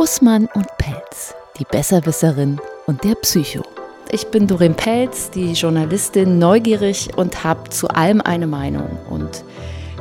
Bussmann 0.00 0.48
und 0.54 0.66
Pelz, 0.78 1.34
die 1.58 1.66
Besserwisserin 1.66 2.58
und 2.86 3.04
der 3.04 3.16
Psycho. 3.16 3.62
Ich 4.10 4.28
bin 4.28 4.46
Doreen 4.46 4.74
Pelz, 4.74 5.28
die 5.28 5.52
Journalistin, 5.52 6.38
neugierig 6.38 7.10
und 7.16 7.44
habe 7.44 7.68
zu 7.68 7.86
allem 7.88 8.22
eine 8.22 8.46
Meinung. 8.46 8.88
Und 9.10 9.44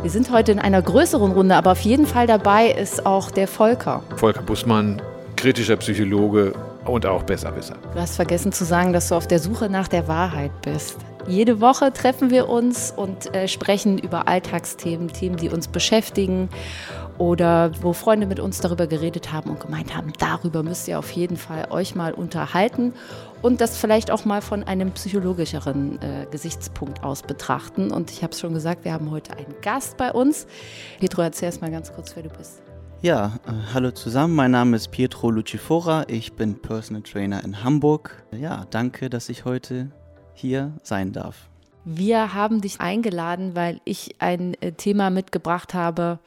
wir 0.02 0.10
sind 0.10 0.32
heute 0.32 0.54
in 0.54 0.60
einer 0.60 0.82
größeren 0.82 1.34
Runde, 1.34 1.54
aber 1.58 1.74
auf 1.74 1.82
jeden 1.82 2.06
Fall 2.06 2.28
dabei 2.28 2.70
ist 2.70 3.06
auch 3.06 3.30
der 3.30 3.46
Volker. 3.46 4.02
Volker 4.16 4.42
Bussmann, 4.42 5.02
kritischer 5.36 5.76
Psychologe 5.76 6.54
und 6.86 7.06
auch 7.06 7.24
Besserwisser. 7.24 7.76
Du 7.94 8.00
hast 8.00 8.16
vergessen 8.16 8.54
zu 8.54 8.64
sagen, 8.64 8.94
dass 8.94 9.10
du 9.10 9.16
auf 9.16 9.28
der 9.28 9.40
Suche 9.40 9.68
nach 9.68 9.90
der 9.90 10.08
Wahrheit 10.08 10.52
bist. 10.62 10.96
Jede 11.28 11.60
Woche 11.60 11.92
treffen 11.92 12.32
wir 12.32 12.48
uns 12.48 12.94
und 12.96 13.36
äh, 13.36 13.50
sprechen 13.50 13.98
über 13.98 14.30
Alltagsthemen, 14.30 15.10
Themen, 15.10 15.36
die 15.36 15.50
uns 15.50 15.68
beschäftigen 15.68 16.48
oder 17.20 17.72
wo 17.82 17.94
Freunde 17.94 18.26
mit 18.26 18.40
uns 18.40 18.62
darüber 18.62 18.88
geredet 18.88 19.32
haben 19.32 19.52
und 19.52 19.60
gemeint 19.60 19.96
haben, 19.96 20.14
darüber 20.18 20.64
müsst 20.64 20.88
ihr 20.88 20.98
auf 20.98 21.12
jeden 21.12 21.38
Fall 21.38 21.68
euch 21.70 21.94
mal 21.94 22.14
unterhalten 22.14 22.94
und 23.42 23.62
das 23.62 23.78
vielleicht 23.78 24.10
auch 24.10 24.26
mal 24.26 24.42
von 24.42 24.64
einem 24.64 24.92
psychologischeren 24.92 26.02
äh, 26.02 26.26
Gesichtspunkt 26.32 27.04
aus 27.04 27.22
betrachten. 27.22 27.92
Und 27.92 28.10
ich 28.10 28.24
habe 28.24 28.34
es 28.34 28.40
schon 28.40 28.54
gesagt, 28.54 28.86
wir 28.86 28.94
haben 28.94 29.12
heute 29.12 29.38
einen 29.38 29.54
Gast 29.62 29.98
bei 29.98 30.12
uns. 30.12 30.48
Pietro, 31.00 31.22
erzähl 31.22 31.48
erst 31.48 31.62
mal 31.62 31.70
ganz 31.70 31.94
kurz, 31.94 32.16
wer 32.16 32.24
du 32.24 32.30
bist. 32.30 32.62
Ja, 33.02 33.40
äh, 33.48 33.74
hallo 33.74 33.92
zusammen, 33.92 34.36
mein 34.36 34.52
Name 34.52 34.78
ist 34.78 34.90
Pietro 34.90 35.30
Lucifora, 35.30 36.06
ich 36.08 36.34
bin 36.34 36.62
Personal 36.62 37.02
Trainer 37.04 37.44
in 37.44 37.64
Hamburg. 37.64 38.24
Ja, 38.32 38.66
danke, 38.70 39.10
dass 39.10 39.30
ich 39.30 39.46
heute 39.46 39.92
hier 40.34 40.74
sein 40.84 41.12
darf. 41.12 41.50
Wir 41.86 42.34
haben 42.34 42.62
dich 42.62 42.82
eingeladen, 42.82 43.56
weil 43.56 43.80
ich 43.86 44.16
ein 44.20 44.54
äh, 44.62 44.74
Thema 44.74 45.10
mitgebracht 45.10 45.74
habe, 45.74 46.20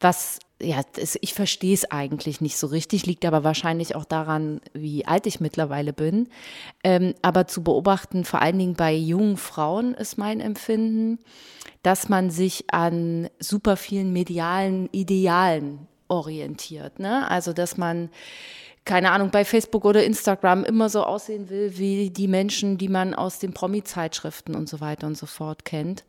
was, 0.00 0.38
ja, 0.60 0.80
ich 1.20 1.34
verstehe 1.34 1.74
es 1.74 1.90
eigentlich 1.90 2.40
nicht 2.40 2.56
so 2.56 2.68
richtig, 2.68 3.06
liegt 3.06 3.24
aber 3.24 3.44
wahrscheinlich 3.44 3.94
auch 3.94 4.04
daran, 4.04 4.60
wie 4.72 5.06
alt 5.06 5.26
ich 5.26 5.40
mittlerweile 5.40 5.92
bin. 5.92 6.28
Ähm, 6.84 7.14
aber 7.22 7.46
zu 7.46 7.62
beobachten, 7.62 8.24
vor 8.24 8.42
allen 8.42 8.58
Dingen 8.58 8.74
bei 8.74 8.94
jungen 8.94 9.36
Frauen 9.36 9.94
ist 9.94 10.18
mein 10.18 10.40
Empfinden, 10.40 11.18
dass 11.82 12.08
man 12.08 12.30
sich 12.30 12.72
an 12.72 13.28
super 13.38 13.76
vielen 13.76 14.12
medialen 14.12 14.88
Idealen 14.92 15.88
orientiert. 16.08 16.98
Ne? 16.98 17.28
Also, 17.30 17.52
dass 17.52 17.76
man 17.76 18.10
keine 18.84 19.10
Ahnung, 19.10 19.30
bei 19.30 19.44
Facebook 19.44 19.84
oder 19.84 20.02
Instagram 20.02 20.64
immer 20.64 20.88
so 20.88 21.04
aussehen 21.04 21.50
will 21.50 21.76
wie 21.76 22.08
die 22.08 22.26
Menschen, 22.26 22.78
die 22.78 22.88
man 22.88 23.12
aus 23.12 23.38
den 23.38 23.52
Promi-Zeitschriften 23.52 24.54
und 24.54 24.66
so 24.66 24.80
weiter 24.80 25.06
und 25.06 25.14
so 25.14 25.26
fort 25.26 25.66
kennt. 25.66 26.04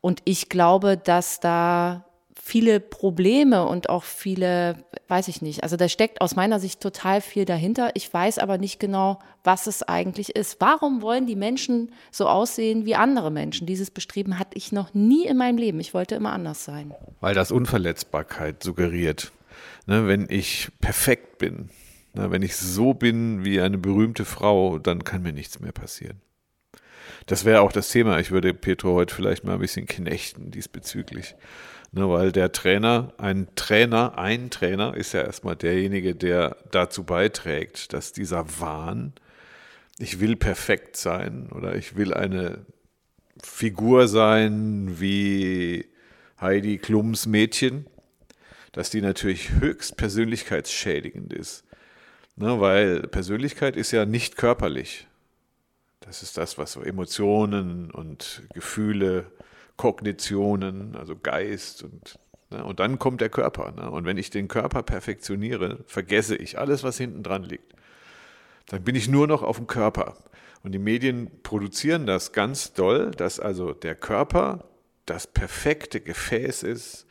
Und 0.00 0.20
ich 0.24 0.48
glaube, 0.48 0.96
dass 0.96 1.40
da 1.40 2.04
viele 2.44 2.80
Probleme 2.80 3.64
und 3.64 3.88
auch 3.88 4.02
viele, 4.02 4.74
weiß 5.06 5.28
ich 5.28 5.42
nicht, 5.42 5.62
also 5.62 5.76
da 5.76 5.88
steckt 5.88 6.20
aus 6.20 6.34
meiner 6.34 6.58
Sicht 6.58 6.80
total 6.80 7.20
viel 7.20 7.44
dahinter. 7.44 7.92
Ich 7.94 8.12
weiß 8.12 8.38
aber 8.38 8.58
nicht 8.58 8.80
genau, 8.80 9.20
was 9.44 9.68
es 9.68 9.84
eigentlich 9.84 10.34
ist. 10.34 10.56
Warum 10.58 11.02
wollen 11.02 11.26
die 11.26 11.36
Menschen 11.36 11.92
so 12.10 12.26
aussehen 12.26 12.84
wie 12.84 12.96
andere 12.96 13.30
Menschen? 13.30 13.68
Dieses 13.68 13.92
Bestreben 13.92 14.40
hatte 14.40 14.58
ich 14.58 14.72
noch 14.72 14.92
nie 14.92 15.24
in 15.24 15.36
meinem 15.36 15.56
Leben. 15.56 15.78
Ich 15.78 15.94
wollte 15.94 16.16
immer 16.16 16.32
anders 16.32 16.64
sein. 16.64 16.92
Weil 17.20 17.36
das 17.36 17.52
Unverletzbarkeit 17.52 18.60
suggeriert. 18.64 19.30
Ne, 19.86 20.08
wenn 20.08 20.26
ich 20.28 20.68
perfekt 20.80 21.38
bin, 21.38 21.70
na, 22.12 22.32
wenn 22.32 22.42
ich 22.42 22.56
so 22.56 22.92
bin 22.92 23.44
wie 23.44 23.60
eine 23.60 23.78
berühmte 23.78 24.24
Frau, 24.24 24.78
dann 24.80 25.04
kann 25.04 25.22
mir 25.22 25.32
nichts 25.32 25.60
mehr 25.60 25.72
passieren. 25.72 26.20
Das 27.26 27.44
wäre 27.44 27.60
auch 27.60 27.70
das 27.70 27.88
Thema. 27.90 28.18
Ich 28.18 28.32
würde 28.32 28.52
Petro 28.52 28.94
heute 28.94 29.14
vielleicht 29.14 29.44
mal 29.44 29.54
ein 29.54 29.60
bisschen 29.60 29.86
knechten 29.86 30.50
diesbezüglich. 30.50 31.36
Ne, 31.94 32.08
weil 32.08 32.32
der 32.32 32.52
Trainer, 32.52 33.12
ein 33.18 33.48
Trainer, 33.54 34.18
ein 34.18 34.48
Trainer 34.48 34.96
ist 34.96 35.12
ja 35.12 35.22
erstmal 35.22 35.56
derjenige, 35.56 36.14
der 36.14 36.56
dazu 36.70 37.04
beiträgt, 37.04 37.92
dass 37.92 38.12
dieser 38.12 38.60
Wahn, 38.60 39.12
ich 39.98 40.18
will 40.18 40.36
perfekt 40.36 40.96
sein 40.96 41.50
oder 41.52 41.76
ich 41.76 41.94
will 41.94 42.14
eine 42.14 42.64
Figur 43.42 44.08
sein 44.08 45.00
wie 45.00 45.84
Heidi 46.40 46.78
Klums 46.78 47.26
Mädchen, 47.26 47.86
dass 48.72 48.88
die 48.88 49.02
natürlich 49.02 49.50
höchst 49.60 49.98
persönlichkeitsschädigend 49.98 51.34
ist. 51.34 51.62
Ne, 52.36 52.58
weil 52.58 53.02
Persönlichkeit 53.02 53.76
ist 53.76 53.90
ja 53.90 54.06
nicht 54.06 54.38
körperlich. 54.38 55.06
Das 56.00 56.22
ist 56.22 56.38
das, 56.38 56.56
was 56.56 56.76
Emotionen 56.76 57.90
und 57.90 58.44
Gefühle, 58.54 59.26
Kognitionen, 59.82 60.94
also 60.94 61.16
Geist 61.16 61.82
und 61.82 62.16
ne, 62.50 62.62
und 62.62 62.78
dann 62.78 63.00
kommt 63.00 63.20
der 63.20 63.30
Körper. 63.30 63.72
Ne? 63.72 63.90
Und 63.90 64.04
wenn 64.04 64.16
ich 64.16 64.30
den 64.30 64.46
Körper 64.46 64.84
perfektioniere, 64.84 65.80
vergesse 65.88 66.36
ich 66.36 66.56
alles, 66.56 66.84
was 66.84 66.98
hinten 66.98 67.24
dran 67.24 67.42
liegt. 67.42 67.74
Dann 68.68 68.84
bin 68.84 68.94
ich 68.94 69.08
nur 69.08 69.26
noch 69.26 69.42
auf 69.42 69.56
dem 69.56 69.66
Körper. 69.66 70.16
Und 70.62 70.70
die 70.70 70.78
Medien 70.78 71.32
produzieren 71.42 72.06
das 72.06 72.30
ganz 72.30 72.74
doll, 72.74 73.10
dass 73.10 73.40
also 73.40 73.72
der 73.72 73.96
Körper 73.96 74.68
das 75.04 75.26
perfekte 75.26 76.00
Gefäß 76.00 76.62
ist, 76.62 77.08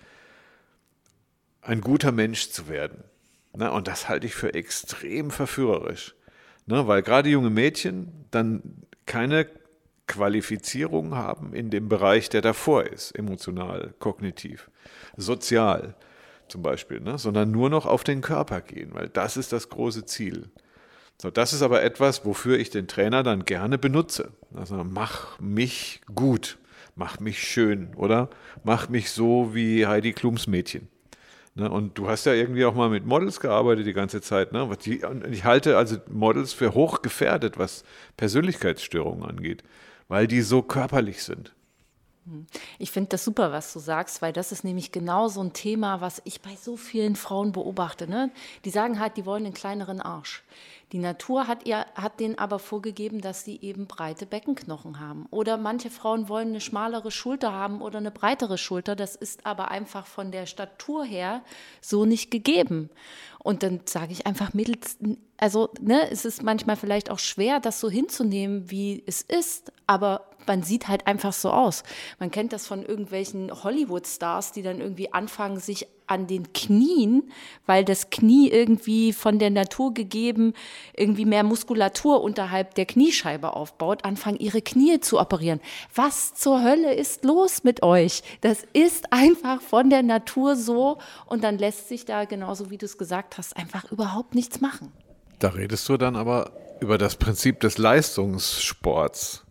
ein 1.61 1.81
guter 1.81 2.13
Mensch 2.13 2.51
zu 2.51 2.69
werden. 2.69 3.03
Ne? 3.53 3.69
Und 3.69 3.89
das 3.89 4.07
halte 4.07 4.27
ich 4.27 4.33
für 4.33 4.53
extrem 4.53 5.29
verführerisch. 5.29 6.15
Ne? 6.67 6.87
Weil 6.87 7.01
gerade 7.01 7.27
junge 7.27 7.49
Mädchen 7.49 8.27
dann 8.31 8.61
keine 9.05 9.45
Qualifizierung 10.07 11.16
haben 11.16 11.53
in 11.53 11.69
dem 11.69 11.88
Bereich, 11.88 12.29
der 12.29 12.41
davor 12.41 12.84
ist, 12.84 13.12
emotional, 13.12 13.94
kognitiv, 14.00 14.69
sozial 15.16 15.95
zum 16.47 16.62
Beispiel, 16.62 17.00
ne? 17.00 17.17
sondern 17.17 17.51
nur 17.51 17.69
noch 17.69 17.85
auf 17.85 18.03
den 18.03 18.22
Körper 18.22 18.61
gehen, 18.61 18.94
weil 18.94 19.09
das 19.09 19.38
ist 19.38 19.53
das 19.53 19.69
große 19.69 20.06
Ziel. 20.06 20.50
So, 21.22 21.29
das 21.29 21.53
ist 21.53 21.61
aber 21.61 21.84
etwas, 21.84 22.25
wofür 22.25 22.57
ich 22.57 22.72
den 22.72 22.88
Trainer 22.88 23.23
dann 23.23 23.45
gerne 23.45 23.78
benutze. 23.78 24.31
Also 24.56 24.84
mach 24.84 25.40
mich 25.40 26.01
gut, 26.13 26.57
mach 26.95 27.19
mich 27.19 27.41
schön, 27.44 27.94
oder? 27.95 28.29
Mach 28.63 28.90
mich 28.90 29.11
so 29.11 29.53
wie 29.53 29.85
Heidi 29.85 30.13
Klums 30.13 30.47
Mädchen. 30.47 30.90
Ne, 31.53 31.69
und 31.69 31.97
du 31.97 32.07
hast 32.07 32.25
ja 32.25 32.34
irgendwie 32.34 32.63
auch 32.63 32.73
mal 32.73 32.90
mit 32.90 33.06
Models 33.06 33.41
gearbeitet 33.41 33.85
die 33.85 33.94
ganze 33.94 34.22
Zeit. 34.22 34.53
Ne? 34.53 34.69
Ich 35.29 35.44
halte 35.44 35.78
also 35.78 35.97
Models 36.09 36.53
für 36.53 36.73
hochgefährdet, 36.73 37.59
was 37.59 37.84
Persönlichkeitsstörungen 38.16 39.29
angeht, 39.29 39.63
weil 40.11 40.27
die 40.27 40.41
so 40.41 40.61
körperlich 40.61 41.23
sind. 41.23 41.53
Ich 42.79 42.91
finde 42.91 43.11
das 43.11 43.23
super, 43.23 43.53
was 43.53 43.72
du 43.72 43.79
sagst, 43.79 44.22
weil 44.22 44.33
das 44.33 44.51
ist 44.51 44.66
nämlich 44.66 44.91
genau 44.91 45.29
so 45.29 45.41
ein 45.41 45.53
Thema, 45.53 46.01
was 46.01 46.22
ich 46.25 46.41
bei 46.41 46.53
so 46.57 46.75
vielen 46.75 47.16
Frauen 47.16 47.53
beobachte. 47.53 48.09
Ne? 48.09 48.29
Die 48.66 48.72
sagen 48.72 48.99
halt, 48.99 49.16
die 49.16 49.25
wollen 49.25 49.45
einen 49.45 49.53
kleineren 49.53 50.01
Arsch. 50.01 50.44
Die 50.91 51.00
Natur 51.00 51.47
hat, 51.47 51.66
ihr, 51.66 51.85
hat 51.96 52.19
denen 52.19 52.38
aber 52.38 52.59
vorgegeben, 52.59 53.22
dass 53.22 53.46
sie 53.46 53.59
eben 53.62 53.88
breite 53.88 54.25
Beckenknochen 54.25 55.00
haben. 55.00 55.25
Oder 55.31 55.56
manche 55.56 55.90
Frauen 55.90 56.28
wollen 56.28 56.50
eine 56.50 56.59
schmalere 56.59 57.12
Schulter 57.12 57.53
haben 57.53 57.81
oder 57.81 58.00
eine 58.00 58.12
breitere 58.12 58.57
Schulter. 58.57 58.97
Das 58.97 59.16
ist 59.16 59.46
aber 59.46 59.72
einfach 59.72 60.06
von 60.06 60.31
der 60.31 60.46
Statur 60.46 61.06
her 61.06 61.44
so 61.79 62.03
nicht 62.03 62.29
gegeben. 62.29 62.90
Und 63.40 63.63
dann 63.63 63.79
sage 63.85 64.12
ich 64.12 64.28
einfach, 64.28 64.53
Mädels, 64.53 64.97
also 65.38 65.69
ne, 65.79 66.12
es 66.12 66.25
ist 66.25 66.44
manchmal 66.44 66.75
vielleicht 66.75 67.09
auch 67.09 67.19
schwer, 67.19 67.62
das 67.62 67.79
so 67.79 67.90
hinzunehmen, 67.90 68.69
wie 68.69 69.02
es 69.08 69.22
ist, 69.22 69.72
aber 69.88 70.29
man 70.46 70.63
sieht 70.63 70.88
halt 70.88 71.08
einfach 71.08 71.34
so 71.34 71.52
aus. 71.52 71.84
Man 72.19 72.31
kennt 72.31 72.53
das 72.53 72.68
von 72.68 72.84
irgendwelchen 72.85 73.63
Hollywood-Stars, 73.63 74.52
die 74.52 74.62
dann 74.62 74.81
irgendwie 74.81 75.13
anfangen, 75.13 75.59
sich 75.59 75.88
an 76.11 76.27
den 76.27 76.51
Knien, 76.53 77.31
weil 77.66 77.85
das 77.85 78.09
Knie 78.09 78.49
irgendwie 78.49 79.13
von 79.13 79.39
der 79.39 79.49
Natur 79.49 79.94
gegeben 79.94 80.53
irgendwie 80.95 81.25
mehr 81.25 81.44
Muskulatur 81.44 82.22
unterhalb 82.22 82.75
der 82.75 82.85
Kniescheibe 82.85 83.55
aufbaut, 83.55 84.03
anfangen 84.03 84.38
ihre 84.38 84.61
Knie 84.61 84.99
zu 84.99 85.19
operieren. 85.19 85.61
Was 85.95 86.33
zur 86.33 86.61
Hölle 86.63 86.94
ist 86.94 87.23
los 87.23 87.63
mit 87.63 87.81
euch? 87.81 88.23
Das 88.41 88.63
ist 88.73 89.13
einfach 89.13 89.61
von 89.61 89.89
der 89.89 90.03
Natur 90.03 90.57
so 90.57 90.97
und 91.27 91.44
dann 91.44 91.57
lässt 91.57 91.88
sich 91.88 92.05
da 92.05 92.25
genauso 92.25 92.69
wie 92.69 92.78
du 92.78 92.85
es 92.85 92.97
gesagt 92.97 93.38
hast 93.38 93.55
einfach 93.55 93.90
überhaupt 93.90 94.35
nichts 94.35 94.59
machen. 94.59 94.91
Da 95.40 95.49
redest 95.49 95.87
du 95.87 95.96
dann 95.97 96.17
aber 96.17 96.52
über 96.81 96.97
das 96.97 97.16
Prinzip 97.16 97.61
des 97.61 97.78
Leistungssports. 97.78 99.46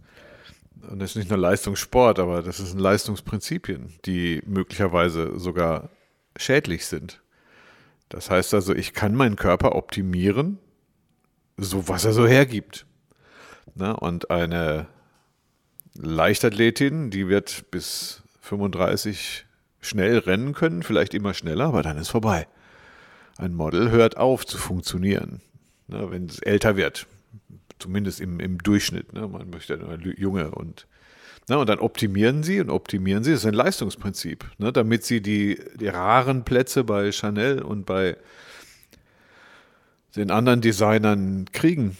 Und 0.90 0.98
das 0.98 1.10
ist 1.10 1.16
nicht 1.16 1.30
nur 1.30 1.38
Leistungssport, 1.38 2.18
aber 2.18 2.42
das 2.42 2.58
sind 2.58 2.78
Leistungsprinzipien, 2.78 3.94
die 4.04 4.42
möglicherweise 4.46 5.38
sogar 5.38 5.90
schädlich 6.36 6.86
sind. 6.86 7.20
Das 8.08 8.30
heißt 8.30 8.54
also, 8.54 8.74
ich 8.74 8.92
kann 8.92 9.14
meinen 9.14 9.36
Körper 9.36 9.74
optimieren, 9.74 10.58
so 11.56 11.88
was 11.88 12.04
er 12.04 12.12
so 12.12 12.26
hergibt. 12.26 12.86
Ne? 13.74 13.96
Und 13.96 14.30
eine 14.30 14.88
Leichtathletin, 15.94 17.10
die 17.10 17.28
wird 17.28 17.70
bis 17.70 18.22
35 18.40 19.46
schnell 19.80 20.18
rennen 20.18 20.54
können, 20.54 20.82
vielleicht 20.82 21.14
immer 21.14 21.34
schneller, 21.34 21.66
aber 21.66 21.82
dann 21.82 21.96
ist 21.98 22.08
vorbei. 22.08 22.46
Ein 23.38 23.54
Model 23.54 23.90
hört 23.90 24.16
auf 24.16 24.44
zu 24.44 24.58
funktionieren, 24.58 25.40
ne, 25.88 26.10
wenn 26.10 26.26
es 26.26 26.40
älter 26.40 26.76
wird. 26.76 27.06
Zumindest 27.78 28.20
im, 28.20 28.40
im 28.40 28.58
Durchschnitt. 28.58 29.14
Ne? 29.14 29.26
Man 29.26 29.48
möchte 29.48 29.74
ja 29.74 30.12
junge 30.12 30.50
und 30.50 30.86
Ne, 31.48 31.58
und 31.58 31.68
dann 31.68 31.80
optimieren 31.80 32.42
sie 32.42 32.60
und 32.60 32.70
optimieren 32.70 33.24
sie. 33.24 33.32
Das 33.32 33.40
ist 33.40 33.46
ein 33.46 33.54
Leistungsprinzip, 33.54 34.44
ne, 34.58 34.72
damit 34.72 35.04
sie 35.04 35.20
die, 35.20 35.60
die 35.74 35.88
raren 35.88 36.44
Plätze 36.44 36.84
bei 36.84 37.10
Chanel 37.10 37.62
und 37.62 37.86
bei 37.86 38.16
den 40.16 40.30
anderen 40.30 40.60
Designern 40.60 41.46
kriegen. 41.52 41.96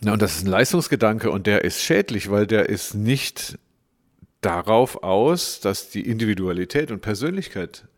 Ja, 0.00 0.12
und 0.12 0.22
das 0.22 0.36
ist 0.36 0.44
ein 0.44 0.50
Leistungsgedanke 0.50 1.30
und 1.30 1.46
der 1.46 1.64
ist 1.64 1.82
schädlich, 1.82 2.30
weil 2.30 2.46
der 2.46 2.68
ist 2.68 2.94
nicht 2.94 3.58
darauf 4.40 5.02
aus, 5.02 5.60
dass 5.60 5.90
die 5.90 6.08
Individualität 6.08 6.90
und 6.92 7.00
Persönlichkeit 7.00 7.88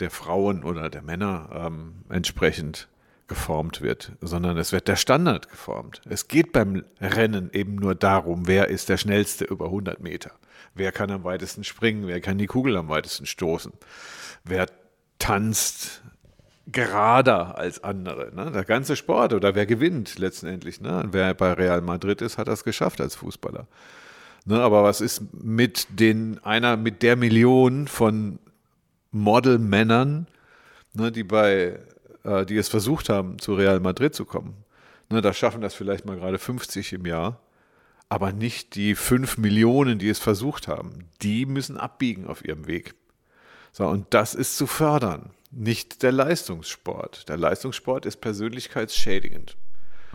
der 0.00 0.10
Frauen 0.10 0.64
oder 0.64 0.90
der 0.90 1.02
Männer 1.02 1.48
ähm, 1.54 1.94
entsprechend 2.08 2.88
geformt 3.28 3.80
wird, 3.80 4.12
sondern 4.20 4.56
es 4.56 4.72
wird 4.72 4.88
der 4.88 4.96
Standard 4.96 5.50
geformt. 5.50 6.00
Es 6.08 6.28
geht 6.28 6.52
beim 6.52 6.84
Rennen 7.00 7.50
eben 7.52 7.74
nur 7.76 7.94
darum, 7.94 8.46
wer 8.46 8.68
ist 8.68 8.88
der 8.88 8.96
schnellste 8.96 9.44
über 9.44 9.66
100 9.66 10.00
Meter, 10.00 10.32
wer 10.74 10.92
kann 10.92 11.10
am 11.10 11.24
weitesten 11.24 11.64
springen, 11.64 12.06
wer 12.06 12.20
kann 12.20 12.38
die 12.38 12.46
Kugel 12.46 12.76
am 12.76 12.88
weitesten 12.88 13.26
stoßen, 13.26 13.72
wer 14.44 14.66
tanzt 15.18 16.02
gerader 16.66 17.58
als 17.58 17.82
andere. 17.84 18.34
Ne? 18.34 18.50
Der 18.50 18.64
ganze 18.64 18.96
Sport 18.96 19.32
oder 19.32 19.54
wer 19.54 19.66
gewinnt 19.66 20.18
letztendlich. 20.18 20.80
Ne? 20.80 21.08
Wer 21.12 21.32
bei 21.34 21.52
Real 21.52 21.80
Madrid 21.80 22.20
ist, 22.22 22.38
hat 22.38 22.48
das 22.48 22.64
geschafft 22.64 23.00
als 23.00 23.14
Fußballer. 23.14 23.66
Ne? 24.46 24.60
Aber 24.60 24.82
was 24.82 25.00
ist 25.00 25.22
mit 25.32 25.86
den 25.90 26.42
einer 26.44 26.76
mit 26.76 27.02
der 27.02 27.16
Million 27.16 27.86
von 27.86 28.38
Modelmännern, 29.12 30.26
ne, 30.92 31.12
die 31.12 31.24
bei 31.24 31.78
äh, 32.26 32.44
die 32.44 32.56
es 32.56 32.68
versucht 32.68 33.08
haben, 33.08 33.38
zu 33.38 33.54
Real 33.54 33.80
Madrid 33.80 34.14
zu 34.14 34.24
kommen? 34.24 34.64
Ne, 35.08 35.22
da 35.22 35.32
schaffen 35.32 35.60
das 35.60 35.74
vielleicht 35.74 36.04
mal 36.04 36.16
gerade 36.16 36.38
50 36.38 36.92
im 36.92 37.06
Jahr, 37.06 37.40
aber 38.08 38.32
nicht 38.32 38.74
die 38.74 38.94
5 38.94 39.38
Millionen, 39.38 39.98
die 39.98 40.08
es 40.08 40.18
versucht 40.18 40.68
haben. 40.68 41.08
Die 41.22 41.46
müssen 41.46 41.76
abbiegen 41.76 42.26
auf 42.26 42.44
ihrem 42.44 42.66
Weg. 42.66 42.94
So, 43.72 43.86
und 43.86 44.06
das 44.10 44.34
ist 44.34 44.56
zu 44.56 44.66
fördern 44.66 45.30
nicht 45.56 46.02
der 46.02 46.12
Leistungssport. 46.12 47.28
Der 47.28 47.36
Leistungssport 47.36 48.06
ist 48.06 48.20
persönlichkeitsschädigend. 48.20 49.56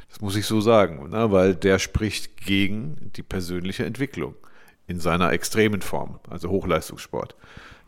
Das 0.10 0.22
muss 0.22 0.36
ich 0.36 0.46
so 0.46 0.62
sagen, 0.62 1.10
ne? 1.10 1.32
weil 1.32 1.56
der 1.56 1.80
spricht 1.80 2.38
gegen 2.38 3.12
die 3.16 3.24
persönliche 3.24 3.86
Entwicklung 3.86 4.36
in 4.88 5.00
seiner 5.00 5.32
extremen 5.32 5.82
Form, 5.82 6.20
also 6.30 6.50
Hochleistungssport. 6.50 7.36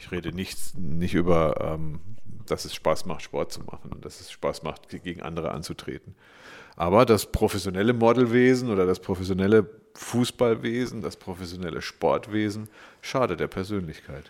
Ich 0.04 0.12
rede 0.12 0.34
nicht, 0.34 0.78
nicht 0.78 1.14
über, 1.14 1.56
ähm, 1.62 2.02
dass 2.46 2.66
es 2.66 2.76
Spaß 2.76 3.06
macht, 3.06 3.22
Sport 3.22 3.54
zu 3.54 3.62
machen 3.62 3.92
und 3.94 4.04
dass 4.04 4.20
es 4.20 4.32
Spaß 4.32 4.64
macht, 4.64 4.90
gegen 4.90 5.22
andere 5.22 5.52
anzutreten. 5.52 6.16
Aber 6.76 7.06
das 7.06 7.32
professionelle 7.32 7.94
Modelwesen 7.94 8.70
oder 8.70 8.86
das 8.86 9.00
professionelle 9.00 9.70
Fußballwesen, 9.96 11.02
das 11.02 11.16
professionelle 11.16 11.82
Sportwesen 11.82 12.68
schadet 13.02 13.40
der 13.40 13.48
Persönlichkeit 13.48 14.30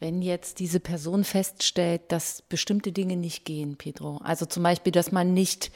wenn 0.00 0.22
jetzt 0.22 0.60
diese 0.60 0.80
Person 0.80 1.24
feststellt, 1.24 2.00
dass 2.08 2.40
bestimmte 2.40 2.90
Dinge 2.90 3.16
nicht 3.16 3.44
gehen, 3.44 3.76
Pedro. 3.76 4.18
Also 4.24 4.46
zum 4.46 4.62
Beispiel, 4.62 4.92
dass 4.92 5.12
man 5.12 5.34
nicht 5.34 5.70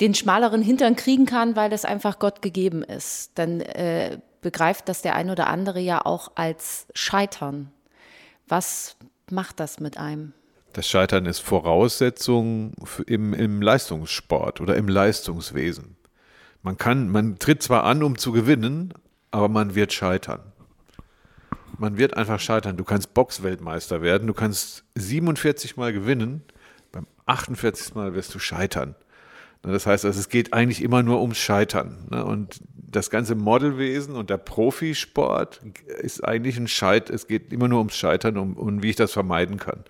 den 0.00 0.14
schmaleren 0.14 0.62
Hintern 0.62 0.96
kriegen 0.96 1.26
kann, 1.26 1.54
weil 1.54 1.68
das 1.68 1.84
einfach 1.84 2.18
Gott 2.18 2.40
gegeben 2.40 2.82
ist, 2.82 3.32
dann 3.34 3.60
äh, 3.60 4.18
begreift 4.40 4.88
das 4.88 5.02
der 5.02 5.14
ein 5.14 5.30
oder 5.30 5.46
andere 5.48 5.80
ja 5.80 6.04
auch 6.04 6.32
als 6.34 6.86
Scheitern. 6.94 7.70
Was 8.48 8.96
macht 9.30 9.60
das 9.60 9.80
mit 9.80 9.98
einem? 9.98 10.32
Das 10.72 10.88
Scheitern 10.88 11.26
ist 11.26 11.40
Voraussetzung 11.40 12.74
im, 13.06 13.34
im 13.34 13.60
Leistungssport 13.60 14.60
oder 14.60 14.76
im 14.76 14.88
Leistungswesen. 14.88 15.96
Man 16.62 16.76
kann, 16.76 17.08
man 17.08 17.38
tritt 17.38 17.62
zwar 17.62 17.84
an, 17.84 18.02
um 18.02 18.18
zu 18.18 18.32
gewinnen, 18.32 18.94
aber 19.30 19.48
man 19.48 19.74
wird 19.74 19.92
scheitern 19.92 20.52
man 21.80 21.96
wird 21.96 22.16
einfach 22.16 22.38
scheitern. 22.38 22.76
Du 22.76 22.84
kannst 22.84 23.14
Boxweltmeister 23.14 24.02
werden, 24.02 24.26
du 24.26 24.34
kannst 24.34 24.84
47 24.96 25.76
Mal 25.76 25.92
gewinnen, 25.92 26.42
beim 26.92 27.06
48. 27.26 27.94
Mal 27.94 28.14
wirst 28.14 28.34
du 28.34 28.38
scheitern. 28.38 28.94
Das 29.62 29.86
heißt, 29.86 30.04
also 30.04 30.18
es 30.18 30.28
geht 30.28 30.52
eigentlich 30.52 30.82
immer 30.82 31.02
nur 31.02 31.20
ums 31.20 31.38
Scheitern. 31.38 32.06
Ne? 32.10 32.24
Und 32.24 32.60
das 32.90 33.10
ganze 33.10 33.34
Modelwesen 33.34 34.16
und 34.16 34.30
der 34.30 34.38
Profisport 34.38 35.60
ist 36.00 36.24
eigentlich 36.24 36.56
ein 36.56 36.68
Scheit, 36.68 37.10
es 37.10 37.26
geht 37.26 37.52
immer 37.52 37.68
nur 37.68 37.78
ums 37.78 37.96
Scheitern 37.96 38.36
und 38.36 38.54
um, 38.54 38.82
wie 38.82 38.90
ich 38.90 38.96
das 38.96 39.12
vermeiden 39.12 39.58
kann. 39.58 39.84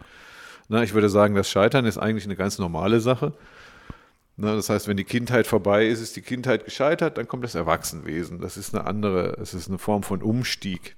Ich 0.82 0.94
würde 0.94 1.08
sagen, 1.08 1.34
das 1.34 1.50
Scheitern 1.50 1.84
ist 1.84 1.98
eigentlich 1.98 2.26
eine 2.26 2.36
ganz 2.36 2.58
normale 2.58 3.00
Sache. 3.00 3.32
Das 4.36 4.70
heißt, 4.70 4.88
wenn 4.88 4.96
die 4.96 5.04
Kindheit 5.04 5.46
vorbei 5.46 5.86
ist, 5.86 6.00
ist 6.00 6.16
die 6.16 6.22
Kindheit 6.22 6.64
gescheitert, 6.64 7.18
dann 7.18 7.26
kommt 7.28 7.44
das 7.44 7.54
Erwachsenwesen. 7.54 8.40
Das 8.40 8.56
ist 8.56 8.74
eine 8.74 8.86
andere, 8.86 9.36
es 9.40 9.52
ist 9.52 9.68
eine 9.68 9.78
Form 9.78 10.02
von 10.02 10.22
Umstieg. 10.22 10.96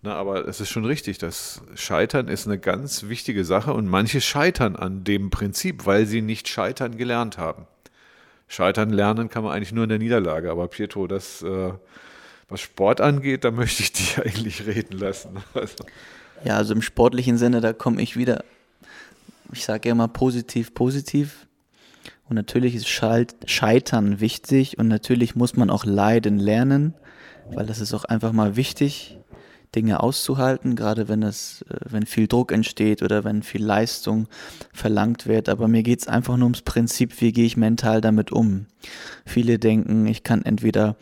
Na, 0.00 0.14
aber 0.14 0.46
es 0.46 0.60
ist 0.60 0.70
schon 0.70 0.84
richtig, 0.84 1.18
das 1.18 1.60
Scheitern 1.74 2.28
ist 2.28 2.46
eine 2.46 2.58
ganz 2.58 3.08
wichtige 3.08 3.44
Sache 3.44 3.74
und 3.74 3.88
manche 3.88 4.20
scheitern 4.20 4.76
an 4.76 5.02
dem 5.02 5.30
Prinzip, 5.30 5.86
weil 5.86 6.06
sie 6.06 6.22
nicht 6.22 6.46
scheitern 6.46 6.96
gelernt 6.96 7.36
haben. 7.36 7.66
Scheitern 8.48 8.90
lernen 8.90 9.28
kann 9.28 9.44
man 9.44 9.54
eigentlich 9.54 9.72
nur 9.72 9.84
in 9.84 9.90
der 9.90 9.98
Niederlage, 9.98 10.50
aber 10.50 10.68
Pietro, 10.68 11.06
das, 11.06 11.42
äh, 11.42 11.72
was 12.48 12.60
Sport 12.60 13.00
angeht, 13.00 13.44
da 13.44 13.50
möchte 13.52 13.82
ich 13.82 13.92
dich 13.92 14.18
eigentlich 14.18 14.66
reden 14.66 14.98
lassen. 14.98 15.36
Also. 15.54 15.84
Ja, 16.44 16.56
also 16.56 16.72
im 16.72 16.82
sportlichen 16.82 17.36
Sinne, 17.36 17.60
da 17.60 17.72
komme 17.72 18.00
ich 18.00 18.16
wieder, 18.16 18.44
ich 19.52 19.64
sage 19.64 19.88
ja 19.88 19.92
immer 19.92 20.08
positiv, 20.08 20.72
positiv. 20.72 21.46
Und 22.28 22.36
natürlich 22.36 22.74
ist 22.74 22.86
Scheitern 22.88 24.20
wichtig 24.20 24.78
und 24.78 24.86
natürlich 24.86 25.34
muss 25.34 25.56
man 25.56 25.70
auch 25.70 25.84
leiden 25.84 26.38
lernen, 26.38 26.94
weil 27.50 27.66
das 27.66 27.80
ist 27.80 27.94
auch 27.94 28.04
einfach 28.04 28.32
mal 28.32 28.54
wichtig 28.54 29.17
Dinge 29.74 30.02
auszuhalten, 30.02 30.76
gerade 30.76 31.08
wenn 31.08 31.22
es, 31.22 31.62
äh, 31.62 31.76
wenn 31.88 32.06
viel 32.06 32.26
Druck 32.26 32.52
entsteht 32.52 33.02
oder 33.02 33.24
wenn 33.24 33.42
viel 33.42 33.64
Leistung 33.64 34.28
verlangt 34.72 35.26
wird. 35.26 35.48
Aber 35.48 35.68
mir 35.68 35.82
geht 35.82 36.00
es 36.00 36.08
einfach 36.08 36.36
nur 36.36 36.46
ums 36.46 36.62
Prinzip, 36.62 37.20
wie 37.20 37.32
gehe 37.32 37.46
ich 37.46 37.56
mental 37.56 38.00
damit 38.00 38.32
um. 38.32 38.66
Viele 39.26 39.58
denken, 39.58 40.06
ich 40.06 40.22
kann 40.22 40.42
entweder 40.42 40.96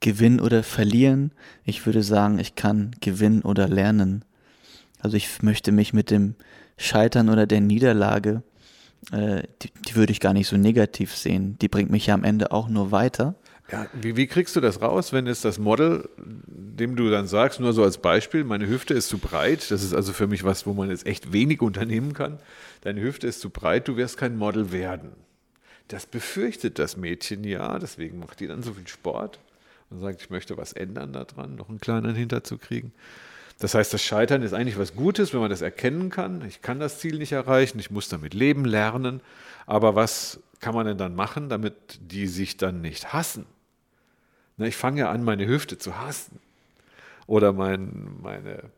gewinnen 0.00 0.40
oder 0.40 0.62
verlieren. 0.62 1.32
Ich 1.64 1.86
würde 1.86 2.02
sagen, 2.02 2.38
ich 2.38 2.54
kann 2.54 2.92
gewinnen 3.00 3.42
oder 3.42 3.68
lernen. 3.68 4.24
Also 5.00 5.16
ich 5.16 5.42
möchte 5.42 5.72
mich 5.72 5.92
mit 5.92 6.10
dem 6.10 6.34
Scheitern 6.76 7.28
oder 7.28 7.46
der 7.46 7.60
Niederlage, 7.60 8.42
äh, 9.12 9.42
die, 9.62 9.70
die 9.88 9.94
würde 9.94 10.12
ich 10.12 10.20
gar 10.20 10.32
nicht 10.32 10.48
so 10.48 10.56
negativ 10.56 11.14
sehen. 11.14 11.56
Die 11.60 11.68
bringt 11.68 11.90
mich 11.90 12.06
ja 12.06 12.14
am 12.14 12.24
Ende 12.24 12.52
auch 12.52 12.68
nur 12.68 12.90
weiter. 12.90 13.36
Ja, 13.70 13.88
wie, 13.94 14.16
wie, 14.16 14.28
kriegst 14.28 14.54
du 14.54 14.60
das 14.60 14.80
raus, 14.80 15.12
wenn 15.12 15.26
es 15.26 15.40
das 15.40 15.58
Model, 15.58 16.08
dem 16.16 16.94
du 16.94 17.10
dann 17.10 17.26
sagst, 17.26 17.58
nur 17.58 17.72
so 17.72 17.82
als 17.82 17.98
Beispiel, 17.98 18.44
meine 18.44 18.68
Hüfte 18.68 18.94
ist 18.94 19.08
zu 19.08 19.18
breit, 19.18 19.72
das 19.72 19.82
ist 19.82 19.92
also 19.92 20.12
für 20.12 20.28
mich 20.28 20.44
was, 20.44 20.66
wo 20.66 20.72
man 20.72 20.88
jetzt 20.90 21.04
echt 21.04 21.32
wenig 21.32 21.60
unternehmen 21.62 22.12
kann, 22.12 22.38
deine 22.82 23.00
Hüfte 23.00 23.26
ist 23.26 23.40
zu 23.40 23.50
breit, 23.50 23.88
du 23.88 23.96
wirst 23.96 24.18
kein 24.18 24.36
Model 24.36 24.70
werden. 24.70 25.12
Das 25.88 26.06
befürchtet 26.06 26.78
das 26.78 26.96
Mädchen 26.96 27.42
ja, 27.42 27.78
deswegen 27.80 28.20
macht 28.20 28.38
die 28.38 28.46
dann 28.46 28.62
so 28.62 28.72
viel 28.72 28.86
Sport 28.86 29.40
und 29.90 30.00
sagt, 30.00 30.22
ich 30.22 30.30
möchte 30.30 30.56
was 30.56 30.72
ändern 30.72 31.12
daran, 31.12 31.56
noch 31.56 31.68
einen 31.68 31.80
kleinen 31.80 32.14
Hinter 32.14 32.44
zu 32.44 32.58
kriegen. 32.58 32.92
Das 33.58 33.74
heißt, 33.74 33.92
das 33.92 34.02
Scheitern 34.02 34.42
ist 34.42 34.52
eigentlich 34.52 34.78
was 34.78 34.94
Gutes, 34.94 35.32
wenn 35.32 35.40
man 35.40 35.50
das 35.50 35.62
erkennen 35.62 36.10
kann. 36.10 36.44
Ich 36.46 36.60
kann 36.60 36.78
das 36.78 36.98
Ziel 36.98 37.18
nicht 37.18 37.32
erreichen, 37.32 37.78
ich 37.78 37.90
muss 37.90 38.08
damit 38.08 38.34
leben, 38.34 38.64
lernen. 38.64 39.20
Aber 39.64 39.94
was 39.94 40.40
kann 40.60 40.74
man 40.74 40.86
denn 40.86 40.98
dann 40.98 41.14
machen, 41.14 41.48
damit 41.48 41.98
die 42.00 42.26
sich 42.26 42.58
dann 42.58 42.80
nicht 42.80 43.12
hassen? 43.12 43.46
Ne, 44.56 44.68
ich 44.68 44.76
fange 44.76 45.00
ja 45.00 45.10
an, 45.10 45.22
meine 45.24 45.46
Hüfte 45.46 45.78
zu 45.78 45.98
hassen. 45.98 46.38
Oder 47.26 47.52
mein, 47.52 48.16
meine 48.22 48.70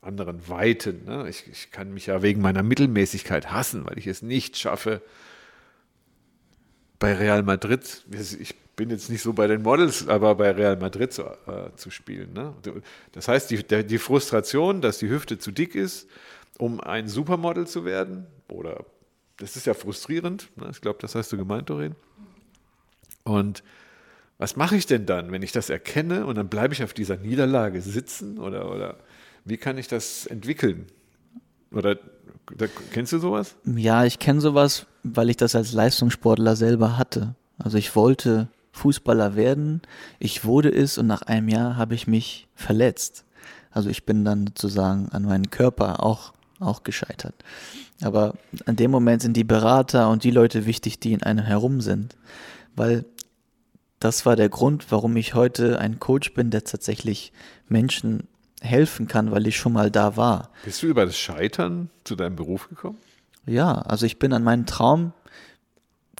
anderen 0.00 0.48
Weiten. 0.48 1.04
Ne? 1.04 1.28
Ich, 1.28 1.46
ich 1.50 1.70
kann 1.70 1.92
mich 1.92 2.06
ja 2.06 2.22
wegen 2.22 2.40
meiner 2.40 2.62
Mittelmäßigkeit 2.62 3.50
hassen, 3.50 3.84
weil 3.86 3.98
ich 3.98 4.06
es 4.06 4.22
nicht 4.22 4.56
schaffe, 4.56 5.02
bei 6.98 7.14
Real 7.14 7.42
Madrid, 7.42 8.04
ich 8.38 8.54
bin 8.76 8.90
jetzt 8.90 9.10
nicht 9.10 9.22
so 9.22 9.32
bei 9.32 9.46
den 9.46 9.62
Models, 9.62 10.08
aber 10.08 10.34
bei 10.36 10.50
Real 10.52 10.76
Madrid 10.76 11.12
zu, 11.12 11.22
äh, 11.22 11.74
zu 11.76 11.90
spielen. 11.90 12.32
Ne? 12.32 12.54
Das 13.12 13.28
heißt, 13.28 13.50
die, 13.50 13.62
die 13.84 13.98
Frustration, 13.98 14.80
dass 14.80 14.98
die 14.98 15.08
Hüfte 15.08 15.38
zu 15.38 15.50
dick 15.50 15.74
ist, 15.74 16.08
um 16.58 16.80
ein 16.80 17.08
Supermodel 17.08 17.66
zu 17.66 17.84
werden, 17.84 18.26
oder 18.48 18.84
das 19.36 19.56
ist 19.56 19.66
ja 19.66 19.74
frustrierend, 19.74 20.48
ne? 20.56 20.68
ich 20.70 20.80
glaube, 20.80 20.98
das 21.00 21.14
hast 21.14 21.32
du 21.32 21.36
gemeint, 21.36 21.68
Doreen. 21.68 21.94
Und 23.24 23.62
was 24.38 24.56
mache 24.56 24.76
ich 24.76 24.86
denn 24.86 25.06
dann, 25.06 25.30
wenn 25.32 25.42
ich 25.42 25.52
das 25.52 25.70
erkenne 25.70 26.26
und 26.26 26.36
dann 26.36 26.48
bleibe 26.48 26.74
ich 26.74 26.82
auf 26.82 26.92
dieser 26.92 27.16
Niederlage 27.16 27.80
sitzen 27.80 28.38
oder, 28.38 28.70
oder 28.70 28.96
wie 29.44 29.56
kann 29.56 29.78
ich 29.78 29.88
das 29.88 30.26
entwickeln? 30.26 30.86
Oder 31.70 31.98
da, 32.56 32.66
kennst 32.92 33.12
du 33.12 33.18
sowas? 33.18 33.56
Ja, 33.64 34.04
ich 34.04 34.18
kenne 34.18 34.40
sowas, 34.40 34.86
weil 35.02 35.30
ich 35.30 35.36
das 35.36 35.54
als 35.54 35.72
Leistungssportler 35.72 36.56
selber 36.56 36.96
hatte. 36.96 37.34
Also 37.58 37.78
ich 37.78 37.94
wollte 37.94 38.48
Fußballer 38.72 39.36
werden, 39.36 39.82
ich 40.18 40.44
wurde 40.44 40.68
es 40.70 40.98
und 40.98 41.06
nach 41.06 41.22
einem 41.22 41.48
Jahr 41.48 41.76
habe 41.76 41.94
ich 41.94 42.06
mich 42.06 42.48
verletzt. 42.54 43.24
Also 43.70 43.88
ich 43.88 44.04
bin 44.04 44.24
dann 44.24 44.46
sozusagen 44.48 45.08
an 45.10 45.24
meinen 45.24 45.50
Körper 45.50 46.02
auch, 46.02 46.32
auch 46.58 46.82
gescheitert. 46.82 47.34
Aber 48.02 48.34
an 48.66 48.76
dem 48.76 48.90
Moment 48.90 49.22
sind 49.22 49.36
die 49.36 49.44
Berater 49.44 50.10
und 50.10 50.24
die 50.24 50.30
Leute 50.30 50.66
wichtig, 50.66 50.98
die 51.00 51.12
in 51.12 51.22
einem 51.22 51.44
herum 51.44 51.80
sind. 51.80 52.16
Weil 52.76 53.04
das 54.04 54.26
war 54.26 54.36
der 54.36 54.50
Grund, 54.50 54.92
warum 54.92 55.16
ich 55.16 55.32
heute 55.32 55.78
ein 55.78 55.98
Coach 55.98 56.34
bin, 56.34 56.50
der 56.50 56.64
tatsächlich 56.64 57.32
Menschen 57.70 58.28
helfen 58.60 59.08
kann, 59.08 59.30
weil 59.30 59.46
ich 59.46 59.56
schon 59.56 59.72
mal 59.72 59.90
da 59.90 60.18
war. 60.18 60.50
Bist 60.62 60.82
du 60.82 60.88
über 60.88 61.06
das 61.06 61.16
Scheitern 61.16 61.88
zu 62.04 62.14
deinem 62.14 62.36
Beruf 62.36 62.68
gekommen? 62.68 62.98
Ja, 63.46 63.72
also 63.72 64.04
ich 64.04 64.18
bin 64.18 64.34
an 64.34 64.44
meinem 64.44 64.66
Traum 64.66 65.14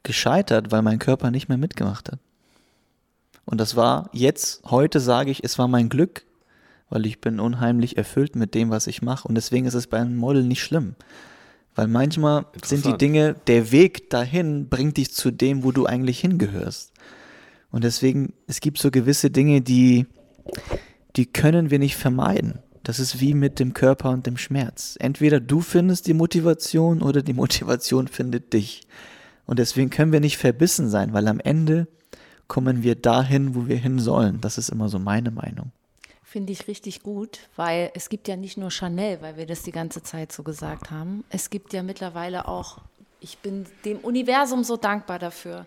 gescheitert, 0.02 0.72
weil 0.72 0.80
mein 0.80 0.98
Körper 0.98 1.30
nicht 1.30 1.50
mehr 1.50 1.58
mitgemacht 1.58 2.10
hat. 2.10 2.20
Und 3.44 3.60
das 3.60 3.76
war 3.76 4.08
jetzt, 4.12 4.62
heute 4.64 4.98
sage 4.98 5.30
ich, 5.30 5.44
es 5.44 5.58
war 5.58 5.68
mein 5.68 5.90
Glück, 5.90 6.24
weil 6.88 7.04
ich 7.04 7.20
bin 7.20 7.38
unheimlich 7.38 7.98
erfüllt 7.98 8.34
mit 8.34 8.54
dem, 8.54 8.70
was 8.70 8.86
ich 8.86 9.02
mache. 9.02 9.28
Und 9.28 9.34
deswegen 9.34 9.66
ist 9.66 9.74
es 9.74 9.88
bei 9.88 9.98
einem 9.98 10.16
Model 10.16 10.44
nicht 10.44 10.62
schlimm. 10.62 10.94
Weil 11.74 11.88
manchmal 11.88 12.46
sind 12.64 12.86
die 12.86 12.96
Dinge, 12.96 13.34
der 13.46 13.72
Weg 13.72 14.08
dahin 14.08 14.70
bringt 14.70 14.96
dich 14.96 15.12
zu 15.12 15.30
dem, 15.30 15.64
wo 15.64 15.70
du 15.70 15.84
eigentlich 15.84 16.20
hingehörst. 16.20 16.93
Und 17.74 17.82
deswegen, 17.82 18.34
es 18.46 18.60
gibt 18.60 18.78
so 18.78 18.92
gewisse 18.92 19.32
Dinge, 19.32 19.60
die, 19.60 20.06
die 21.16 21.26
können 21.26 21.72
wir 21.72 21.80
nicht 21.80 21.96
vermeiden. 21.96 22.60
Das 22.84 23.00
ist 23.00 23.18
wie 23.18 23.34
mit 23.34 23.58
dem 23.58 23.74
Körper 23.74 24.10
und 24.10 24.28
dem 24.28 24.36
Schmerz. 24.36 24.96
Entweder 25.00 25.40
du 25.40 25.60
findest 25.60 26.06
die 26.06 26.14
Motivation 26.14 27.02
oder 27.02 27.20
die 27.20 27.32
Motivation 27.42 28.06
findet 28.06 28.52
dich. 28.52 28.82
Und 29.44 29.58
deswegen 29.58 29.90
können 29.90 30.12
wir 30.12 30.20
nicht 30.20 30.38
verbissen 30.38 30.88
sein, 30.88 31.12
weil 31.14 31.26
am 31.26 31.40
Ende 31.40 31.88
kommen 32.46 32.84
wir 32.84 32.94
dahin, 32.94 33.56
wo 33.56 33.66
wir 33.66 33.76
hin 33.76 33.98
sollen. 33.98 34.40
Das 34.40 34.56
ist 34.56 34.68
immer 34.68 34.88
so 34.88 35.00
meine 35.00 35.32
Meinung. 35.32 35.72
Finde 36.22 36.52
ich 36.52 36.68
richtig 36.68 37.02
gut, 37.02 37.40
weil 37.56 37.90
es 37.96 38.08
gibt 38.08 38.28
ja 38.28 38.36
nicht 38.36 38.56
nur 38.56 38.70
Chanel, 38.70 39.20
weil 39.20 39.36
wir 39.36 39.46
das 39.46 39.64
die 39.64 39.72
ganze 39.72 40.04
Zeit 40.04 40.30
so 40.30 40.44
gesagt 40.44 40.92
haben. 40.92 41.24
Es 41.28 41.50
gibt 41.50 41.72
ja 41.72 41.82
mittlerweile 41.82 42.46
auch, 42.46 42.78
ich 43.24 43.38
bin 43.38 43.64
dem 43.86 43.98
Universum 43.98 44.64
so 44.64 44.76
dankbar 44.76 45.18
dafür, 45.18 45.66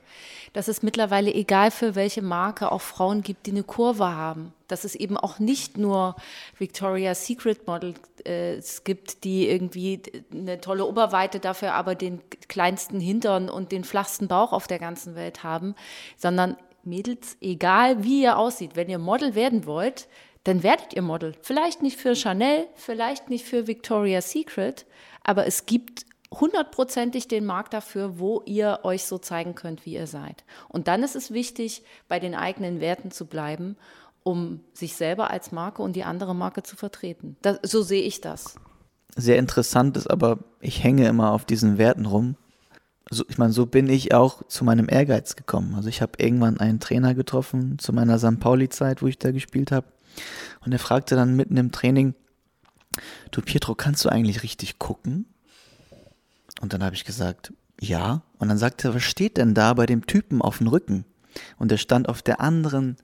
dass 0.53 0.67
es 0.67 0.83
mittlerweile, 0.83 1.33
egal 1.33 1.71
für 1.71 1.95
welche 1.95 2.21
Marke, 2.21 2.71
auch 2.71 2.81
Frauen 2.81 3.23
gibt, 3.23 3.47
die 3.47 3.51
eine 3.51 3.63
Kurve 3.63 4.05
haben. 4.05 4.53
Dass 4.67 4.83
es 4.83 4.93
eben 4.93 5.17
auch 5.17 5.39
nicht 5.39 5.77
nur 5.77 6.15
Victoria's 6.59 7.25
Secret 7.25 7.65
Models 7.65 7.99
äh, 8.25 8.61
gibt, 8.83 9.23
die 9.23 9.49
irgendwie 9.49 10.01
eine 10.31 10.61
tolle 10.61 10.85
Oberweite 10.85 11.39
dafür, 11.39 11.73
aber 11.73 11.95
den 11.95 12.21
kleinsten 12.47 12.99
Hintern 12.99 13.49
und 13.49 13.71
den 13.71 13.83
flachsten 13.83 14.27
Bauch 14.27 14.53
auf 14.53 14.67
der 14.67 14.79
ganzen 14.79 15.15
Welt 15.15 15.43
haben, 15.43 15.73
sondern 16.15 16.57
Mädels, 16.83 17.37
egal 17.41 18.03
wie 18.03 18.21
ihr 18.21 18.37
aussieht, 18.37 18.75
wenn 18.75 18.89
ihr 18.89 18.99
Model 18.99 19.33
werden 19.33 19.65
wollt, 19.65 20.07
dann 20.43 20.61
werdet 20.63 20.93
ihr 20.93 21.01
Model. 21.01 21.33
Vielleicht 21.41 21.81
nicht 21.81 21.99
für 21.99 22.15
Chanel, 22.15 22.67
vielleicht 22.75 23.29
nicht 23.29 23.45
für 23.45 23.67
Victoria's 23.67 24.31
Secret, 24.31 24.85
aber 25.23 25.45
es 25.47 25.65
gibt 25.65 26.05
hundertprozentig 26.31 27.27
den 27.27 27.45
Markt 27.45 27.73
dafür, 27.73 28.19
wo 28.19 28.41
ihr 28.45 28.79
euch 28.83 29.05
so 29.05 29.17
zeigen 29.17 29.55
könnt, 29.55 29.85
wie 29.85 29.93
ihr 29.93 30.07
seid. 30.07 30.43
Und 30.67 30.87
dann 30.87 31.03
ist 31.03 31.15
es 31.15 31.31
wichtig, 31.31 31.83
bei 32.07 32.19
den 32.19 32.35
eigenen 32.35 32.79
Werten 32.79 33.11
zu 33.11 33.25
bleiben, 33.25 33.77
um 34.23 34.59
sich 34.73 34.95
selber 34.95 35.31
als 35.31 35.51
Marke 35.51 35.81
und 35.81 35.95
die 35.95 36.03
andere 36.03 36.35
Marke 36.35 36.63
zu 36.63 36.75
vertreten. 36.75 37.37
Das, 37.41 37.59
so 37.63 37.81
sehe 37.81 38.03
ich 38.03 38.19
das. 38.19 38.55
Sehr 39.15 39.37
interessant 39.37 39.97
ist 39.97 40.07
aber, 40.07 40.39
ich 40.59 40.83
hänge 40.83 41.07
immer 41.07 41.31
auf 41.31 41.45
diesen 41.45 41.77
Werten 41.77 42.05
rum. 42.05 42.35
So, 43.09 43.23
ich 43.29 43.37
meine, 43.37 43.53
so 43.53 43.65
bin 43.65 43.89
ich 43.89 44.13
auch 44.13 44.43
zu 44.47 44.65
meinem 44.65 44.89
Ehrgeiz 44.89 45.37
gekommen. 45.37 45.75
Also 45.75 45.87
ich 45.87 46.01
habe 46.01 46.13
irgendwann 46.17 46.59
einen 46.59 46.81
Trainer 46.81 47.15
getroffen 47.15 47.79
zu 47.79 47.93
meiner 47.93 48.19
St. 48.19 48.39
Pauli-Zeit, 48.39 49.01
wo 49.01 49.07
ich 49.07 49.17
da 49.17 49.31
gespielt 49.31 49.71
habe. 49.71 49.87
Und 50.65 50.73
er 50.73 50.79
fragte 50.79 51.15
dann 51.15 51.35
mitten 51.35 51.55
im 51.55 51.71
Training, 51.71 52.13
du 53.31 53.41
Pietro, 53.41 53.75
kannst 53.75 54.03
du 54.03 54.09
eigentlich 54.09 54.43
richtig 54.43 54.77
gucken? 54.77 55.25
Und 56.61 56.73
dann 56.73 56.83
habe 56.83 56.95
ich 56.95 57.05
gesagt, 57.05 57.53
ja. 57.79 58.21
Und 58.37 58.49
dann 58.49 58.57
sagte 58.57 58.89
er, 58.89 58.95
was 58.95 59.03
steht 59.03 59.37
denn 59.37 59.53
da 59.53 59.73
bei 59.73 59.85
dem 59.85 60.05
Typen 60.05 60.41
auf 60.41 60.59
dem 60.59 60.67
Rücken? 60.67 61.05
Und 61.57 61.71
er 61.71 61.77
stand 61.77 62.09
auf 62.09 62.21
der 62.21 62.41
anderen 62.41 62.97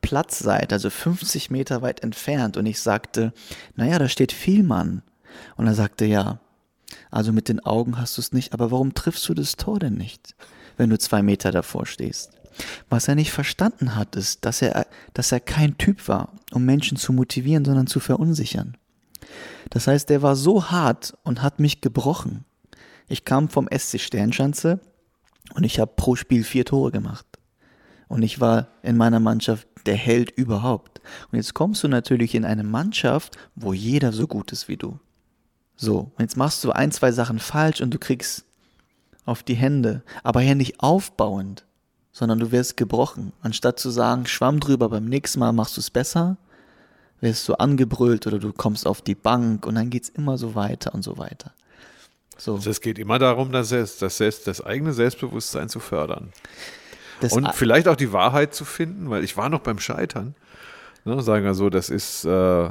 Platzseite, 0.00 0.74
also 0.74 0.90
50 0.90 1.50
Meter 1.50 1.82
weit 1.82 2.02
entfernt. 2.02 2.56
Und 2.56 2.66
ich 2.66 2.80
sagte, 2.80 3.32
naja, 3.74 3.98
da 3.98 4.08
steht 4.08 4.32
Vielmann. 4.32 5.02
Und 5.56 5.66
er 5.66 5.74
sagte, 5.74 6.04
ja, 6.04 6.40
also 7.10 7.32
mit 7.32 7.48
den 7.48 7.60
Augen 7.60 7.98
hast 7.98 8.16
du 8.16 8.20
es 8.20 8.32
nicht, 8.32 8.52
aber 8.52 8.70
warum 8.70 8.94
triffst 8.94 9.28
du 9.28 9.34
das 9.34 9.56
Tor 9.56 9.78
denn 9.78 9.94
nicht, 9.94 10.34
wenn 10.76 10.90
du 10.90 10.98
zwei 10.98 11.22
Meter 11.22 11.50
davor 11.50 11.86
stehst? 11.86 12.32
Was 12.90 13.08
er 13.08 13.14
nicht 13.14 13.32
verstanden 13.32 13.94
hat, 13.96 14.14
ist, 14.14 14.44
dass 14.44 14.60
er, 14.60 14.86
dass 15.14 15.32
er 15.32 15.40
kein 15.40 15.78
Typ 15.78 16.06
war, 16.08 16.34
um 16.52 16.64
Menschen 16.64 16.98
zu 16.98 17.12
motivieren, 17.12 17.64
sondern 17.64 17.86
zu 17.86 17.98
verunsichern. 17.98 18.76
Das 19.70 19.86
heißt, 19.86 20.10
er 20.10 20.20
war 20.20 20.36
so 20.36 20.70
hart 20.70 21.14
und 21.22 21.42
hat 21.42 21.60
mich 21.60 21.80
gebrochen. 21.80 22.44
Ich 23.08 23.24
kam 23.24 23.48
vom 23.48 23.68
SC 23.68 24.00
Sternschanze 24.00 24.80
und 25.54 25.64
ich 25.64 25.80
habe 25.80 25.92
pro 25.96 26.16
Spiel 26.16 26.44
vier 26.44 26.64
Tore 26.64 26.90
gemacht. 26.90 27.26
Und 28.08 28.22
ich 28.22 28.40
war 28.40 28.68
in 28.82 28.96
meiner 28.96 29.20
Mannschaft 29.20 29.66
der 29.86 29.96
Held 29.96 30.30
überhaupt. 30.32 31.00
Und 31.30 31.36
jetzt 31.36 31.54
kommst 31.54 31.82
du 31.82 31.88
natürlich 31.88 32.34
in 32.34 32.44
eine 32.44 32.64
Mannschaft, 32.64 33.36
wo 33.54 33.72
jeder 33.72 34.12
so 34.12 34.26
gut 34.26 34.52
ist 34.52 34.68
wie 34.68 34.76
du. 34.76 34.98
So, 35.76 36.12
und 36.16 36.20
jetzt 36.20 36.36
machst 36.36 36.62
du 36.62 36.72
ein, 36.72 36.92
zwei 36.92 37.12
Sachen 37.12 37.38
falsch 37.38 37.80
und 37.80 37.92
du 37.92 37.98
kriegst 37.98 38.44
auf 39.24 39.42
die 39.42 39.54
Hände, 39.54 40.02
aber 40.22 40.42
ja 40.42 40.54
nicht 40.54 40.80
aufbauend, 40.80 41.64
sondern 42.12 42.38
du 42.38 42.52
wirst 42.52 42.76
gebrochen. 42.76 43.32
Anstatt 43.40 43.78
zu 43.78 43.90
sagen, 43.90 44.26
schwamm 44.26 44.60
drüber, 44.60 44.88
beim 44.88 45.06
nächsten 45.06 45.40
Mal 45.40 45.52
machst 45.52 45.76
du 45.76 45.80
es 45.80 45.90
besser, 45.90 46.36
wirst 47.20 47.48
du 47.48 47.54
angebrüllt 47.54 48.26
oder 48.26 48.38
du 48.38 48.52
kommst 48.52 48.86
auf 48.86 49.00
die 49.00 49.14
Bank 49.14 49.66
und 49.66 49.76
dann 49.76 49.90
geht 49.90 50.04
es 50.04 50.08
immer 50.10 50.38
so 50.38 50.54
weiter 50.54 50.94
und 50.94 51.02
so 51.02 51.18
weiter. 51.18 51.52
So. 52.38 52.54
Also 52.54 52.70
es 52.70 52.80
geht 52.80 52.98
immer 52.98 53.18
darum, 53.18 53.52
das, 53.52 53.68
Selbst, 53.68 54.02
das, 54.02 54.16
Selbst, 54.16 54.46
das 54.46 54.64
eigene 54.64 54.92
Selbstbewusstsein 54.92 55.68
zu 55.68 55.80
fördern. 55.80 56.32
Das 57.20 57.32
und 57.32 57.52
vielleicht 57.54 57.86
auch 57.86 57.96
die 57.96 58.12
Wahrheit 58.12 58.54
zu 58.54 58.64
finden, 58.64 59.10
weil 59.10 59.22
ich 59.22 59.36
war 59.36 59.48
noch 59.48 59.60
beim 59.60 59.78
Scheitern. 59.78 60.34
Ne, 61.04 61.20
sagen 61.22 61.44
wir 61.44 61.54
so, 61.54 61.70
das 61.70 61.88
ist, 61.88 62.24
äh, 62.24 62.70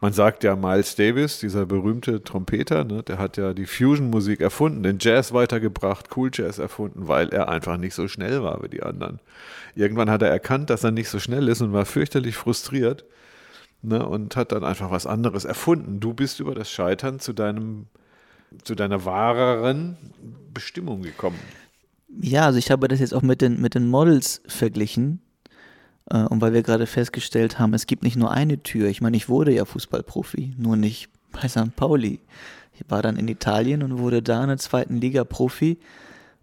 man 0.00 0.12
sagt 0.12 0.44
ja 0.44 0.56
Miles 0.56 0.94
Davis, 0.96 1.40
dieser 1.40 1.66
berühmte 1.66 2.22
Trompeter, 2.22 2.84
ne, 2.84 3.02
der 3.02 3.18
hat 3.18 3.36
ja 3.36 3.52
die 3.52 3.66
Fusion-Musik 3.66 4.40
erfunden, 4.40 4.82
den 4.82 4.98
Jazz 4.98 5.32
weitergebracht, 5.32 6.08
Cool 6.16 6.30
Jazz 6.32 6.58
erfunden, 6.58 7.08
weil 7.08 7.28
er 7.30 7.48
einfach 7.48 7.76
nicht 7.76 7.94
so 7.94 8.08
schnell 8.08 8.42
war 8.42 8.62
wie 8.62 8.68
die 8.68 8.82
anderen. 8.82 9.20
Irgendwann 9.74 10.10
hat 10.10 10.22
er 10.22 10.30
erkannt, 10.30 10.70
dass 10.70 10.84
er 10.84 10.90
nicht 10.90 11.08
so 11.08 11.18
schnell 11.18 11.48
ist 11.48 11.60
und 11.60 11.72
war 11.72 11.84
fürchterlich 11.84 12.36
frustriert 12.36 13.04
ne, 13.82 14.04
und 14.06 14.36
hat 14.36 14.52
dann 14.52 14.64
einfach 14.64 14.90
was 14.90 15.06
anderes 15.06 15.44
erfunden. 15.44 16.00
Du 16.00 16.14
bist 16.14 16.40
über 16.40 16.54
das 16.54 16.70
Scheitern 16.70 17.20
zu 17.20 17.32
deinem 17.32 17.86
zu 18.64 18.74
deiner 18.74 19.04
wahreren 19.04 19.96
Bestimmung 20.52 21.02
gekommen. 21.02 21.38
Ja, 22.20 22.46
also 22.46 22.58
ich 22.58 22.70
habe 22.70 22.88
das 22.88 23.00
jetzt 23.00 23.14
auch 23.14 23.22
mit 23.22 23.40
den, 23.40 23.60
mit 23.60 23.74
den 23.74 23.88
Models 23.88 24.42
verglichen. 24.46 25.20
Äh, 26.10 26.24
und 26.24 26.40
weil 26.40 26.52
wir 26.52 26.62
gerade 26.62 26.86
festgestellt 26.86 27.58
haben, 27.58 27.74
es 27.74 27.86
gibt 27.86 28.02
nicht 28.02 28.16
nur 28.16 28.30
eine 28.30 28.62
Tür. 28.62 28.88
Ich 28.88 29.00
meine, 29.00 29.16
ich 29.16 29.28
wurde 29.28 29.54
ja 29.54 29.64
Fußballprofi, 29.64 30.54
nur 30.58 30.76
nicht 30.76 31.08
bei 31.32 31.48
St. 31.48 31.76
Pauli. 31.76 32.20
Ich 32.74 32.90
war 32.90 33.02
dann 33.02 33.16
in 33.16 33.28
Italien 33.28 33.82
und 33.82 33.98
wurde 33.98 34.22
da 34.22 34.42
in 34.42 34.48
der 34.48 34.58
zweiten 34.58 34.96
Liga 34.96 35.24
Profi. 35.24 35.78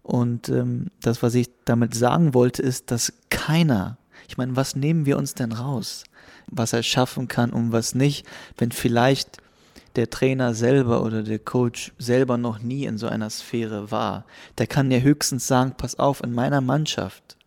Und 0.02 0.48
ähm, 0.48 0.86
das, 1.02 1.22
was 1.22 1.34
ich 1.34 1.50
damit 1.64 1.94
sagen 1.94 2.32
wollte, 2.32 2.62
ist, 2.62 2.90
dass 2.90 3.12
keiner, 3.28 3.98
ich 4.28 4.38
meine, 4.38 4.56
was 4.56 4.74
nehmen 4.74 5.04
wir 5.04 5.18
uns 5.18 5.34
denn 5.34 5.52
raus? 5.52 6.04
Was 6.46 6.72
er 6.72 6.82
schaffen 6.82 7.28
kann 7.28 7.50
und 7.50 7.72
was 7.72 7.94
nicht, 7.94 8.24
wenn 8.56 8.72
vielleicht 8.72 9.38
der 9.98 10.08
Trainer 10.08 10.54
selber 10.54 11.02
oder 11.02 11.22
der 11.22 11.38
Coach 11.38 11.92
selber 11.98 12.38
noch 12.38 12.60
nie 12.60 12.84
in 12.84 12.96
so 12.96 13.06
einer 13.06 13.28
Sphäre 13.28 13.90
war. 13.90 14.24
Der 14.56 14.66
kann 14.66 14.90
ja 14.90 14.98
höchstens 14.98 15.46
sagen, 15.46 15.74
pass 15.76 15.98
auf, 15.98 16.22
in 16.22 16.32
meiner 16.32 16.62
Mannschaft 16.62 17.38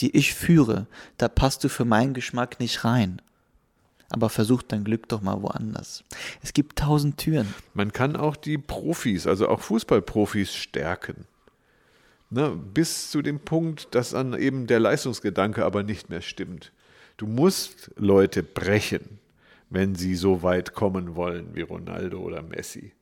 die 0.00 0.16
ich 0.16 0.34
führe, 0.34 0.86
da 1.16 1.28
passt 1.28 1.64
du 1.64 1.68
für 1.68 1.84
meinen 1.84 2.14
Geschmack 2.14 2.60
nicht 2.60 2.84
rein. 2.84 3.20
Aber 4.10 4.30
versuch 4.30 4.62
dein 4.62 4.84
Glück 4.84 5.08
doch 5.08 5.20
mal 5.20 5.42
woanders. 5.42 6.02
Es 6.42 6.54
gibt 6.54 6.78
tausend 6.78 7.18
Türen. 7.18 7.52
Man 7.74 7.92
kann 7.92 8.16
auch 8.16 8.36
die 8.36 8.56
Profis, 8.56 9.26
also 9.26 9.48
auch 9.48 9.60
Fußballprofis 9.60 10.54
stärken. 10.54 11.26
Ne, 12.30 12.50
bis 12.50 13.10
zu 13.10 13.22
dem 13.22 13.40
Punkt, 13.40 13.94
dass 13.94 14.10
dann 14.10 14.34
eben 14.34 14.66
der 14.66 14.80
Leistungsgedanke 14.80 15.64
aber 15.64 15.82
nicht 15.82 16.10
mehr 16.10 16.22
stimmt. 16.22 16.72
Du 17.16 17.26
musst 17.26 17.90
Leute 17.96 18.42
brechen, 18.42 19.18
wenn 19.70 19.94
sie 19.94 20.14
so 20.14 20.42
weit 20.42 20.74
kommen 20.74 21.14
wollen 21.16 21.54
wie 21.54 21.62
Ronaldo 21.62 22.20
oder 22.20 22.42
Messi. 22.42 22.92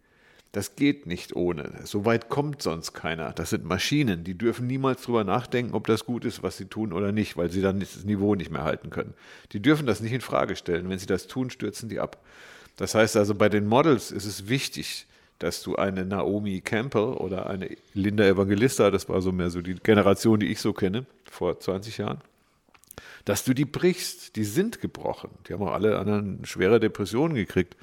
Das 0.53 0.75
geht 0.75 1.07
nicht 1.07 1.37
ohne. 1.37 1.71
So 1.85 2.07
weit 2.07 2.31
kommt 2.31 2.63
sonst 2.63 2.95
keiner. 2.95 3.33
Das 3.33 3.51
sind 3.51 3.65
Maschinen, 3.65 4.25
die 4.25 4.39
dürfen 4.39 4.67
niemals 4.67 5.03
drüber 5.03 5.23
nachdenken, 5.23 5.75
ob 5.75 5.87
das 5.87 6.07
gut 6.07 6.25
ist, 6.25 6.43
was 6.43 6.57
sie 6.57 6.65
tun 6.65 6.95
oder 6.95 7.13
nicht, 7.13 7.37
weil 7.37 7.51
sie 7.51 7.61
dann 7.61 7.79
das 7.79 8.05
Niveau 8.05 8.35
nicht 8.35 8.51
mehr 8.51 8.65
halten 8.65 8.89
können. 8.89 9.13
Die 9.53 9.61
dürfen 9.61 9.87
das 9.87 10.01
nicht 10.01 10.13
in 10.13 10.23
Frage 10.23 10.57
stellen. 10.57 10.89
Wenn 10.89 10.99
sie 10.99 11.07
das 11.07 11.27
tun, 11.27 11.51
stürzen 11.51 11.91
die 11.91 12.01
ab. 12.01 12.25
Das 12.77 12.95
heißt 12.95 13.17
also, 13.17 13.35
bei 13.35 13.51
den 13.51 13.67
Models 13.67 14.11
ist 14.11 14.25
es 14.25 14.49
wichtig, 14.49 15.07
dass 15.39 15.63
du 15.63 15.77
eine 15.77 16.07
Naomi 16.07 16.61
Campbell 16.63 17.13
oder 17.15 17.51
eine 17.51 17.77
Linda 17.93 18.25
Evangelista, 18.25 18.91
das 18.91 19.09
war 19.09 19.21
so 19.21 19.33
mehr 19.33 19.51
so 19.51 19.61
die 19.61 19.75
Generation, 19.75 20.41
die 20.41 20.47
ich 20.47 20.61
so 20.61 20.73
kenne, 20.73 21.05
vor 21.31 21.61
20 21.61 21.99
Jahren, 21.99 22.21
dass 23.27 23.45
du 23.45 23.53
die 23.53 23.67
brichst. 23.67 24.37
Die 24.37 24.45
sind 24.45 24.81
gebrochen. 24.81 25.31
Die 25.47 25.53
haben 25.53 25.63
auch 25.63 25.73
alle 25.73 25.99
anderen 25.99 26.47
schwere 26.47 26.81
Depressionen 26.81 27.35
gekriegt. 27.35 27.77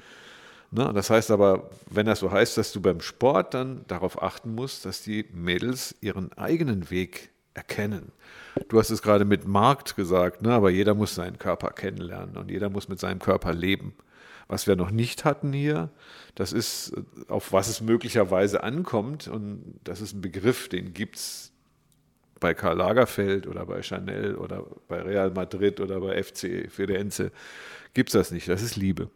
Ne? 0.72 0.90
Das 0.92 1.10
heißt 1.10 1.30
aber, 1.30 1.70
wenn 1.88 2.06
das 2.06 2.18
so 2.18 2.32
heißt, 2.32 2.58
dass 2.58 2.72
du 2.72 2.80
beim 2.80 3.00
Sport 3.00 3.54
dann 3.54 3.84
darauf 3.86 4.20
achten 4.20 4.54
musst, 4.54 4.84
dass 4.86 5.02
die 5.02 5.26
Mädels 5.32 5.94
ihren 6.00 6.32
eigenen 6.32 6.90
Weg 6.90 7.30
erkennen. 7.52 8.10
Du 8.68 8.78
hast 8.78 8.90
es 8.90 9.02
gerade 9.02 9.24
mit 9.24 9.46
Markt 9.46 9.94
gesagt, 9.94 10.42
ne? 10.42 10.52
aber 10.52 10.70
jeder 10.70 10.94
muss 10.94 11.14
seinen 11.14 11.38
Körper 11.38 11.70
kennenlernen 11.70 12.36
und 12.36 12.50
jeder 12.50 12.70
muss 12.70 12.88
mit 12.88 12.98
seinem 12.98 13.20
Körper 13.20 13.54
leben. 13.54 13.94
Was 14.48 14.66
wir 14.66 14.76
noch 14.76 14.90
nicht 14.90 15.24
hatten 15.24 15.52
hier, 15.52 15.90
das 16.34 16.52
ist, 16.52 16.92
auf 17.28 17.52
was 17.52 17.68
es 17.68 17.80
möglicherweise 17.80 18.62
ankommt. 18.62 19.28
Und 19.28 19.78
das 19.84 20.00
ist 20.00 20.14
ein 20.14 20.20
Begriff, 20.20 20.68
den 20.68 20.92
gibt 20.92 21.16
es 21.16 21.53
bei 22.44 22.52
Karl 22.52 22.76
Lagerfeld 22.76 23.46
oder 23.46 23.64
bei 23.64 23.82
Chanel 23.82 24.34
oder 24.34 24.66
bei 24.86 25.00
Real 25.00 25.30
Madrid 25.30 25.80
oder 25.80 25.98
bei 25.98 26.22
FC 26.22 26.70
Firenze. 26.70 27.32
Gibt 27.94 28.10
es 28.10 28.12
das 28.12 28.32
nicht. 28.32 28.50
Das 28.50 28.60
ist 28.60 28.76
Liebe. 28.76 29.08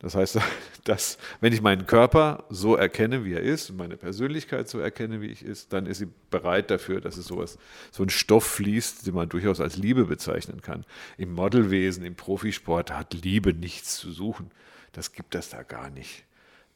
Das 0.00 0.14
heißt, 0.14 0.38
dass, 0.84 1.16
wenn 1.40 1.54
ich 1.54 1.62
meinen 1.62 1.86
Körper 1.86 2.44
so 2.50 2.76
erkenne, 2.76 3.24
wie 3.24 3.32
er 3.32 3.40
ist, 3.40 3.72
meine 3.72 3.96
Persönlichkeit 3.96 4.68
so 4.68 4.80
erkenne, 4.80 5.22
wie 5.22 5.28
ich 5.28 5.42
ist, 5.42 5.72
dann 5.72 5.86
ist 5.86 5.96
sie 5.96 6.08
bereit 6.28 6.70
dafür, 6.70 7.00
dass 7.00 7.16
es 7.16 7.24
sowas, 7.24 7.56
so 7.90 8.02
ein 8.02 8.10
Stoff 8.10 8.44
fließt, 8.44 9.06
den 9.06 9.14
man 9.14 9.30
durchaus 9.30 9.62
als 9.62 9.78
Liebe 9.78 10.04
bezeichnen 10.04 10.60
kann. 10.60 10.84
Im 11.16 11.32
Modelwesen, 11.32 12.04
im 12.04 12.16
Profisport 12.16 12.92
hat 12.92 13.14
Liebe 13.14 13.54
nichts 13.54 13.96
zu 13.96 14.12
suchen. 14.12 14.50
Das 14.92 15.12
gibt 15.12 15.34
es 15.34 15.48
da 15.48 15.62
gar 15.62 15.88
nicht. 15.88 16.24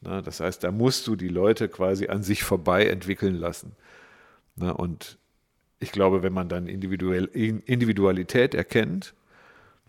Na, 0.01 0.23
das 0.23 0.39
heißt, 0.39 0.63
da 0.63 0.71
musst 0.71 1.05
du 1.05 1.15
die 1.15 1.27
Leute 1.27 1.69
quasi 1.69 2.07
an 2.07 2.23
sich 2.23 2.41
vorbei 2.41 2.87
entwickeln 2.87 3.35
lassen. 3.35 3.75
Na, 4.59 4.71
und 4.71 5.17
ich 5.79 5.91
glaube, 5.91 6.21
wenn 6.21 6.33
man 6.33 6.49
dann 6.49 6.67
individuell, 6.67 7.25
Individualität 7.25 8.53
erkennt, 8.53 9.13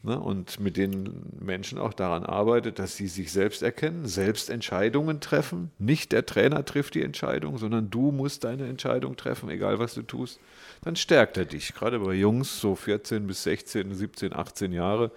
Ne, 0.03 0.19
und 0.19 0.59
mit 0.61 0.79
den 0.79 1.27
Menschen 1.39 1.77
auch 1.77 1.93
daran 1.93 2.25
arbeitet, 2.25 2.79
dass 2.79 2.97
sie 2.97 3.07
sich 3.07 3.31
selbst 3.31 3.62
erkennen, 3.62 4.07
selbst 4.07 4.49
Entscheidungen 4.49 5.21
treffen. 5.21 5.73
Nicht 5.79 6.12
der 6.12 6.25
Trainer 6.25 6.65
trifft 6.65 6.95
die 6.95 7.03
Entscheidung, 7.03 7.59
sondern 7.59 7.91
du 7.91 8.11
musst 8.11 8.45
deine 8.45 8.67
Entscheidung 8.67 9.17
treffen, 9.17 9.50
egal 9.50 9.79
was 9.79 9.93
du 9.93 10.00
tust. 10.00 10.41
Dann 10.81 10.97
stärkt 10.97 11.37
er 11.37 11.45
dich. 11.45 11.75
Gerade 11.75 11.99
bei 11.99 12.15
Jungs, 12.15 12.62
so 12.62 12.77
14 12.77 13.27
bis 13.27 13.43
16, 13.43 13.95
17, 13.95 14.33
18 14.33 14.73
Jahre, 14.73 15.11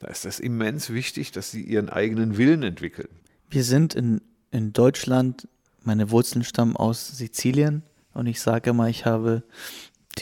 da 0.00 0.08
ist 0.08 0.26
das 0.26 0.40
immens 0.40 0.90
wichtig, 0.90 1.32
dass 1.32 1.50
sie 1.50 1.62
ihren 1.62 1.88
eigenen 1.88 2.36
Willen 2.36 2.62
entwickeln. 2.62 3.08
Wir 3.48 3.64
sind 3.64 3.94
in, 3.94 4.20
in 4.50 4.74
Deutschland, 4.74 5.48
meine 5.84 6.10
Wurzeln 6.10 6.44
stammen 6.44 6.76
aus 6.76 7.16
Sizilien 7.16 7.82
und 8.14 8.26
ich 8.26 8.40
sage 8.40 8.70
immer, 8.70 8.88
ich 8.88 9.06
habe 9.06 9.42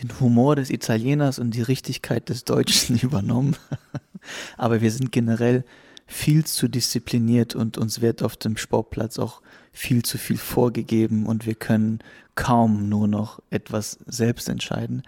den 0.00 0.20
Humor 0.20 0.56
des 0.56 0.70
Italieners 0.70 1.38
und 1.38 1.52
die 1.52 1.62
Richtigkeit 1.62 2.28
des 2.28 2.44
Deutschen 2.44 2.99
übernommen. 3.02 3.56
Aber 4.56 4.80
wir 4.80 4.90
sind 4.90 5.12
generell 5.12 5.64
viel 6.06 6.44
zu 6.44 6.68
diszipliniert 6.68 7.54
und 7.54 7.78
uns 7.78 8.00
wird 8.00 8.23
auf 8.23 8.37
dem 8.37 8.56
Sportplatz 8.56 9.18
auch 9.18 9.42
viel 9.73 10.02
zu 10.02 10.18
viel 10.18 10.38
vorgegeben 10.38 11.26
und 11.26 11.47
wir 11.47 11.54
können 11.54 12.00
kaum 12.35 12.88
nur 12.88 13.06
noch 13.06 13.40
etwas 13.50 13.99
selbst 14.06 14.49
entscheiden. 14.49 15.02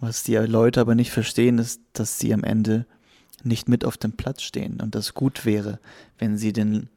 Was 0.00 0.22
die 0.22 0.36
Leute 0.36 0.80
aber 0.80 0.94
nicht 0.94 1.10
verstehen, 1.10 1.58
ist, 1.58 1.80
dass 1.92 2.18
sie 2.18 2.32
am 2.32 2.42
Ende 2.42 2.86
nicht 3.42 3.68
mit 3.68 3.84
auf 3.84 3.96
dem 3.96 4.12
Platz 4.12 4.42
stehen 4.42 4.80
und 4.80 4.94
das 4.94 5.14
gut 5.14 5.44
wäre, 5.44 5.78
wenn 6.18 6.38
sie 6.38 6.52
den 6.52 6.88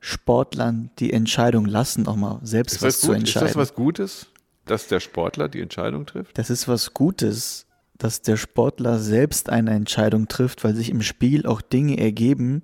Sportlern 0.00 0.90
die 0.98 1.12
Entscheidung 1.12 1.66
lassen, 1.66 2.06
auch 2.06 2.16
mal 2.16 2.40
selbst 2.42 2.82
was 2.82 3.00
zu 3.00 3.12
entscheiden. 3.12 3.48
Ist 3.48 3.54
das 3.54 3.60
was 3.60 3.74
Gutes? 3.74 4.26
Dass 4.70 4.88
der 4.88 5.00
Sportler 5.00 5.48
die 5.48 5.60
Entscheidung 5.60 6.06
trifft? 6.06 6.36
Das 6.38 6.50
ist 6.50 6.68
was 6.68 6.94
Gutes, 6.94 7.66
dass 7.98 8.22
der 8.22 8.36
Sportler 8.36 8.98
selbst 8.98 9.50
eine 9.50 9.72
Entscheidung 9.72 10.28
trifft, 10.28 10.64
weil 10.64 10.74
sich 10.74 10.90
im 10.90 11.02
Spiel 11.02 11.46
auch 11.46 11.60
Dinge 11.60 11.98
ergeben, 11.98 12.62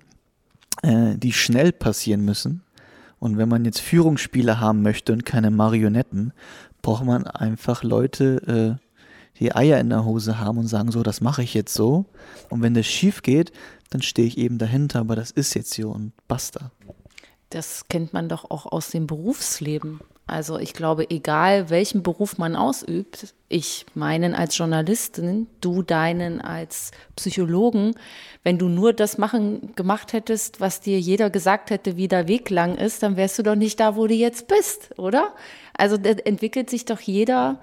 äh, 0.81 1.15
die 1.17 1.33
schnell 1.33 1.71
passieren 1.71 2.21
müssen. 2.21 2.63
Und 3.19 3.37
wenn 3.37 3.49
man 3.49 3.65
jetzt 3.65 3.81
Führungsspieler 3.81 4.59
haben 4.59 4.81
möchte 4.81 5.13
und 5.13 5.25
keine 5.25 5.51
Marionetten, 5.51 6.33
braucht 6.81 7.05
man 7.05 7.27
einfach 7.27 7.83
Leute, 7.83 8.79
äh, 8.79 8.85
die 9.39 9.53
Eier 9.53 9.79
in 9.79 9.89
der 9.89 10.05
Hose 10.05 10.39
haben 10.39 10.57
und 10.57 10.67
sagen 10.67 10.91
so, 10.91 11.03
das 11.03 11.19
mache 11.21 11.43
ich 11.43 11.53
jetzt 11.53 11.73
so. 11.73 12.05
Und 12.49 12.61
wenn 12.61 12.73
das 12.73 12.85
schief 12.85 13.21
geht, 13.21 13.51
dann 13.89 14.01
stehe 14.01 14.27
ich 14.27 14.37
eben 14.37 14.57
dahinter, 14.57 14.99
aber 14.99 15.15
das 15.15 15.31
ist 15.31 15.53
jetzt 15.55 15.73
so 15.73 15.89
und 15.91 16.13
basta. 16.27 16.71
Das 17.49 17.87
kennt 17.89 18.13
man 18.13 18.29
doch 18.29 18.49
auch 18.49 18.65
aus 18.65 18.89
dem 18.89 19.07
Berufsleben. 19.07 19.99
Also 20.27 20.57
ich 20.57 20.73
glaube, 20.73 21.09
egal 21.11 21.69
welchen 21.69 22.01
Beruf 22.01 22.39
man 22.39 22.55
ausübt, 22.55 23.35
ich 23.47 23.85
meinen 23.93 24.33
als 24.33 24.57
Journalistin, 24.57 25.45
du 25.61 25.83
deinen 25.83 26.41
als 26.41 26.91
Psychologen, 27.15 27.93
wenn 28.43 28.57
du 28.57 28.67
nur 28.67 28.91
das 28.93 29.19
machen 29.19 29.75
gemacht 29.75 30.13
hättest, 30.13 30.59
was 30.59 30.81
dir 30.81 30.99
jeder 30.99 31.29
gesagt 31.29 31.69
hätte, 31.69 31.95
wie 31.95 32.07
der 32.07 32.27
Weg 32.27 32.49
lang 32.49 32.75
ist, 32.75 33.03
dann 33.03 33.17
wärst 33.17 33.37
du 33.37 33.43
doch 33.43 33.55
nicht 33.55 33.79
da, 33.79 33.95
wo 33.95 34.07
du 34.07 34.15
jetzt 34.15 34.47
bist, 34.47 34.97
oder? 34.97 35.35
Also 35.77 35.95
entwickelt 35.97 36.71
sich 36.71 36.85
doch 36.85 37.01
jeder, 37.01 37.59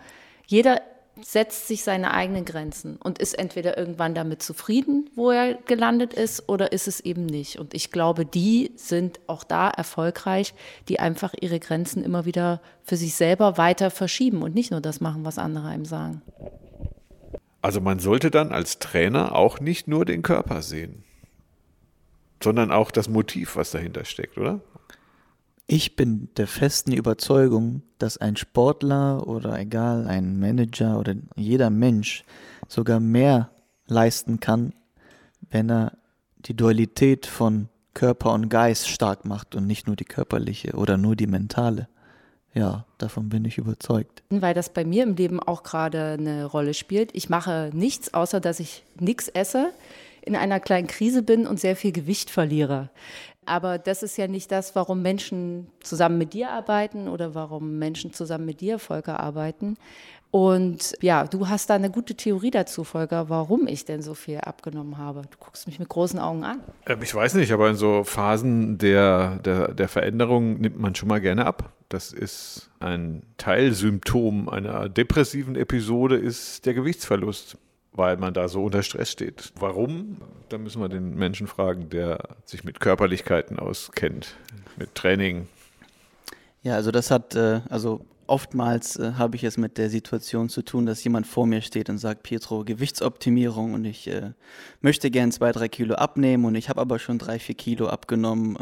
jeder 0.46 0.80
setzt 1.24 1.68
sich 1.68 1.82
seine 1.82 2.12
eigenen 2.12 2.44
Grenzen 2.44 2.96
und 2.96 3.18
ist 3.18 3.38
entweder 3.38 3.78
irgendwann 3.78 4.14
damit 4.14 4.42
zufrieden, 4.42 5.11
wo 5.14 5.30
er 5.30 5.54
gelandet 5.54 6.14
ist, 6.14 6.48
oder 6.48 6.72
ist 6.72 6.88
es 6.88 7.00
eben 7.00 7.26
nicht. 7.26 7.58
Und 7.58 7.74
ich 7.74 7.90
glaube, 7.90 8.24
die 8.26 8.72
sind 8.76 9.20
auch 9.26 9.44
da 9.44 9.68
erfolgreich, 9.70 10.54
die 10.88 11.00
einfach 11.00 11.35
ihre 11.40 11.61
Grenzen 11.61 12.02
immer 12.02 12.24
wieder 12.24 12.61
für 12.82 12.96
sich 12.96 13.14
selber 13.14 13.58
weiter 13.58 13.90
verschieben 13.90 14.42
und 14.42 14.54
nicht 14.54 14.70
nur 14.70 14.80
das 14.80 15.00
machen, 15.00 15.24
was 15.24 15.38
andere 15.38 15.68
einem 15.68 15.85
sagen. 15.85 16.22
Also 17.61 17.80
man 17.80 18.00
sollte 18.00 18.30
dann 18.30 18.50
als 18.50 18.80
Trainer 18.80 19.37
auch 19.37 19.61
nicht 19.61 19.87
nur 19.87 20.04
den 20.04 20.22
Körper 20.22 20.62
sehen, 20.62 21.04
sondern 22.42 22.72
auch 22.72 22.90
das 22.90 23.08
Motiv, 23.08 23.54
was 23.56 23.70
dahinter 23.70 24.04
steckt, 24.04 24.37
oder? 24.37 24.61
Ich 25.66 25.96
bin 25.96 26.29
der 26.37 26.46
festen 26.46 26.92
Überzeugung, 26.92 27.83
dass 27.98 28.18
ein 28.18 28.37
Sportler 28.37 29.27
oder 29.27 29.59
egal, 29.59 30.07
ein 30.07 30.38
Manager 30.38 30.98
oder 30.98 31.14
jeder 31.37 31.70
Mensch 31.70 32.25
sogar 32.68 33.01
mehr 33.01 33.51
leisten 33.87 34.40
kann, 34.40 34.75
wenn 35.51 35.70
er 35.70 35.98
die 36.37 36.55
Dualität 36.55 37.27
von 37.27 37.68
Körper 37.94 38.33
und 38.33 38.48
Geist 38.48 38.88
stark 38.88 39.25
macht 39.25 39.55
und 39.55 39.66
nicht 39.66 39.87
nur 39.87 39.96
die 39.96 40.05
körperliche 40.05 40.72
oder 40.72 40.96
nur 40.96 41.14
die 41.14 41.27
mentale. 41.27 41.88
Ja, 42.55 42.85
davon 42.98 43.29
bin 43.29 43.44
ich 43.44 43.57
überzeugt. 43.59 44.22
Weil 44.29 44.55
das 44.55 44.72
bei 44.72 44.85
mir 44.85 45.05
im 45.05 45.16
Leben 45.16 45.40
auch 45.40 45.62
gerade 45.62 46.16
eine 46.18 46.44
Rolle 46.44 46.75
spielt. 46.75 47.14
Ich 47.14 47.31
mache 47.31 47.70
nichts, 47.72 48.12
außer 48.12 48.40
dass 48.40 48.61
ich 48.61 48.85
nichts 48.98 49.29
esse, 49.29 49.72
in 50.20 50.37
einer 50.37 50.61
kleinen 50.61 50.87
Krise 50.87 51.22
bin 51.22 51.46
und 51.46 51.59
sehr 51.59 51.77
viel 51.77 51.92
Gewicht 51.92 52.31
verliere. 52.31 52.90
Aber 53.44 53.78
das 53.78 54.02
ist 54.02 54.16
ja 54.16 54.28
nicht 54.28 54.52
das, 54.52 54.74
warum 54.76 55.02
Menschen 55.02 55.66
zusammen 55.83 56.18
mit 56.18 56.33
dir 56.33 56.50
arbeiten 56.50 57.09
oder 57.09 57.35
warum 57.35 57.78
Menschen 57.78 58.12
zusammen 58.12 58.44
mit 58.44 58.61
dir, 58.61 58.78
Volker, 58.78 59.18
arbeiten. 59.20 59.76
Und 60.33 60.94
ja, 61.02 61.26
du 61.26 61.48
hast 61.48 61.68
da 61.68 61.74
eine 61.74 61.90
gute 61.90 62.14
Theorie 62.14 62.50
dazu, 62.50 62.85
Volker, 62.85 63.28
warum 63.28 63.66
ich 63.66 63.85
denn 63.85 64.00
so 64.00 64.14
viel 64.14 64.38
abgenommen 64.38 64.96
habe. 64.96 65.22
Du 65.31 65.37
guckst 65.38 65.66
mich 65.66 65.78
mit 65.78 65.90
großen 65.90 66.18
Augen 66.18 66.42
an. 66.42 66.61
Ähm, 66.87 67.02
ich 67.02 67.14
weiß 67.14 67.35
nicht, 67.35 67.52
aber 67.52 67.68
in 67.68 67.76
so 67.76 68.02
Phasen 68.02 68.78
der, 68.78 69.37
der, 69.40 69.74
der 69.74 69.88
Veränderung 69.88 70.59
nimmt 70.59 70.81
man 70.81 70.94
schon 70.94 71.11
mal 71.11 71.20
gerne 71.20 71.44
ab. 71.44 71.74
Das 71.90 72.12
ist 72.12 72.70
ein 72.81 73.24
Teilsymptom 73.37 74.48
einer 74.48 74.88
depressiven 74.88 75.55
Episode, 75.55 76.16
ist 76.16 76.64
der 76.64 76.72
Gewichtsverlust 76.72 77.59
weil 77.94 78.16
man 78.16 78.33
da 78.35 78.48
so 78.48 78.64
unter 78.64 78.83
Stress 78.83 79.11
steht. 79.11 79.52
Warum? 79.59 80.18
Da 80.48 80.59
müssen 80.59 80.81
wir 80.81 80.88
den 80.88 81.14
Menschen 81.14 81.46
fragen, 81.46 81.90
der 81.90 82.18
sich 82.44 82.64
mit 82.64 82.81
Körperlichkeiten 82.81 83.59
auskennt, 83.59 84.35
mit 84.76 84.94
Training. 84.94 85.46
Ja, 86.62 86.74
also 86.76 86.90
das 86.90 87.11
hat, 87.11 87.35
äh, 87.35 87.61
also 87.68 88.05
oftmals 88.26 88.96
äh, 88.96 89.12
habe 89.18 89.37
ich 89.37 89.44
es 89.44 89.59
mit 89.59 89.78
der 89.78 89.90
Situation 89.90 90.48
zu 90.48 90.62
tun, 90.62 90.87
dass 90.87 91.05
jemand 91.05 91.26
vor 91.26 91.46
mir 91.46 91.61
steht 91.61 91.90
und 91.90 91.98
sagt, 91.98 92.22
Pietro, 92.22 92.64
Gewichtsoptimierung 92.64 93.74
und 93.74 93.85
ich 93.85 94.07
äh, 94.09 94.31
möchte 94.81 95.11
gern 95.11 95.33
zwei, 95.33 95.52
drei 95.52 95.68
Kilo 95.68 95.96
abnehmen 95.96 96.44
und 96.44 96.55
ich 96.55 96.68
habe 96.68 96.81
aber 96.81 96.98
schon 96.98 97.18
drei, 97.18 97.38
vier 97.38 97.57
Kilo 97.57 97.88
abgenommen. 97.88 98.57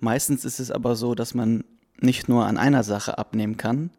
Meistens 0.00 0.44
ist 0.44 0.60
es 0.60 0.70
aber 0.70 0.96
so, 0.96 1.14
dass 1.14 1.34
man 1.34 1.64
nicht 1.98 2.28
nur 2.28 2.46
an 2.46 2.58
einer 2.58 2.84
Sache 2.84 3.16
abnehmen 3.16 3.56
kann. 3.56 3.90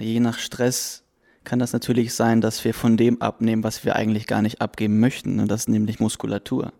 Je 0.00 0.20
nach 0.20 0.38
Stress 0.38 1.04
kann 1.44 1.58
das 1.58 1.72
natürlich 1.72 2.14
sein, 2.14 2.40
dass 2.40 2.64
wir 2.64 2.74
von 2.74 2.96
dem 2.96 3.20
abnehmen, 3.22 3.64
was 3.64 3.84
wir 3.84 3.96
eigentlich 3.96 4.26
gar 4.26 4.42
nicht 4.42 4.60
abgeben 4.60 5.00
möchten. 5.00 5.40
Und 5.40 5.50
das 5.50 5.62
ist 5.62 5.68
nämlich 5.68 6.00
Muskulatur. 6.00 6.72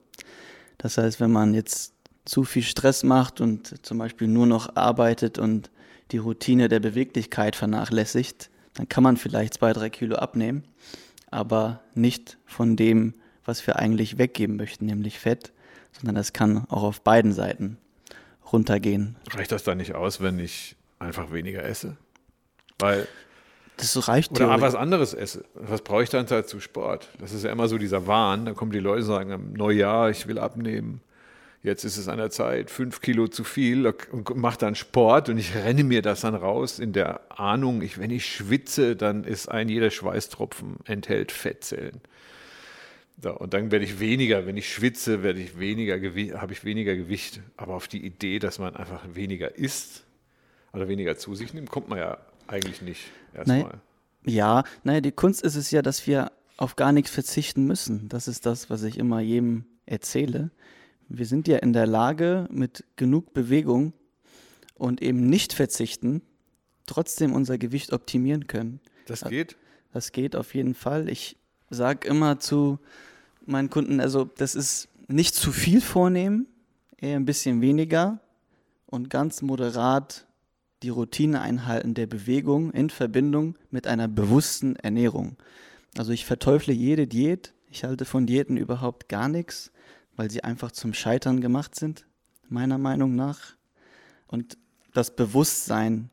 Das 0.79 0.99
heißt, 0.99 1.21
wenn 1.21 1.31
man 1.31 1.55
jetzt 1.55 1.95
zu 2.25 2.45
viel 2.45 2.63
Stress 2.63 3.03
macht 3.03 3.41
und 3.41 3.85
zum 3.85 3.99
Beispiel 3.99 4.29
nur 4.29 4.47
noch 4.47 4.77
arbeitet 4.77 5.39
und 5.39 5.71
die 6.13 6.19
Routine 6.19 6.69
der 6.69 6.81
Beweglichkeit 6.81 7.57
vernachlässigt, 7.57 8.51
dann 8.75 8.89
kann 8.89 9.03
man 9.03 9.17
vielleicht 9.17 9.55
zwei, 9.55 9.73
drei 9.73 9.91
Kilo 9.91 10.17
abnehmen, 10.17 10.65
aber 11.31 11.81
nicht 11.95 12.39
von 12.47 12.77
dem, 12.77 13.15
was 13.45 13.67
wir 13.67 13.77
eigentlich 13.77 14.19
weggeben 14.19 14.57
möchten, 14.57 14.87
nämlich 14.87 15.19
Fett, 15.19 15.53
sondern 15.93 16.15
das 16.15 16.33
kann 16.33 16.67
auch 16.69 16.83
auf 16.83 17.01
beiden 17.01 17.33
Seiten 17.33 17.79
runtergehen. 18.53 19.17
Reicht 19.31 19.53
das 19.53 19.65
dann 19.65 19.79
nicht 19.79 19.95
aus, 19.95 20.21
wenn 20.21 20.39
ich 20.39 20.77
einfach 20.99 21.33
weniger 21.33 21.65
esse? 21.65 21.97
Weil 22.79 23.07
das 23.81 24.09
reicht 24.09 24.31
Oder 24.33 24.41
theoretisch. 24.41 24.63
was 24.63 24.75
anderes 24.75 25.15
esse. 25.15 25.45
Was 25.55 25.83
brauche 25.83 26.03
ich 26.03 26.11
dann 26.11 26.27
halt 26.29 26.49
zu 26.49 26.61
Sport? 26.61 27.09
Das 27.19 27.33
ist 27.33 27.45
ja 27.45 27.51
immer 27.51 27.69
so 27.69 27.79
dieser 27.79 28.07
Wahn. 28.07 28.45
Da 28.47 28.53
kommen 28.53 28.73
die 28.73 28.79
Leute 28.79 29.01
und 29.01 29.07
sagen, 29.07 29.31
im 29.31 29.53
Neujahr, 29.53 30.11
ich 30.11 30.27
will 30.27 30.39
abnehmen. 30.39 31.01
Jetzt 31.63 31.85
ist 31.85 31.99
es 31.99 32.09
an 32.09 32.17
der 32.17 32.31
Zeit, 32.31 32.71
fünf 32.71 33.03
Kilo 33.03 33.29
zu 33.29 33.45
viel 33.45 33.87
und 33.87 34.35
mache 34.35 34.57
dann 34.57 34.75
Sport 34.75 35.29
und 35.29 35.37
ich 35.37 35.55
renne 35.55 35.85
mir 35.85 36.01
das 36.01 36.23
dann 36.23 36.35
raus 36.35 36.79
in 36.79 36.95
der 36.95 37.21
Ahnung, 37.39 37.83
ich, 37.83 37.99
wenn 37.99 38.11
ich 38.11 38.25
schwitze, 38.25 38.97
dann 38.97 39.25
ist 39.25 39.51
ein 39.51 39.69
jeder 39.69 39.91
Schweißtropfen 39.91 40.79
enthält 40.87 41.33
Fettzellen. 41.33 42.01
So, 43.23 43.37
und 43.37 43.53
dann 43.53 43.71
werde 43.71 43.85
ich 43.85 44.01
weniger, 44.01 44.47
wenn 44.47 44.57
ich 44.57 44.73
schwitze, 44.73 45.23
werde 45.23 45.41
ich 45.41 45.59
weniger 45.59 45.97
habe 46.41 46.53
ich 46.55 46.65
weniger 46.65 46.97
Gewicht. 46.97 47.41
Aber 47.59 47.75
auf 47.75 47.89
die 47.89 48.05
Idee, 48.07 48.39
dass 48.39 48.59
man 48.59 48.75
einfach 48.75 49.03
weniger 49.13 49.57
isst 49.57 50.05
oder 50.73 50.89
weniger 50.89 51.19
zu 51.19 51.35
sich 51.35 51.53
nimmt, 51.53 51.71
kommt 51.71 51.91
man 51.91 51.99
ja 51.99 52.17
eigentlich 52.51 52.83
nicht 52.83 53.03
erstmal. 53.35 53.81
Ja, 54.25 54.65
naja, 54.85 55.01
die 55.01 55.13
Kunst 55.13 55.43
ist 55.43 55.57
es 55.57 55.71
ja, 55.71 55.83
dass 55.83 56.07
wir 56.07 56.31
auf 56.57 56.77
gar 56.77 56.93
nichts 56.93 57.11
verzichten 57.11 57.65
müssen. 57.65 58.09
Das 58.09 58.29
ist 58.29 58.45
das, 58.45 58.69
was 58.69 58.83
ich 58.83 58.99
immer 58.99 59.21
jedem 59.21 59.65
erzähle. 59.87 60.51
Wir 61.09 61.27
sind 61.27 61.49
ja 61.49 61.59
in 61.59 61.73
der 61.73 61.87
Lage, 61.87 62.47
mit 62.51 62.85
genug 62.97 63.33
Bewegung 63.33 63.95
und 64.75 65.03
eben 65.03 65.27
nicht 65.27 65.53
verzichten, 65.53 66.23
trotzdem 66.87 67.33
unser 67.33 67.57
Gewicht 67.57 67.93
optimieren 67.93 68.47
können. 68.47 68.81
Das 69.07 69.25
geht? 69.25 69.57
Das 69.93 70.13
geht 70.13 70.37
auf 70.37 70.55
jeden 70.55 70.75
Fall. 70.75 71.09
Ich 71.09 71.37
sage 71.71 72.07
immer 72.07 72.39
zu 72.39 72.79
meinen 73.47 73.71
Kunden, 73.71 74.01
also 74.01 74.25
das 74.25 74.55
ist 74.55 74.89
nicht 75.09 75.35
zu 75.35 75.53
viel 75.53 75.81
vornehmen, 75.81 76.47
eher 76.99 77.17
ein 77.17 77.25
bisschen 77.25 77.61
weniger 77.61 78.21
und 78.87 79.11
ganz 79.11 79.43
moderat 79.43 80.27
die 80.83 80.89
Routine 80.89 81.41
einhalten 81.41 81.95
der 81.95 82.07
Bewegung 82.07 82.71
in 82.73 82.91
Verbindung 82.91 83.57
mit 83.71 83.87
einer 83.87 84.09
bewussten 84.09 84.77
Ernährung. 84.77 85.37
Also 85.97 86.13
ich 86.13 86.25
verteufle 86.25 86.73
jede 86.73 87.07
Diät. 87.07 87.53
Ich 87.71 87.85
halte 87.85 88.05
von 88.05 88.27
Diäten 88.27 88.57
überhaupt 88.57 89.09
gar 89.09 89.29
nichts, 89.29 89.71
weil 90.17 90.31
sie 90.31 90.43
einfach 90.43 90.73
zum 90.73 90.95
Scheitern 90.95 91.41
gemacht 91.41 91.75
sind, 91.75 92.07
meiner 92.49 92.79
Meinung 92.79 93.15
nach. 93.15 93.57
Und 94.27 94.57
das 94.95 95.15
Bewusstsein 95.15 96.11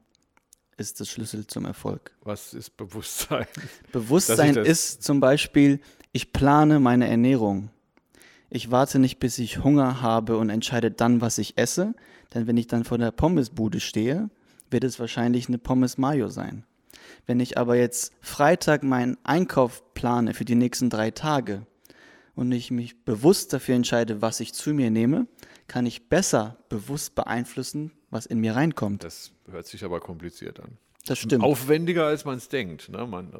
ist 0.77 0.99
das 0.99 1.09
Schlüssel 1.09 1.47
zum 1.47 1.65
Erfolg. 1.65 2.11
Was 2.23 2.53
ist 2.53 2.77
Bewusstsein? 2.77 3.47
Bewusstsein 3.91 4.55
ist 4.57 5.03
zum 5.03 5.19
Beispiel, 5.19 5.79
ich 6.11 6.33
plane 6.33 6.79
meine 6.79 7.07
Ernährung. 7.07 7.69
Ich 8.49 8.71
warte 8.71 8.99
nicht, 8.99 9.19
bis 9.19 9.39
ich 9.39 9.63
Hunger 9.63 10.01
habe 10.01 10.37
und 10.37 10.49
entscheide 10.49 10.91
dann, 10.91 11.19
was 11.19 11.37
ich 11.37 11.57
esse. 11.57 11.95
Denn 12.33 12.47
wenn 12.47 12.57
ich 12.57 12.67
dann 12.67 12.83
vor 12.83 12.97
der 12.97 13.11
Pommesbude 13.11 13.79
stehe, 13.79 14.29
wird 14.71 14.83
es 14.83 14.99
wahrscheinlich 14.99 15.47
eine 15.47 15.57
Pommes 15.57 15.97
Mayo 15.97 16.29
sein. 16.29 16.63
Wenn 17.25 17.39
ich 17.39 17.57
aber 17.57 17.75
jetzt 17.75 18.13
Freitag 18.21 18.83
meinen 18.83 19.17
Einkauf 19.23 19.93
plane 19.93 20.33
für 20.33 20.45
die 20.45 20.55
nächsten 20.55 20.89
drei 20.89 21.11
Tage 21.11 21.65
und 22.35 22.51
ich 22.51 22.71
mich 22.71 23.03
bewusst 23.03 23.53
dafür 23.53 23.75
entscheide, 23.75 24.21
was 24.21 24.39
ich 24.39 24.53
zu 24.53 24.73
mir 24.73 24.91
nehme, 24.91 25.27
kann 25.67 25.85
ich 25.85 26.09
besser 26.09 26.57
bewusst 26.69 27.15
beeinflussen, 27.15 27.91
was 28.09 28.25
in 28.25 28.39
mir 28.39 28.55
reinkommt. 28.55 29.03
Das 29.03 29.31
hört 29.49 29.67
sich 29.67 29.83
aber 29.83 29.99
kompliziert 29.99 30.59
an. 30.59 30.77
Das 31.05 31.19
stimmt. 31.19 31.43
Aufwendiger, 31.43 32.05
als 32.05 32.25
man 32.25 32.37
es 32.37 32.49
denkt. 32.49 32.89
Ne? 32.89 33.05
Man, 33.05 33.31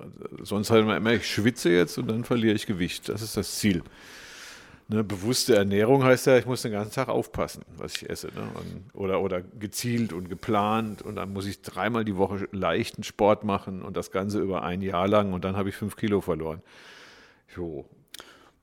sonst 0.43 0.69
halt 0.69 0.83
immer, 0.83 1.11
ich 1.11 1.27
schwitze 1.27 1.69
jetzt 1.69 1.97
und 1.97 2.07
dann 2.07 2.23
verliere 2.23 2.55
ich 2.55 2.65
Gewicht. 2.65 3.09
Das 3.09 3.21
ist 3.21 3.35
das 3.35 3.55
Ziel. 3.59 3.83
Ne, 4.89 5.03
bewusste 5.03 5.53
Ernährung 5.55 6.03
heißt 6.03 6.27
ja, 6.27 6.37
ich 6.37 6.45
muss 6.45 6.61
den 6.61 6.71
ganzen 6.71 6.93
Tag 6.93 7.09
aufpassen, 7.09 7.63
was 7.75 7.97
ich 7.97 8.09
esse. 8.09 8.27
Ne? 8.27 8.47
Und, 8.53 9.01
oder, 9.01 9.21
oder 9.21 9.41
gezielt 9.41 10.13
und 10.13 10.29
geplant. 10.29 11.01
Und 11.01 11.15
dann 11.15 11.33
muss 11.33 11.45
ich 11.45 11.61
dreimal 11.61 12.05
die 12.05 12.15
Woche 12.15 12.47
leichten 12.53 13.03
Sport 13.03 13.43
machen 13.43 13.81
und 13.81 13.97
das 13.97 14.11
Ganze 14.11 14.39
über 14.39 14.63
ein 14.63 14.81
Jahr 14.81 15.09
lang 15.09 15.33
und 15.33 15.43
dann 15.43 15.57
habe 15.57 15.67
ich 15.69 15.75
fünf 15.75 15.97
Kilo 15.97 16.21
verloren. 16.21 16.61
Jo, 17.53 17.85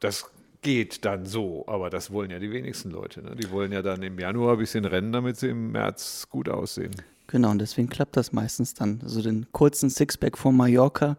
das 0.00 0.30
geht 0.62 1.04
dann 1.04 1.26
so, 1.26 1.64
aber 1.66 1.90
das 1.90 2.10
wollen 2.10 2.30
ja 2.30 2.38
die 2.38 2.50
wenigsten 2.50 2.90
Leute. 2.90 3.22
Ne? 3.22 3.36
Die 3.36 3.50
wollen 3.50 3.70
ja 3.70 3.82
dann 3.82 4.02
im 4.02 4.18
Januar 4.18 4.54
ein 4.54 4.58
bisschen 4.58 4.86
rennen, 4.86 5.12
damit 5.12 5.36
sie 5.36 5.48
im 5.48 5.72
März 5.72 6.26
gut 6.30 6.48
aussehen. 6.48 6.92
Genau, 7.26 7.50
und 7.50 7.58
deswegen 7.58 7.90
klappt 7.90 8.16
das 8.16 8.32
meistens 8.32 8.72
dann. 8.72 9.00
Also 9.02 9.20
den 9.20 9.46
kurzen 9.52 9.90
Sixpack 9.90 10.38
von 10.38 10.56
Mallorca, 10.56 11.18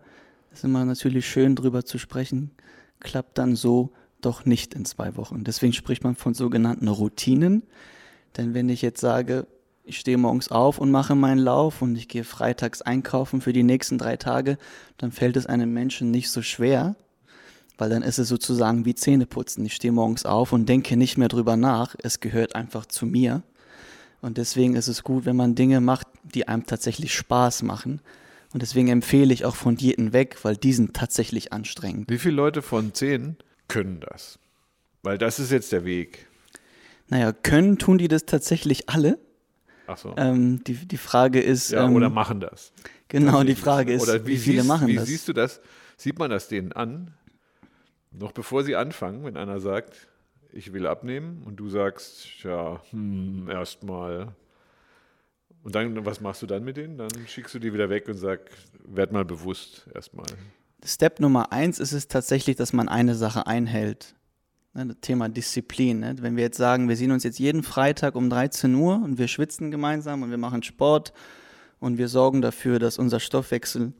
ist 0.51 0.63
immer 0.63 0.83
natürlich 0.83 1.27
schön 1.27 1.55
drüber 1.55 1.85
zu 1.85 1.99
sprechen, 1.99 2.51
klappt 2.99 3.37
dann 3.37 3.55
so 3.55 3.91
doch 4.25 4.45
nicht 4.45 4.73
in 4.73 4.85
zwei 4.85 5.15
Wochen. 5.15 5.43
Deswegen 5.43 5.73
spricht 5.73 6.03
man 6.03 6.15
von 6.15 6.33
sogenannten 6.33 6.87
Routinen. 6.87 7.63
Denn 8.37 8.53
wenn 8.53 8.69
ich 8.69 8.81
jetzt 8.81 8.99
sage, 8.99 9.47
ich 9.83 9.99
stehe 9.99 10.17
morgens 10.17 10.49
auf 10.49 10.79
und 10.79 10.91
mache 10.91 11.15
meinen 11.15 11.37
Lauf 11.37 11.81
und 11.81 11.95
ich 11.95 12.07
gehe 12.07 12.23
freitags 12.23 12.81
einkaufen 12.81 13.39
für 13.39 13.53
die 13.53 13.63
nächsten 13.63 13.97
drei 13.97 14.17
Tage, 14.17 14.57
dann 14.97 15.11
fällt 15.11 15.37
es 15.37 15.45
einem 15.45 15.73
Menschen 15.73 16.11
nicht 16.11 16.31
so 16.31 16.41
schwer, 16.41 16.95
weil 17.77 17.89
dann 17.89 18.01
ist 18.01 18.17
es 18.17 18.27
sozusagen 18.27 18.85
wie 18.85 18.95
Zähneputzen. 18.95 19.65
Ich 19.65 19.75
stehe 19.75 19.93
morgens 19.93 20.25
auf 20.25 20.53
und 20.53 20.67
denke 20.67 20.97
nicht 20.97 21.17
mehr 21.17 21.27
drüber 21.27 21.55
nach. 21.55 21.95
Es 22.01 22.19
gehört 22.19 22.55
einfach 22.55 22.85
zu 22.85 23.05
mir. 23.05 23.43
Und 24.21 24.37
deswegen 24.37 24.75
ist 24.75 24.87
es 24.87 25.03
gut, 25.03 25.25
wenn 25.25 25.35
man 25.35 25.53
Dinge 25.53 25.81
macht, 25.81 26.07
die 26.23 26.47
einem 26.47 26.65
tatsächlich 26.65 27.13
Spaß 27.13 27.61
machen. 27.61 28.01
Und 28.53 28.61
deswegen 28.61 28.87
empfehle 28.87 29.33
ich 29.33 29.45
auch 29.45 29.55
von 29.55 29.75
Diäten 29.75 30.13
weg, 30.13 30.37
weil 30.41 30.55
die 30.55 30.73
sind 30.73 30.95
tatsächlich 30.95 31.53
anstrengend. 31.53 32.09
Wie 32.09 32.17
viele 32.17 32.35
Leute 32.35 32.61
von 32.61 32.93
zehn 32.93 33.35
können 33.67 33.99
das. 33.99 34.39
Weil 35.03 35.17
das 35.17 35.39
ist 35.39 35.51
jetzt 35.51 35.71
der 35.71 35.85
Weg. 35.85 36.27
Naja, 37.07 37.31
können 37.31 37.77
tun 37.77 37.97
die 37.97 38.07
das 38.07 38.25
tatsächlich 38.25 38.89
alle. 38.89 39.19
Ach 39.87 39.97
so. 39.97 40.15
Ähm, 40.17 40.63
die, 40.63 40.73
die 40.73 40.97
Frage 40.97 41.41
ist. 41.41 41.71
Ja, 41.71 41.85
ähm, 41.85 41.95
oder 41.95 42.09
machen 42.09 42.39
das. 42.39 42.71
Genau, 43.07 43.43
die 43.43 43.55
Frage 43.55 43.93
ist, 43.93 44.01
oder 44.01 44.25
wie, 44.25 44.31
wie 44.31 44.37
viele 44.37 44.61
siehst, 44.61 44.67
machen 44.67 44.87
wie 44.87 44.95
das. 44.95 45.07
Wie 45.07 45.11
siehst 45.11 45.27
du 45.27 45.33
das? 45.33 45.61
Sieht 45.97 46.17
man 46.17 46.31
das 46.31 46.47
denen 46.47 46.71
an? 46.71 47.13
Noch 48.11 48.31
bevor 48.31 48.63
sie 48.63 48.75
anfangen, 48.75 49.23
wenn 49.23 49.37
einer 49.37 49.59
sagt, 49.59 50.07
ich 50.51 50.73
will 50.73 50.87
abnehmen 50.87 51.43
und 51.45 51.57
du 51.57 51.69
sagst, 51.69 52.43
ja, 52.43 52.81
hm, 52.91 53.49
erstmal. 53.49 54.33
Und 55.63 55.75
dann, 55.75 56.05
was 56.05 56.21
machst 56.21 56.41
du 56.41 56.47
dann 56.47 56.63
mit 56.63 56.77
denen? 56.77 56.97
Dann 56.97 57.09
schickst 57.27 57.53
du 57.53 57.59
die 57.59 57.73
wieder 57.73 57.89
weg 57.89 58.07
und 58.07 58.15
sagst, 58.15 58.55
werd 58.85 59.11
mal 59.11 59.25
bewusst 59.25 59.87
erstmal. 59.93 60.27
Step 60.85 61.19
Nummer 61.19 61.51
eins 61.51 61.79
ist 61.79 61.93
es 61.93 62.07
tatsächlich, 62.07 62.55
dass 62.55 62.71
man 62.71 62.87
eine 62.87 63.15
Sache 63.15 63.47
einhält. 63.47 64.15
Ne, 64.73 64.85
das 64.87 64.97
Thema 65.01 65.29
Disziplin. 65.29 66.01
Ne? 66.01 66.15
Wenn 66.19 66.35
wir 66.35 66.43
jetzt 66.43 66.57
sagen, 66.57 66.87
wir 66.87 66.95
sehen 66.95 67.11
uns 67.11 67.23
jetzt 67.23 67.39
jeden 67.39 67.63
Freitag 67.63 68.15
um 68.15 68.29
13 68.29 68.73
Uhr 68.75 69.01
und 69.03 69.17
wir 69.17 69.27
schwitzen 69.27 69.71
gemeinsam 69.71 70.21
und 70.21 70.29
wir 70.29 70.37
machen 70.37 70.63
Sport 70.63 71.11
und 71.79 71.97
wir 71.97 72.07
sorgen 72.07 72.41
dafür, 72.41 72.77
dass 72.77 72.99
unser 72.99 73.19
Stoffwechsel 73.19 73.93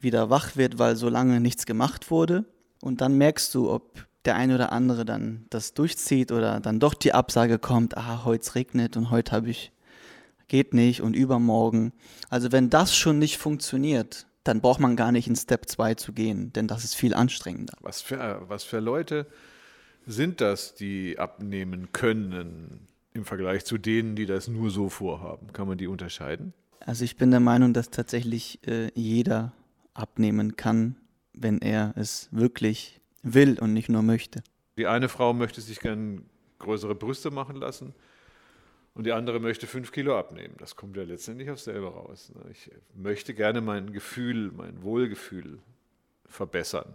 wieder 0.00 0.30
wach 0.30 0.56
wird, 0.56 0.78
weil 0.78 0.96
so 0.96 1.08
lange 1.08 1.40
nichts 1.40 1.66
gemacht 1.66 2.10
wurde. 2.10 2.46
Und 2.80 3.02
dann 3.02 3.18
merkst 3.18 3.54
du, 3.54 3.70
ob 3.70 4.06
der 4.24 4.36
eine 4.36 4.54
oder 4.54 4.72
andere 4.72 5.04
dann 5.04 5.46
das 5.50 5.74
durchzieht 5.74 6.32
oder 6.32 6.60
dann 6.60 6.80
doch 6.80 6.94
die 6.94 7.12
Absage 7.12 7.58
kommt, 7.58 7.96
ah, 7.98 8.24
heute 8.24 8.54
regnet 8.54 8.96
und 8.96 9.10
heute 9.10 9.32
habe 9.32 9.50
ich, 9.50 9.72
geht 10.48 10.72
nicht 10.72 11.02
und 11.02 11.14
übermorgen. 11.14 11.92
Also 12.30 12.50
wenn 12.50 12.70
das 12.70 12.96
schon 12.96 13.18
nicht 13.18 13.36
funktioniert, 13.36 14.26
dann 14.44 14.60
braucht 14.60 14.80
man 14.80 14.96
gar 14.96 15.12
nicht 15.12 15.26
in 15.28 15.36
Step 15.36 15.68
2 15.68 15.94
zu 15.94 16.12
gehen, 16.12 16.52
denn 16.52 16.66
das 16.66 16.84
ist 16.84 16.94
viel 16.94 17.14
anstrengender. 17.14 17.74
Was 17.80 18.00
für, 18.00 18.42
was 18.48 18.64
für 18.64 18.80
Leute 18.80 19.26
sind 20.06 20.40
das, 20.40 20.74
die 20.74 21.18
abnehmen 21.18 21.92
können 21.92 22.88
im 23.12 23.24
Vergleich 23.24 23.64
zu 23.64 23.76
denen, 23.76 24.16
die 24.16 24.26
das 24.26 24.48
nur 24.48 24.70
so 24.70 24.88
vorhaben? 24.88 25.52
Kann 25.52 25.68
man 25.68 25.78
die 25.78 25.86
unterscheiden? 25.86 26.54
Also 26.80 27.04
ich 27.04 27.16
bin 27.16 27.30
der 27.30 27.40
Meinung, 27.40 27.74
dass 27.74 27.90
tatsächlich 27.90 28.66
äh, 28.66 28.90
jeder 28.94 29.52
abnehmen 29.92 30.56
kann, 30.56 30.96
wenn 31.34 31.60
er 31.60 31.92
es 31.96 32.28
wirklich 32.32 33.00
will 33.22 33.58
und 33.58 33.74
nicht 33.74 33.90
nur 33.90 34.02
möchte. 34.02 34.42
Die 34.78 34.86
eine 34.86 35.10
Frau 35.10 35.34
möchte 35.34 35.60
sich 35.60 35.80
gern 35.80 36.24
größere 36.58 36.94
Brüste 36.94 37.30
machen 37.30 37.56
lassen 37.56 37.94
und 39.00 39.04
die 39.04 39.12
andere 39.12 39.40
möchte 39.40 39.66
fünf 39.66 39.92
Kilo 39.92 40.18
abnehmen. 40.18 40.56
Das 40.58 40.76
kommt 40.76 40.94
ja 40.94 41.04
letztendlich 41.04 41.50
aufs 41.50 41.64
selbe 41.64 41.86
raus. 41.86 42.30
Ne? 42.34 42.50
Ich 42.50 42.70
möchte 42.94 43.32
gerne 43.32 43.62
mein 43.62 43.94
Gefühl, 43.94 44.52
mein 44.54 44.82
Wohlgefühl 44.82 45.58
verbessern. 46.26 46.94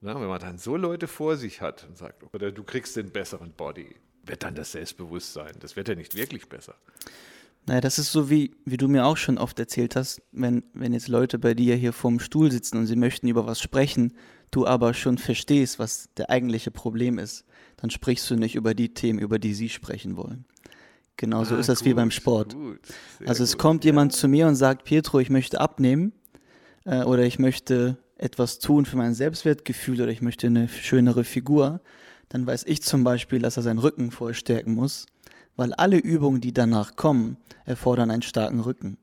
Na, 0.00 0.20
wenn 0.20 0.26
man 0.26 0.40
dann 0.40 0.58
so 0.58 0.76
Leute 0.76 1.06
vor 1.06 1.36
sich 1.36 1.60
hat 1.60 1.86
und 1.88 1.96
sagt, 1.96 2.24
oder 2.34 2.50
du 2.50 2.64
kriegst 2.64 2.96
den 2.96 3.10
besseren 3.10 3.52
Body, 3.52 3.94
wird 4.24 4.42
dann 4.42 4.56
das 4.56 4.72
Selbstbewusstsein. 4.72 5.54
Das 5.60 5.76
wird 5.76 5.86
ja 5.86 5.94
nicht 5.94 6.16
wirklich 6.16 6.48
besser. 6.48 6.74
Naja, 7.66 7.80
das 7.80 8.00
ist 8.00 8.10
so, 8.10 8.28
wie, 8.28 8.56
wie 8.64 8.76
du 8.76 8.88
mir 8.88 9.06
auch 9.06 9.16
schon 9.16 9.38
oft 9.38 9.60
erzählt 9.60 9.94
hast, 9.94 10.22
wenn, 10.32 10.64
wenn 10.74 10.92
jetzt 10.92 11.06
Leute 11.06 11.38
bei 11.38 11.54
dir 11.54 11.76
hier 11.76 11.92
vorm 11.92 12.18
Stuhl 12.18 12.50
sitzen 12.50 12.78
und 12.78 12.86
sie 12.86 12.96
möchten 12.96 13.28
über 13.28 13.46
was 13.46 13.60
sprechen, 13.60 14.12
du 14.50 14.66
aber 14.66 14.92
schon 14.92 15.18
verstehst, 15.18 15.78
was 15.78 16.08
der 16.16 16.30
eigentliche 16.30 16.72
Problem 16.72 17.20
ist, 17.20 17.44
dann 17.76 17.90
sprichst 17.90 18.28
du 18.28 18.34
nicht 18.34 18.56
über 18.56 18.74
die 18.74 18.92
Themen, 18.92 19.20
über 19.20 19.38
die 19.38 19.54
sie 19.54 19.68
sprechen 19.68 20.16
wollen. 20.16 20.46
Genauso 21.16 21.54
ah, 21.54 21.58
ist 21.58 21.68
das 21.68 21.80
gut, 21.80 21.88
wie 21.88 21.94
beim 21.94 22.10
Sport. 22.10 22.56
also 23.24 23.42
es 23.42 23.52
gut, 23.52 23.60
kommt 23.60 23.84
ja. 23.84 23.90
jemand 23.90 24.12
zu 24.12 24.28
mir 24.28 24.46
und 24.46 24.56
sagt, 24.56 24.84
Pietro, 24.84 25.18
ich 25.20 25.30
möchte 25.30 25.60
abnehmen 25.60 26.12
äh, 26.84 27.02
oder 27.02 27.24
ich 27.24 27.38
möchte 27.38 27.96
etwas 28.18 28.58
tun 28.58 28.86
für 28.86 28.96
mein 28.96 29.14
Selbstwertgefühl 29.14 30.02
oder 30.02 30.10
ich 30.10 30.22
möchte 30.22 30.46
eine 30.46 30.68
schönere 30.68 31.24
Figur. 31.24 31.80
Dann 32.28 32.46
weiß 32.46 32.64
ich 32.66 32.82
zum 32.82 33.04
Beispiel, 33.04 33.40
dass 33.40 33.56
er 33.56 33.62
seinen 33.62 33.78
Rücken 33.78 34.10
vorstärken 34.10 34.74
muss, 34.74 35.06
weil 35.56 35.72
alle 35.74 35.98
Übungen, 35.98 36.40
die 36.40 36.52
danach 36.52 36.96
kommen, 36.96 37.36
erfordern 37.64 38.10
einen 38.10 38.22
starken 38.22 38.60
Rücken. 38.60 38.98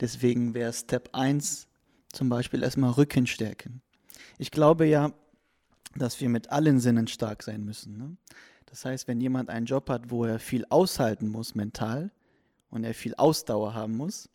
Deswegen 0.00 0.54
wäre 0.54 0.72
Step 0.72 1.10
1 1.12 1.66
zum 2.12 2.28
Beispiel 2.28 2.62
erstmal 2.62 2.90
Rücken 2.90 3.26
stärken. 3.26 3.82
Ich 4.38 4.50
glaube 4.50 4.86
ja, 4.86 5.12
dass 5.94 6.20
wir 6.20 6.28
mit 6.28 6.50
allen 6.50 6.80
Sinnen 6.80 7.06
stark 7.06 7.42
sein 7.42 7.64
müssen. 7.64 7.96
Ne? 7.96 8.16
Das 8.70 8.84
heißt, 8.84 9.08
wenn 9.08 9.20
jemand 9.20 9.50
einen 9.50 9.66
Job 9.66 9.90
hat, 9.90 10.10
wo 10.10 10.24
er 10.24 10.38
viel 10.38 10.64
aushalten 10.70 11.28
muss 11.28 11.56
mental 11.56 12.12
und 12.70 12.84
er 12.84 12.94
viel 12.94 13.16
Ausdauer 13.16 13.74
haben 13.74 13.96
muss, 13.96 14.30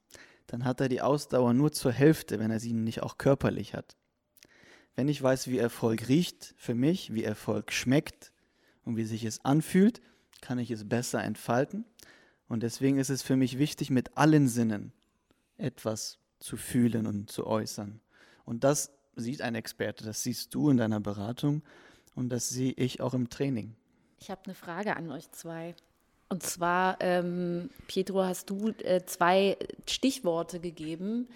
dann 0.48 0.66
hat 0.66 0.82
er 0.82 0.90
die 0.90 1.02
Ausdauer 1.02 1.54
nur 1.54 1.72
zur 1.72 1.94
Hälfte, 1.94 2.38
wenn 2.38 2.52
er 2.52 2.60
sie 2.60 2.74
nicht 2.74 3.02
auch 3.02 3.18
körperlich 3.18 3.74
hat. 3.74 3.96
Wenn 4.94 5.08
ich 5.08 5.24
weiß, 5.24 5.48
wie 5.48 5.58
Erfolg 5.58 6.10
riecht 6.10 6.54
für 6.58 6.76
mich, 6.76 7.14
wie 7.14 7.24
Erfolg 7.24 7.72
schmeckt 7.72 8.34
und 8.84 8.98
wie 8.98 9.06
sich 9.06 9.24
es 9.24 9.44
anfühlt, 9.44 10.02
kann 10.42 10.60
ich 10.60 10.70
es 10.70 10.88
besser 10.88 11.24
entfalten. 11.24 11.86
Und 12.48 12.62
deswegen 12.62 12.98
ist 12.98 13.10
es 13.10 13.24
für 13.24 13.38
mich 13.38 13.58
wichtig, 13.58 13.90
mit 13.90 14.18
allen 14.18 14.48
Sinnen 14.50 14.92
etwas 15.58 16.20
zu 16.40 16.58
fühlen 16.58 17.08
und 17.08 17.32
zu 17.32 17.48
äußern. 17.48 18.02
Und 18.44 18.64
das 18.66 18.92
sieht 19.16 19.42
ein 19.42 19.56
Experte, 19.56 20.04
das 20.04 20.24
siehst 20.24 20.54
du 20.54 20.70
in 20.70 20.78
deiner 20.78 21.00
Beratung 21.00 21.64
und 22.16 22.30
das 22.30 22.50
sehe 22.50 22.74
ich 22.74 23.00
auch 23.00 23.14
im 23.14 23.30
Training. 23.30 23.76
Ich 24.20 24.32
habe 24.32 24.42
eine 24.46 24.56
Frage 24.56 24.96
an 24.96 25.12
euch 25.12 25.30
zwei. 25.32 25.76
Und 26.30 26.42
zwar, 26.42 26.98
ähm, 27.02 27.70
Pietro, 27.88 28.24
hast 28.24 28.50
du 28.50 28.70
äh, 28.84 29.06
zwei 29.06 29.58
Stichworte 29.88 30.60
gegeben, 30.60 31.28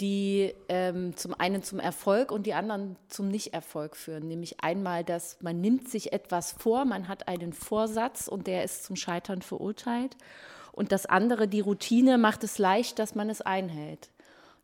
die 0.00 0.52
ähm, 0.68 1.16
zum 1.16 1.34
einen 1.34 1.62
zum 1.62 1.78
Erfolg 1.78 2.32
und 2.32 2.44
die 2.44 2.54
anderen 2.54 2.96
zum 3.08 3.28
Nichterfolg 3.28 3.96
führen. 3.96 4.26
Nämlich 4.26 4.60
einmal, 4.60 5.04
dass 5.04 5.40
man 5.40 5.60
nimmt 5.60 5.88
sich 5.88 6.12
etwas 6.12 6.52
vor, 6.52 6.84
man 6.84 7.06
hat 7.06 7.28
einen 7.28 7.52
Vorsatz 7.52 8.26
und 8.26 8.48
der 8.48 8.64
ist 8.64 8.84
zum 8.84 8.96
Scheitern 8.96 9.40
verurteilt. 9.40 10.16
Und 10.72 10.90
das 10.90 11.06
andere, 11.06 11.46
die 11.46 11.60
Routine, 11.60 12.18
macht 12.18 12.42
es 12.42 12.58
leicht, 12.58 12.98
dass 12.98 13.14
man 13.14 13.30
es 13.30 13.40
einhält. 13.40 14.10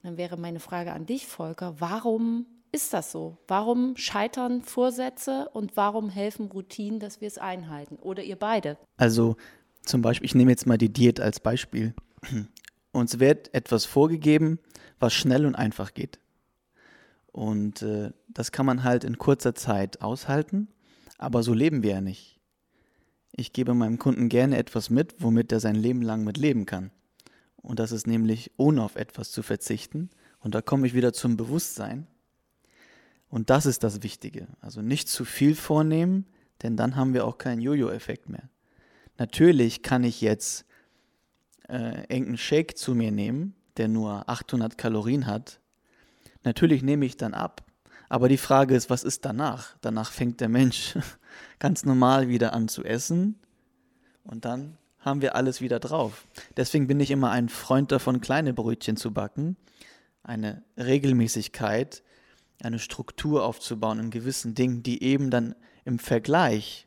Und 0.03 0.11
dann 0.11 0.17
wäre 0.17 0.37
meine 0.37 0.59
Frage 0.59 0.93
an 0.93 1.07
dich, 1.07 1.29
Volker, 1.29 1.77
warum 1.79 2.47
ist 2.73 2.93
das 2.93 3.13
so? 3.13 3.39
Warum 3.49 3.97
scheitern 3.97 4.63
Vorsätze 4.63 5.49
und 5.53 5.77
warum 5.77 6.09
helfen 6.09 6.47
Routinen, 6.47 7.01
dass 7.01 7.21
wir 7.21 7.29
es 7.29 7.39
einhalten? 7.39 7.97
Oder 7.97 8.23
ihr 8.23 8.37
beide? 8.37 8.79
Also 8.97 9.37
zum 9.83 10.03
Beispiel, 10.03 10.27
ich 10.27 10.35
nehme 10.35 10.51
jetzt 10.51 10.67
mal 10.67 10.79
die 10.79 10.93
Diät 10.93 11.21
als 11.21 11.41
Beispiel. 11.41 11.95
Uns 12.93 13.21
wird 13.21 13.53
etwas 13.55 13.85
vorgegeben, 13.85 14.59
was 14.99 15.15
schnell 15.15 15.47
und 15.47 15.55
einfach 15.55 15.95
geht. 15.95 16.19
Und 17.33 17.83
äh, 17.83 18.13
das 18.29 18.53
kann 18.53 18.67
man 18.67 18.83
halt 18.85 19.05
in 19.05 19.19
kurzer 19.19 19.55
Zeit 19.55 20.03
aushalten, 20.03 20.69
aber 21.19 21.43
so 21.43 21.55
leben 21.55 21.83
wir 21.83 21.91
ja 21.93 22.01
nicht. 22.01 22.41
Ich 23.33 23.53
gebe 23.53 23.75
meinem 23.75 23.99
Kunden 23.99 24.29
gerne 24.29 24.59
etwas 24.59 24.91
mit, 24.91 25.15
womit 25.19 25.53
er 25.53 25.61
sein 25.61 25.77
Leben 25.77 26.03
lang 26.03 26.25
mit 26.25 26.37
leben 26.37 26.67
kann. 26.67 26.91
Und 27.57 27.79
das 27.79 27.93
ist 27.93 28.07
nämlich, 28.07 28.51
ohne 28.57 28.83
auf 28.83 28.97
etwas 28.97 29.31
zu 29.31 29.43
verzichten. 29.43 30.11
Und 30.41 30.55
da 30.55 30.63
komme 30.63 30.87
ich 30.87 30.95
wieder 30.95 31.13
zum 31.13 31.37
Bewusstsein. 31.37 32.07
Und 33.31 33.49
das 33.49 33.65
ist 33.65 33.85
das 33.85 34.03
Wichtige. 34.03 34.49
Also 34.61 34.83
nicht 34.83 35.09
zu 35.09 35.25
viel 35.25 35.55
vornehmen, 35.55 36.27
denn 36.63 36.77
dann 36.77 36.97
haben 36.97 37.15
wir 37.15 37.25
auch 37.25 37.39
keinen 37.39 37.63
Jojo-Effekt 37.63 38.29
mehr. 38.29 38.51
Natürlich 39.19 39.83
kann 39.83 40.05
ich 40.05 40.21
jetzt 40.21 40.67
äh, 41.69 42.01
irgendeinen 42.03 42.39
Shake 42.39 42.77
zu 42.77 42.95
mir 42.95 43.13
nehmen, 43.13 43.55
der 43.77 43.89
nur 43.89 44.29
800 44.29 44.77
Kalorien 44.77 45.27
hat. 45.27 45.61
Natürlich 46.43 46.83
nehme 46.83 47.07
ich 47.07 47.17
dann 47.17 47.35
ab. 47.35 47.65
Aber 48.09 48.29
die 48.29 48.37
Frage 48.37 48.75
ist, 48.75 48.91
was 48.91 49.05
ist 49.05 49.25
danach? 49.25 49.77
Danach 49.81 50.11
fängt 50.11 50.41
der 50.41 50.49
Mensch 50.49 50.99
ganz 51.61 51.85
normal 51.85 52.29
wieder 52.29 52.53
an 52.53 52.67
zu 52.67 52.83
essen 52.85 53.39
und 54.25 54.45
dann 54.45 54.77
haben 54.99 55.23
wir 55.23 55.35
alles 55.35 55.61
wieder 55.61 55.79
drauf. 55.79 56.27
Deswegen 56.57 56.87
bin 56.87 57.01
ich 57.01 57.11
immer 57.11 57.31
ein 57.31 57.49
Freund 57.49 57.93
davon, 57.93 58.21
kleine 58.21 58.53
Brötchen 58.53 58.97
zu 58.97 59.13
backen, 59.13 59.57
eine 60.23 60.63
Regelmäßigkeit, 60.77 62.03
eine 62.65 62.79
Struktur 62.79 63.45
aufzubauen 63.45 63.99
in 63.99 64.11
gewissen 64.11 64.55
Dingen, 64.55 64.83
die 64.83 65.03
eben 65.03 65.31
dann 65.31 65.55
im 65.85 65.99
Vergleich 65.99 66.87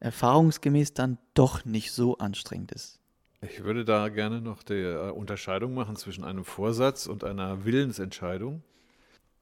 erfahrungsgemäß 0.00 0.94
dann 0.94 1.18
doch 1.34 1.64
nicht 1.64 1.92
so 1.92 2.18
anstrengend 2.18 2.72
ist. 2.72 2.98
Ich 3.42 3.64
würde 3.64 3.84
da 3.84 4.08
gerne 4.08 4.40
noch 4.40 4.62
die 4.62 4.74
äh, 4.74 5.10
Unterscheidung 5.10 5.74
machen 5.74 5.96
zwischen 5.96 6.24
einem 6.24 6.44
Vorsatz 6.44 7.06
und 7.06 7.24
einer 7.24 7.64
Willensentscheidung. 7.64 8.62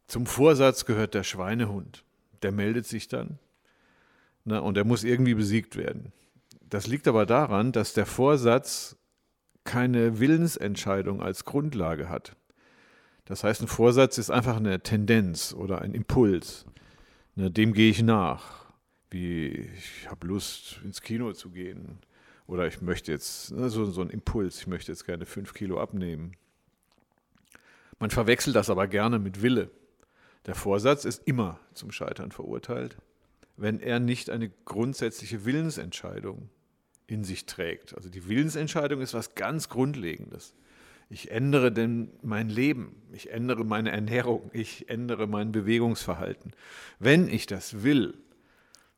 Zum 0.07 0.27
Vorsatz 0.27 0.85
gehört 0.85 1.15
der 1.15 1.25
Schweinehund. 1.25 2.05
Der 2.43 2.53
meldet 2.53 2.87
sich 2.87 3.09
dann 3.09 3.39
na, 4.49 4.61
und 4.61 4.79
der 4.79 4.85
muss 4.85 5.05
irgendwie 5.05 5.35
besiegt 5.35 5.77
werden. 5.77 6.13
Das 6.63 6.87
liegt 6.87 7.07
aber 7.07 7.27
daran, 7.27 7.71
dass 7.73 7.93
der 7.93 8.07
Vorsatz 8.07 8.97
keine 9.65 10.21
Willensentscheidung 10.21 11.21
als 11.23 11.45
Grundlage 11.45 12.09
hat. 12.09 12.35
Das 13.29 13.45
heißt, 13.45 13.63
ein 13.63 13.69
Vorsatz 13.69 14.19
ist 14.19 14.31
einfach 14.31 14.57
eine 14.57 14.81
Tendenz 14.81 15.55
oder 15.57 15.83
ein 15.83 15.95
Impuls. 15.95 16.67
Na, 17.37 17.49
dem 17.49 17.73
gehe 17.73 17.91
ich 17.91 18.03
nach 18.03 18.59
wie 19.11 19.71
ich 19.77 20.09
habe 20.09 20.27
Lust 20.27 20.81
ins 20.85 21.01
Kino 21.01 21.33
zu 21.33 21.51
gehen 21.51 21.99
oder 22.47 22.67
ich 22.67 22.81
möchte 22.81 23.13
jetzt, 23.13 23.53
ne, 23.53 23.69
so, 23.71 23.85
so 23.87 24.03
ein 24.03 24.11
Impuls, 24.11 24.61
ich 24.61 24.67
möchte 24.67 24.93
jetzt 24.93 25.05
gerne 25.05 25.27
fünf 25.27 25.55
Kilo 25.55 25.81
abnehmen. 25.81 26.33
Man 27.99 28.11
verwechselt 28.11 28.57
das 28.57 28.71
aber 28.71 28.87
gerne 28.87 29.19
mit 29.19 29.43
Wille. 29.43 29.71
Der 30.47 30.55
Vorsatz 30.55 31.05
ist 31.05 31.27
immer 31.27 31.59
zum 31.75 31.91
Scheitern 31.91 32.33
verurteilt, 32.33 32.97
wenn 33.57 33.81
er 33.81 33.99
nicht 33.99 34.31
eine 34.31 34.51
grundsätzliche 34.65 35.45
Willensentscheidung 35.45 36.49
in 37.07 37.25
sich 37.25 37.47
trägt. 37.47 37.95
Also 37.95 38.09
die 38.09 38.29
Willensentscheidung 38.29 39.01
ist 39.01 39.15
was 39.15 39.35
ganz 39.35 39.69
Grundlegendes. 39.69 40.55
Ich 41.11 41.31
ändere 41.31 41.73
denn 41.73 42.11
mein 42.23 42.51
Leben, 42.51 42.95
ich 43.13 43.31
ändere 43.31 43.65
meine 43.65 43.91
Ernährung, 43.91 44.51
ich 44.53 44.91
ändere 44.91 45.27
mein 45.27 45.53
Bewegungsverhalten. 45.53 46.53
Wenn 46.99 47.29
ich 47.29 47.47
das 47.47 47.83
will, 47.83 48.15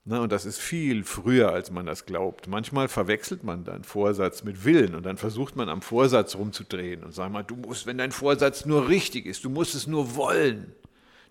na, 0.05 0.21
und 0.21 0.33
das 0.33 0.47
ist 0.47 0.59
viel 0.59 1.05
früher, 1.05 1.53
als 1.53 1.71
man 1.71 1.87
das 1.87 2.07
glaubt. 2.07 2.49
Manchmal 2.49 2.89
verwechselt 2.89 3.45
man 3.45 3.65
dann 3.65 3.85
Vorsatz 3.85 4.43
mit 4.43 4.65
Willen 4.65 4.95
und 4.95 5.05
dann 5.05 5.19
versucht 5.19 5.57
man 5.57 5.69
am 5.69 5.83
Vorsatz 5.83 6.35
rumzudrehen 6.35 7.05
und 7.05 7.13
sagt 7.13 7.33
mal, 7.33 7.45
du 7.45 7.55
musst, 7.55 7.87
wenn 7.87 7.99
dein 7.99 8.11
Vorsatz 8.11 8.65
nur 8.65 8.89
richtig 8.89 9.27
ist, 9.27 9.45
du 9.45 9.51
musst 9.51 9.75
es 9.75 9.87
nur 9.87 10.17
wollen. 10.17 10.73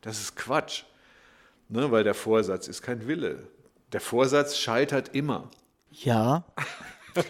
Das 0.02 0.22
ist 0.22 0.36
Quatsch, 0.36 0.84
ne, 1.68 1.92
weil 1.92 2.04
der 2.04 2.14
Vorsatz 2.14 2.68
ist 2.68 2.82
kein 2.82 3.08
Wille. 3.08 3.48
Der 3.92 4.02
Vorsatz 4.02 4.58
scheitert 4.58 5.14
immer. 5.14 5.50
Ja. 5.92 6.46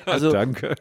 Also, 0.06 0.32
Danke. 0.32 0.76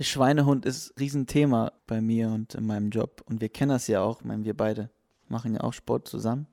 Schweinehund 0.00 0.66
ist 0.66 0.98
Riesenthema 0.98 1.72
bei 1.86 2.00
mir 2.00 2.30
und 2.30 2.54
in 2.54 2.66
meinem 2.66 2.90
Job. 2.90 3.22
Und 3.26 3.40
wir 3.40 3.48
kennen 3.48 3.70
das 3.70 3.86
ja 3.86 4.02
auch. 4.02 4.20
Ich 4.20 4.26
meine, 4.26 4.44
wir 4.44 4.56
beide 4.56 4.90
machen 5.28 5.54
ja 5.54 5.60
auch 5.62 5.72
Sport 5.72 6.08
zusammen. 6.08 6.46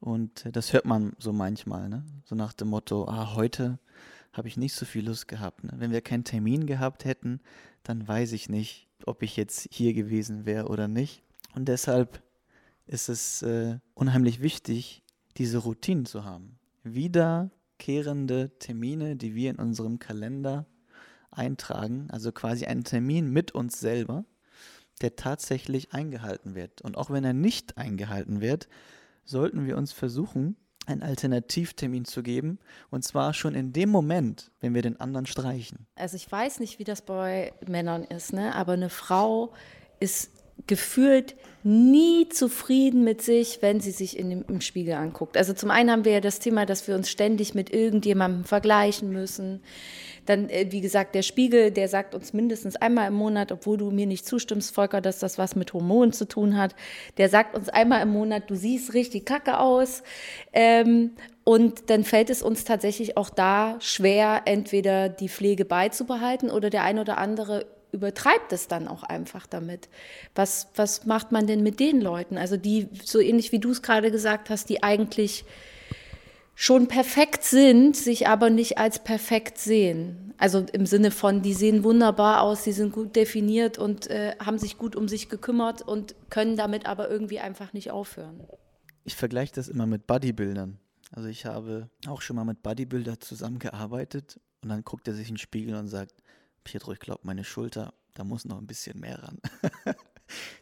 Und 0.00 0.48
das 0.52 0.72
hört 0.72 0.86
man 0.86 1.12
so 1.18 1.32
manchmal, 1.32 1.88
ne? 1.88 2.04
So 2.24 2.34
nach 2.34 2.54
dem 2.54 2.68
Motto, 2.68 3.06
ah, 3.06 3.34
heute 3.34 3.78
habe 4.32 4.48
ich 4.48 4.56
nicht 4.56 4.74
so 4.74 4.86
viel 4.86 5.06
Lust 5.06 5.28
gehabt. 5.28 5.64
Ne? 5.64 5.72
Wenn 5.76 5.92
wir 5.92 6.00
keinen 6.00 6.24
Termin 6.24 6.66
gehabt 6.66 7.04
hätten, 7.04 7.40
dann 7.82 8.06
weiß 8.06 8.32
ich 8.32 8.48
nicht, 8.48 8.88
ob 9.04 9.22
ich 9.22 9.36
jetzt 9.36 9.68
hier 9.70 9.92
gewesen 9.92 10.46
wäre 10.46 10.68
oder 10.68 10.88
nicht. 10.88 11.22
Und 11.54 11.68
deshalb 11.68 12.22
ist 12.86 13.08
es 13.08 13.42
äh, 13.42 13.78
unheimlich 13.94 14.40
wichtig, 14.40 15.02
diese 15.36 15.58
Routinen 15.58 16.06
zu 16.06 16.24
haben. 16.24 16.58
Wiederkehrende 16.82 18.50
Termine, 18.58 19.16
die 19.16 19.34
wir 19.34 19.50
in 19.50 19.56
unserem 19.56 19.98
Kalender 19.98 20.66
eintragen, 21.30 22.08
also 22.10 22.32
quasi 22.32 22.66
einen 22.66 22.84
Termin 22.84 23.30
mit 23.30 23.52
uns 23.52 23.80
selber, 23.80 24.24
der 25.00 25.16
tatsächlich 25.16 25.92
eingehalten 25.92 26.54
wird. 26.54 26.82
Und 26.82 26.96
auch 26.96 27.10
wenn 27.10 27.24
er 27.24 27.32
nicht 27.32 27.78
eingehalten 27.78 28.40
wird, 28.40 28.68
sollten 29.24 29.66
wir 29.66 29.76
uns 29.76 29.92
versuchen, 29.92 30.56
einen 30.86 31.02
Alternativtermin 31.02 32.04
zu 32.04 32.22
geben. 32.22 32.58
Und 32.90 33.04
zwar 33.04 33.32
schon 33.32 33.54
in 33.54 33.72
dem 33.72 33.90
Moment, 33.90 34.50
wenn 34.60 34.74
wir 34.74 34.82
den 34.82 34.98
anderen 35.00 35.26
streichen. 35.26 35.86
Also 35.94 36.16
ich 36.16 36.30
weiß 36.30 36.60
nicht, 36.60 36.78
wie 36.78 36.84
das 36.84 37.02
bei 37.02 37.52
Männern 37.66 38.04
ist, 38.04 38.32
ne? 38.32 38.54
aber 38.54 38.72
eine 38.72 38.90
Frau 38.90 39.52
ist 40.00 40.30
gefühlt 40.66 41.36
nie 41.62 42.28
zufrieden 42.28 43.04
mit 43.04 43.22
sich, 43.22 43.62
wenn 43.62 43.80
sie 43.80 43.90
sich 43.92 44.18
in 44.18 44.30
dem, 44.30 44.44
im 44.48 44.60
Spiegel 44.60 44.94
anguckt. 44.94 45.36
Also 45.36 45.52
zum 45.52 45.70
einen 45.70 45.90
haben 45.90 46.04
wir 46.04 46.12
ja 46.12 46.20
das 46.20 46.38
Thema, 46.38 46.66
dass 46.66 46.86
wir 46.86 46.94
uns 46.94 47.10
ständig 47.10 47.54
mit 47.54 47.70
irgendjemandem 47.70 48.44
vergleichen 48.44 49.10
müssen. 49.10 49.62
Dann, 50.26 50.48
äh, 50.48 50.66
wie 50.70 50.80
gesagt, 50.80 51.14
der 51.14 51.22
Spiegel, 51.22 51.70
der 51.70 51.88
sagt 51.88 52.14
uns 52.14 52.32
mindestens 52.32 52.76
einmal 52.76 53.08
im 53.08 53.14
Monat, 53.14 53.52
obwohl 53.52 53.76
du 53.76 53.90
mir 53.90 54.06
nicht 54.06 54.26
zustimmst, 54.26 54.74
Volker, 54.74 55.00
dass 55.00 55.18
das 55.18 55.38
was 55.38 55.56
mit 55.56 55.72
Hormonen 55.72 56.12
zu 56.12 56.26
tun 56.26 56.56
hat, 56.56 56.74
der 57.16 57.28
sagt 57.28 57.54
uns 57.54 57.68
einmal 57.68 58.02
im 58.02 58.10
Monat, 58.10 58.48
du 58.48 58.54
siehst 58.54 58.94
richtig 58.94 59.26
kacke 59.26 59.58
aus. 59.58 60.02
Ähm, 60.52 61.12
und 61.44 61.90
dann 61.90 62.04
fällt 62.04 62.30
es 62.30 62.42
uns 62.42 62.64
tatsächlich 62.64 63.16
auch 63.16 63.30
da 63.30 63.76
schwer, 63.80 64.42
entweder 64.44 65.08
die 65.08 65.28
Pflege 65.28 65.64
beizubehalten 65.64 66.50
oder 66.50 66.70
der 66.70 66.84
ein 66.84 66.98
oder 66.98 67.18
andere 67.18 67.66
übertreibt 67.92 68.52
es 68.52 68.68
dann 68.68 68.88
auch 68.88 69.02
einfach 69.02 69.46
damit. 69.46 69.88
Was, 70.34 70.68
was 70.76 71.06
macht 71.06 71.32
man 71.32 71.46
denn 71.46 71.62
mit 71.62 71.80
den 71.80 72.00
Leuten? 72.00 72.38
Also 72.38 72.56
die, 72.56 72.88
so 73.04 73.18
ähnlich 73.18 73.52
wie 73.52 73.58
du 73.58 73.70
es 73.70 73.82
gerade 73.82 74.10
gesagt 74.10 74.50
hast, 74.50 74.68
die 74.68 74.82
eigentlich 74.82 75.44
schon 76.60 76.88
perfekt 76.88 77.42
sind, 77.42 77.96
sich 77.96 78.28
aber 78.28 78.50
nicht 78.50 78.76
als 78.76 79.02
perfekt 79.02 79.56
sehen. 79.56 80.34
Also 80.36 80.58
im 80.74 80.84
Sinne 80.84 81.10
von, 81.10 81.40
die 81.40 81.54
sehen 81.54 81.84
wunderbar 81.84 82.42
aus, 82.42 82.64
die 82.64 82.72
sind 82.72 82.92
gut 82.92 83.16
definiert 83.16 83.78
und 83.78 84.08
äh, 84.08 84.36
haben 84.38 84.58
sich 84.58 84.76
gut 84.76 84.94
um 84.94 85.08
sich 85.08 85.30
gekümmert 85.30 85.80
und 85.80 86.14
können 86.28 86.58
damit 86.58 86.84
aber 86.84 87.08
irgendwie 87.10 87.38
einfach 87.38 87.72
nicht 87.72 87.90
aufhören. 87.90 88.46
Ich 89.04 89.16
vergleiche 89.16 89.54
das 89.54 89.68
immer 89.68 89.86
mit 89.86 90.06
Bodybuildern. 90.06 90.78
Also 91.12 91.28
ich 91.28 91.46
habe 91.46 91.88
auch 92.06 92.20
schon 92.20 92.36
mal 92.36 92.44
mit 92.44 92.62
Bodybuilder 92.62 93.18
zusammengearbeitet 93.20 94.38
und 94.62 94.68
dann 94.68 94.84
guckt 94.84 95.08
er 95.08 95.14
sich 95.14 95.30
in 95.30 95.36
den 95.36 95.40
Spiegel 95.40 95.76
und 95.76 95.88
sagt, 95.88 96.12
Pietro, 96.62 96.92
ich 96.92 97.00
glaube, 97.00 97.22
meine 97.22 97.42
Schulter, 97.42 97.94
da 98.12 98.22
muss 98.22 98.44
noch 98.44 98.58
ein 98.58 98.66
bisschen 98.66 99.00
mehr 99.00 99.22
ran. 99.22 99.38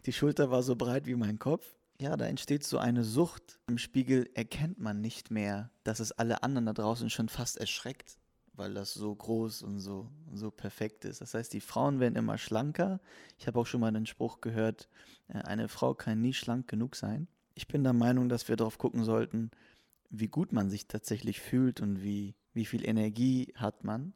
die 0.05 0.13
Schulter 0.13 0.49
war 0.49 0.63
so 0.63 0.77
breit 0.77 1.07
wie 1.07 1.15
mein 1.15 1.39
Kopf 1.39 1.75
ja, 1.99 2.15
da 2.15 2.25
entsteht 2.25 2.63
so 2.63 2.77
eine 2.77 3.03
Sucht. 3.03 3.59
Im 3.67 3.77
Spiegel 3.77 4.29
erkennt 4.33 4.79
man 4.79 5.01
nicht 5.01 5.31
mehr, 5.31 5.69
dass 5.83 5.99
es 5.99 6.13
alle 6.13 6.43
anderen 6.43 6.65
da 6.65 6.73
draußen 6.73 7.09
schon 7.09 7.27
fast 7.27 7.57
erschreckt, 7.57 8.17
weil 8.53 8.73
das 8.73 8.93
so 8.93 9.13
groß 9.13 9.63
und 9.63 9.79
so, 9.79 10.09
so 10.33 10.49
perfekt 10.49 11.03
ist. 11.03 11.19
Das 11.19 11.33
heißt, 11.33 11.51
die 11.53 11.59
Frauen 11.59 11.99
werden 11.99 12.15
immer 12.15 12.37
schlanker. 12.37 13.01
Ich 13.37 13.47
habe 13.47 13.59
auch 13.59 13.67
schon 13.67 13.81
mal 13.81 13.91
den 13.91 14.05
Spruch 14.05 14.39
gehört, 14.39 14.87
äh, 15.27 15.39
eine 15.39 15.67
Frau 15.67 15.93
kann 15.93 16.21
nie 16.21 16.33
schlank 16.33 16.69
genug 16.69 16.95
sein. 16.95 17.27
Ich 17.53 17.67
bin 17.67 17.83
der 17.83 17.93
Meinung, 17.93 18.29
dass 18.29 18.47
wir 18.47 18.55
darauf 18.55 18.77
gucken 18.77 19.03
sollten, 19.03 19.51
wie 20.09 20.29
gut 20.29 20.53
man 20.53 20.69
sich 20.69 20.87
tatsächlich 20.87 21.41
fühlt 21.41 21.81
und 21.81 22.01
wie, 22.01 22.35
wie 22.53 22.65
viel 22.65 22.87
Energie 22.87 23.53
hat 23.55 23.83
man. 23.83 24.13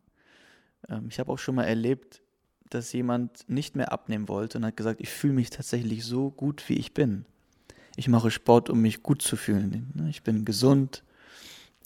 Ähm, 0.88 1.08
ich 1.10 1.20
habe 1.20 1.34
auch 1.34 1.40
schon 1.40 1.56
mal 1.56 1.66
erlebt, 1.66 2.22
dass 2.70 2.94
jemand 2.94 3.50
nicht 3.50 3.76
mehr 3.76 3.92
abnehmen 3.92 4.30
wollte 4.30 4.58
und 4.58 4.66
hat 4.66 4.78
gesagt, 4.78 5.02
ich 5.02 5.10
fühle 5.10 5.34
mich 5.34 5.50
tatsächlich 5.50 6.06
so 6.06 6.32
gut, 6.32 6.70
wie 6.70 6.76
ich 6.76 6.94
bin. 6.94 7.26
Ich 7.96 8.08
mache 8.08 8.32
Sport, 8.32 8.70
um 8.70 8.82
mich 8.82 9.04
gut 9.04 9.22
zu 9.22 9.36
fühlen. 9.36 9.92
Ne, 9.94 10.10
ich 10.10 10.24
bin 10.24 10.46
gesund 10.46 11.04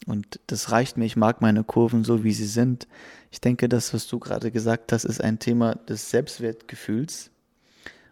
und 0.05 0.39
das 0.47 0.71
reicht 0.71 0.97
mir. 0.97 1.05
Ich 1.05 1.15
mag 1.15 1.41
meine 1.41 1.63
Kurven 1.63 2.03
so, 2.03 2.23
wie 2.23 2.33
sie 2.33 2.45
sind. 2.45 2.87
Ich 3.31 3.41
denke, 3.41 3.67
das, 3.67 3.93
was 3.93 4.07
du 4.07 4.19
gerade 4.19 4.51
gesagt 4.51 4.91
hast, 4.93 5.03
ist 5.03 5.21
ein 5.21 5.39
Thema 5.39 5.75
des 5.75 6.09
Selbstwertgefühls. 6.09 7.31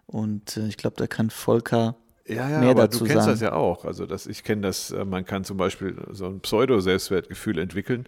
Und 0.07 0.57
äh, 0.57 0.67
ich 0.67 0.77
glaube, 0.77 0.97
da 0.97 1.07
kann 1.07 1.29
Volker 1.29 1.95
ja, 2.27 2.49
ja, 2.49 2.59
mehr 2.59 2.69
aber 2.71 2.83
dazu 2.83 2.99
du 2.99 3.05
kennst 3.05 3.25
sagen. 3.25 3.33
das 3.33 3.41
ja 3.41 3.53
auch. 3.53 3.85
Also 3.85 4.05
das, 4.05 4.25
ich 4.25 4.43
kenne 4.43 4.63
das, 4.63 4.91
äh, 4.91 5.05
man 5.05 5.25
kann 5.25 5.43
zum 5.43 5.57
Beispiel 5.57 5.95
so 6.11 6.25
ein 6.25 6.39
Pseudo-Selbstwertgefühl 6.39 7.59
entwickeln, 7.59 8.07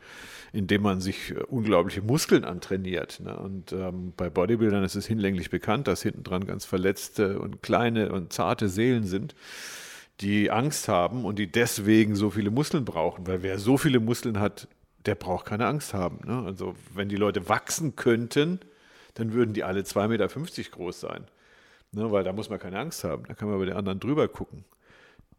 indem 0.54 0.82
man 0.82 1.02
sich 1.02 1.32
äh, 1.32 1.44
unglaubliche 1.48 2.02
Muskeln 2.02 2.44
antrainiert. 2.44 3.20
Ne? 3.20 3.38
Und 3.38 3.74
ähm, 3.74 4.14
bei 4.18 4.30
Bodybuildern 4.30 4.84
ist 4.84 4.96
es 4.96 5.06
hinlänglich 5.06 5.52
bekannt, 5.52 5.88
dass 5.88 6.02
hinten 6.02 6.24
dran 6.24 6.48
ganz 6.48 6.66
verletzte 6.66 7.40
und 7.40 7.62
kleine 7.62 8.12
und 8.12 8.34
zarte 8.34 8.70
Seelen 8.70 9.04
sind, 9.04 9.36
die 10.22 10.50
Angst 10.50 10.88
haben 10.88 11.24
und 11.24 11.38
die 11.38 11.52
deswegen 11.52 12.16
so 12.16 12.32
viele 12.32 12.50
Muskeln 12.50 12.86
brauchen. 12.86 13.28
Weil 13.28 13.44
wer 13.44 13.60
so 13.60 13.78
viele 13.78 14.00
Muskeln 14.00 14.40
hat, 14.40 14.68
der 15.06 15.14
braucht 15.14 15.46
keine 15.46 15.68
Angst 15.68 15.94
haben. 15.94 16.22
Ne? 16.26 16.44
Also 16.44 16.76
wenn 16.96 17.08
die 17.08 17.16
Leute 17.18 17.50
wachsen 17.50 17.96
könnten, 17.96 18.60
dann 19.14 19.34
würden 19.34 19.54
die 19.54 19.64
alle 19.64 19.82
2,50 19.82 20.08
Meter 20.08 20.28
groß 20.72 21.00
sein. 21.00 21.26
Ne, 21.98 22.12
weil 22.12 22.24
da 22.24 22.32
muss 22.32 22.48
man 22.48 22.60
keine 22.60 22.78
Angst 22.78 23.04
haben. 23.04 23.24
Da 23.28 23.34
kann 23.34 23.48
man 23.48 23.58
über 23.58 23.66
den 23.66 23.76
anderen 23.76 24.00
drüber 24.00 24.28
gucken. 24.28 24.66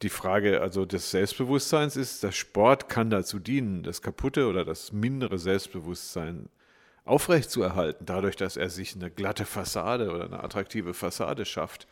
Die 0.03 0.09
Frage 0.09 0.61
also 0.61 0.85
des 0.85 1.13
Selbstbewusstseins 1.13 1.95
ist, 1.95 2.25
der 2.25 2.33
Sport 2.33 2.89
kann 2.89 3.11
dazu 3.11 3.39
dienen, 3.39 3.85
das 3.85 4.03
kaputte 4.03 4.49
oder 4.49 4.65
das 4.65 4.93
mindere 4.93 5.39
Selbstbewusstsein 5.39 6.49
aufrechtzuerhalten, 7.05 8.07
dadurch, 8.07 8.35
dass 8.35 8.57
er 8.57 8.71
sich 8.71 8.97
eine 8.97 9.09
glatte 9.09 9.45
Fassade 9.45 10.11
oder 10.11 10.25
eine 10.25 10.43
attraktive 10.43 10.95
Fassade 10.95 11.45
schafft. 11.45 11.87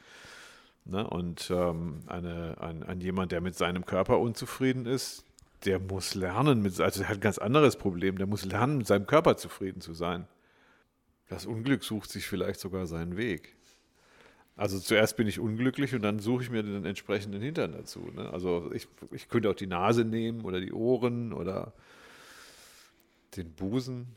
Ne? 0.84 1.08
Und 1.08 1.48
ähm, 1.54 2.00
eine, 2.08 2.56
ein, 2.60 2.82
ein 2.82 3.00
jemand, 3.00 3.30
der 3.30 3.40
mit 3.40 3.54
seinem 3.54 3.86
Körper 3.86 4.18
unzufrieden 4.18 4.84
ist, 4.84 5.24
der 5.64 5.78
muss 5.78 6.16
lernen, 6.16 6.60
mit, 6.60 6.80
also 6.80 7.02
er 7.02 7.08
hat 7.08 7.18
ein 7.18 7.20
ganz 7.20 7.38
anderes 7.38 7.76
Problem, 7.76 8.18
der 8.18 8.26
muss 8.26 8.44
lernen, 8.44 8.78
mit 8.78 8.88
seinem 8.88 9.06
Körper 9.06 9.36
zufrieden 9.36 9.80
zu 9.80 9.94
sein. 9.94 10.26
Das 11.28 11.46
Unglück 11.46 11.84
sucht 11.84 12.10
sich 12.10 12.26
vielleicht 12.26 12.58
sogar 12.58 12.86
seinen 12.86 13.16
Weg. 13.16 13.55
Also 14.56 14.78
zuerst 14.80 15.16
bin 15.18 15.26
ich 15.26 15.38
unglücklich 15.38 15.94
und 15.94 16.00
dann 16.02 16.18
suche 16.18 16.42
ich 16.44 16.50
mir 16.50 16.62
den 16.62 16.84
entsprechenden 16.86 17.42
Hintern 17.42 17.72
dazu. 17.72 18.00
Ne? 18.14 18.30
Also 18.30 18.72
ich, 18.72 18.88
ich 19.12 19.28
könnte 19.28 19.50
auch 19.50 19.54
die 19.54 19.66
Nase 19.66 20.04
nehmen 20.04 20.44
oder 20.46 20.60
die 20.60 20.72
Ohren 20.72 21.34
oder 21.34 21.74
den 23.36 23.52
Busen. 23.52 24.16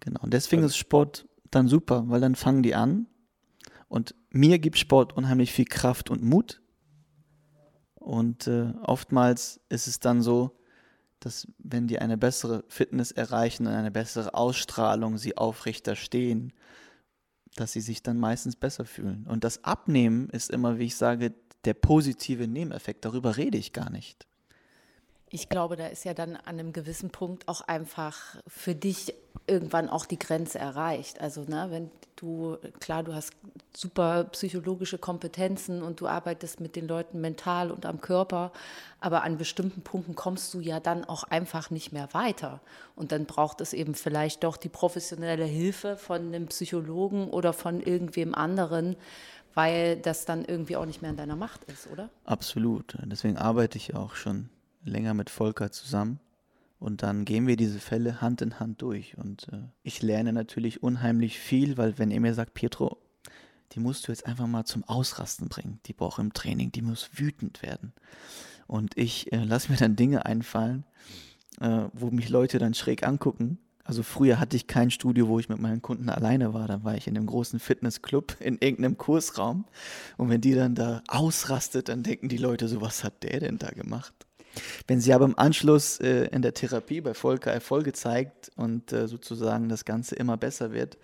Genau, 0.00 0.20
und 0.22 0.34
deswegen 0.34 0.62
Also- 0.62 0.72
ist 0.72 0.76
Sport 0.76 1.26
dann 1.50 1.66
super, 1.66 2.04
weil 2.08 2.20
dann 2.20 2.34
fangen 2.34 2.62
die 2.62 2.74
an. 2.74 3.06
Und 3.88 4.14
mir 4.30 4.58
gibt 4.58 4.78
Sport 4.78 5.16
unheimlich 5.16 5.50
viel 5.52 5.64
Kraft 5.64 6.10
und 6.10 6.22
Mut. 6.22 6.60
Und 7.94 8.46
äh, 8.46 8.72
oftmals 8.82 9.60
ist 9.68 9.86
es 9.86 9.98
dann 9.98 10.22
so, 10.22 10.56
dass 11.20 11.48
wenn 11.58 11.86
die 11.86 11.98
eine 11.98 12.16
bessere 12.16 12.64
Fitness 12.68 13.12
erreichen 13.12 13.66
und 13.66 13.72
eine 13.72 13.90
bessere 13.90 14.34
Ausstrahlung, 14.34 15.18
sie 15.18 15.36
aufrechter 15.36 15.96
stehen, 15.96 16.52
dass 17.56 17.72
sie 17.72 17.80
sich 17.80 18.02
dann 18.02 18.18
meistens 18.18 18.56
besser 18.56 18.84
fühlen. 18.84 19.26
Und 19.28 19.44
das 19.44 19.64
Abnehmen 19.64 20.28
ist 20.30 20.50
immer, 20.50 20.78
wie 20.78 20.86
ich 20.86 20.96
sage, 20.96 21.34
der 21.64 21.74
positive 21.74 22.48
Nebeneffekt. 22.48 23.04
Darüber 23.04 23.36
rede 23.36 23.58
ich 23.58 23.72
gar 23.72 23.90
nicht. 23.90 24.26
Ich 25.32 25.48
glaube, 25.48 25.76
da 25.76 25.86
ist 25.86 26.04
ja 26.04 26.12
dann 26.12 26.34
an 26.34 26.58
einem 26.58 26.72
gewissen 26.72 27.10
Punkt 27.10 27.46
auch 27.46 27.60
einfach 27.60 28.36
für 28.48 28.74
dich 28.74 29.14
irgendwann 29.46 29.88
auch 29.88 30.06
die 30.06 30.18
Grenze 30.18 30.58
erreicht. 30.58 31.20
Also, 31.20 31.42
ne, 31.42 31.68
wenn 31.70 31.90
du, 32.16 32.56
klar, 32.80 33.04
du 33.04 33.14
hast 33.14 33.32
super 33.76 34.24
psychologische 34.24 34.98
Kompetenzen 34.98 35.82
und 35.82 36.00
du 36.00 36.06
arbeitest 36.06 36.60
mit 36.60 36.76
den 36.76 36.88
Leuten 36.88 37.20
mental 37.20 37.70
und 37.70 37.86
am 37.86 38.00
Körper, 38.00 38.52
aber 39.00 39.22
an 39.22 39.38
bestimmten 39.38 39.82
Punkten 39.82 40.14
kommst 40.14 40.52
du 40.54 40.60
ja 40.60 40.80
dann 40.80 41.04
auch 41.04 41.24
einfach 41.24 41.70
nicht 41.70 41.92
mehr 41.92 42.08
weiter. 42.12 42.60
Und 42.96 43.12
dann 43.12 43.26
braucht 43.26 43.60
es 43.60 43.72
eben 43.72 43.94
vielleicht 43.94 44.44
doch 44.44 44.56
die 44.56 44.68
professionelle 44.68 45.44
Hilfe 45.44 45.96
von 45.96 46.26
einem 46.26 46.46
Psychologen 46.48 47.28
oder 47.28 47.52
von 47.52 47.80
irgendwem 47.80 48.34
anderen, 48.34 48.96
weil 49.54 49.96
das 49.96 50.24
dann 50.24 50.44
irgendwie 50.44 50.76
auch 50.76 50.86
nicht 50.86 51.02
mehr 51.02 51.10
in 51.10 51.16
deiner 51.16 51.36
Macht 51.36 51.64
ist, 51.64 51.88
oder? 51.90 52.10
Absolut. 52.24 52.96
Deswegen 53.04 53.36
arbeite 53.36 53.78
ich 53.78 53.94
auch 53.94 54.14
schon 54.14 54.48
länger 54.84 55.14
mit 55.14 55.30
Volker 55.30 55.70
zusammen. 55.70 56.20
Und 56.78 57.02
dann 57.02 57.26
gehen 57.26 57.46
wir 57.46 57.56
diese 57.56 57.78
Fälle 57.78 58.22
Hand 58.22 58.40
in 58.40 58.58
Hand 58.58 58.80
durch. 58.80 59.18
Und 59.18 59.48
äh, 59.52 59.58
ich 59.82 60.00
lerne 60.00 60.32
natürlich 60.32 60.82
unheimlich 60.82 61.38
viel, 61.38 61.76
weil 61.76 61.98
wenn 61.98 62.10
er 62.10 62.20
mir 62.20 62.32
sagt, 62.32 62.54
Pietro, 62.54 62.96
die 63.72 63.80
musst 63.80 64.06
du 64.06 64.12
jetzt 64.12 64.26
einfach 64.26 64.46
mal 64.46 64.64
zum 64.64 64.84
Ausrasten 64.84 65.48
bringen. 65.48 65.80
Die 65.86 65.92
braucht 65.92 66.18
im 66.18 66.32
Training, 66.32 66.72
die 66.72 66.82
muss 66.82 67.10
wütend 67.14 67.62
werden. 67.62 67.92
Und 68.66 68.96
ich 68.96 69.32
äh, 69.32 69.44
lasse 69.44 69.70
mir 69.70 69.78
dann 69.78 69.96
Dinge 69.96 70.26
einfallen, 70.26 70.84
äh, 71.60 71.84
wo 71.92 72.10
mich 72.10 72.28
Leute 72.28 72.58
dann 72.58 72.74
schräg 72.74 73.06
angucken. 73.06 73.58
Also 73.84 74.02
früher 74.02 74.38
hatte 74.38 74.56
ich 74.56 74.68
kein 74.68 74.90
Studio, 74.90 75.26
wo 75.26 75.40
ich 75.40 75.48
mit 75.48 75.58
meinen 75.58 75.82
Kunden 75.82 76.08
alleine 76.08 76.54
war. 76.54 76.68
Da 76.68 76.84
war 76.84 76.94
ich 76.94 77.08
in 77.08 77.16
einem 77.16 77.26
großen 77.26 77.58
Fitnessclub 77.58 78.36
in 78.40 78.58
irgendeinem 78.58 78.98
Kursraum. 78.98 79.64
Und 80.16 80.28
wenn 80.30 80.40
die 80.40 80.54
dann 80.54 80.74
da 80.74 81.02
ausrastet, 81.08 81.88
dann 81.88 82.02
denken 82.02 82.28
die 82.28 82.36
Leute 82.36 82.68
so, 82.68 82.80
was 82.80 83.02
hat 83.02 83.22
der 83.22 83.40
denn 83.40 83.58
da 83.58 83.70
gemacht? 83.70 84.14
Wenn 84.86 85.00
sie 85.00 85.12
aber 85.12 85.24
im 85.24 85.38
Anschluss 85.38 85.98
äh, 86.00 86.26
in 86.26 86.42
der 86.42 86.54
Therapie 86.54 87.00
bei 87.00 87.14
Volker 87.14 87.52
Erfolge 87.52 87.92
zeigt 87.92 88.50
und 88.56 88.92
äh, 88.92 89.06
sozusagen 89.06 89.68
das 89.68 89.84
Ganze 89.84 90.16
immer 90.16 90.36
besser 90.36 90.72
wird, 90.72 90.98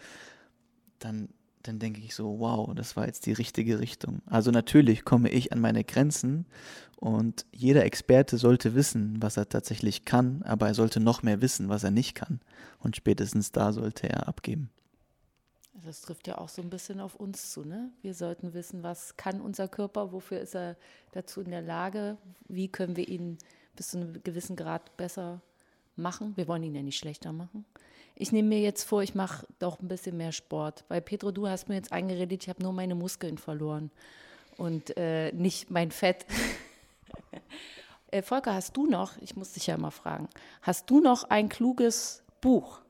dann, 0.98 1.28
dann 1.66 1.78
denke 1.78 2.00
ich 2.00 2.14
so, 2.14 2.38
wow, 2.38 2.74
das 2.74 2.96
war 2.96 3.06
jetzt 3.06 3.26
die 3.26 3.32
richtige 3.32 3.78
Richtung. 3.78 4.22
Also 4.26 4.50
natürlich 4.50 5.04
komme 5.04 5.28
ich 5.28 5.52
an 5.52 5.60
meine 5.60 5.84
Grenzen 5.84 6.46
und 6.96 7.46
jeder 7.52 7.84
Experte 7.84 8.38
sollte 8.38 8.74
wissen, 8.74 9.20
was 9.20 9.36
er 9.36 9.48
tatsächlich 9.48 10.04
kann, 10.04 10.42
aber 10.42 10.68
er 10.68 10.74
sollte 10.74 11.00
noch 11.00 11.22
mehr 11.22 11.40
wissen, 11.40 11.68
was 11.68 11.84
er 11.84 11.90
nicht 11.90 12.14
kann. 12.14 12.40
Und 12.78 12.96
spätestens 12.96 13.52
da 13.52 13.72
sollte 13.72 14.08
er 14.08 14.28
abgeben. 14.28 14.70
Das 15.84 16.00
trifft 16.00 16.26
ja 16.26 16.38
auch 16.38 16.48
so 16.48 16.62
ein 16.62 16.70
bisschen 16.70 17.00
auf 17.00 17.14
uns 17.14 17.52
zu. 17.52 17.64
Ne? 17.64 17.90
Wir 18.02 18.14
sollten 18.14 18.54
wissen, 18.54 18.82
was 18.82 19.16
kann 19.16 19.40
unser 19.40 19.68
Körper, 19.68 20.12
wofür 20.12 20.40
ist 20.40 20.54
er 20.54 20.76
dazu 21.12 21.42
in 21.42 21.50
der 21.50 21.62
Lage, 21.62 22.16
wie 22.48 22.68
können 22.68 22.96
wir 22.96 23.08
ihn 23.08 23.38
bis 23.76 23.88
zu 23.88 23.98
einem 23.98 24.22
gewissen 24.22 24.56
Grad 24.56 24.96
besser 24.96 25.42
machen. 25.94 26.32
Wir 26.36 26.48
wollen 26.48 26.62
ihn 26.62 26.74
ja 26.74 26.82
nicht 26.82 26.98
schlechter 26.98 27.32
machen. 27.32 27.64
Ich 28.16 28.32
nehme 28.32 28.48
mir 28.48 28.60
jetzt 28.60 28.84
vor, 28.84 29.02
ich 29.02 29.14
mache 29.14 29.46
doch 29.58 29.78
ein 29.80 29.88
bisschen 29.88 30.16
mehr 30.16 30.32
Sport. 30.32 30.84
Weil 30.88 31.02
Petro, 31.02 31.30
du 31.30 31.48
hast 31.48 31.68
mir 31.68 31.74
jetzt 31.74 31.92
eingeredet, 31.92 32.42
ich 32.42 32.48
habe 32.48 32.62
nur 32.62 32.72
meine 32.72 32.94
Muskeln 32.94 33.38
verloren 33.38 33.90
und 34.56 34.96
äh, 34.96 35.32
nicht 35.32 35.70
mein 35.70 35.90
Fett. 35.90 36.26
äh, 38.10 38.22
Volker, 38.22 38.54
hast 38.54 38.76
du 38.76 38.86
noch, 38.86 39.16
ich 39.20 39.36
muss 39.36 39.52
dich 39.52 39.66
ja 39.66 39.76
mal 39.76 39.90
fragen, 39.90 40.28
hast 40.62 40.88
du 40.90 41.00
noch 41.00 41.24
ein 41.24 41.48
kluges 41.48 42.24
Buch? 42.40 42.80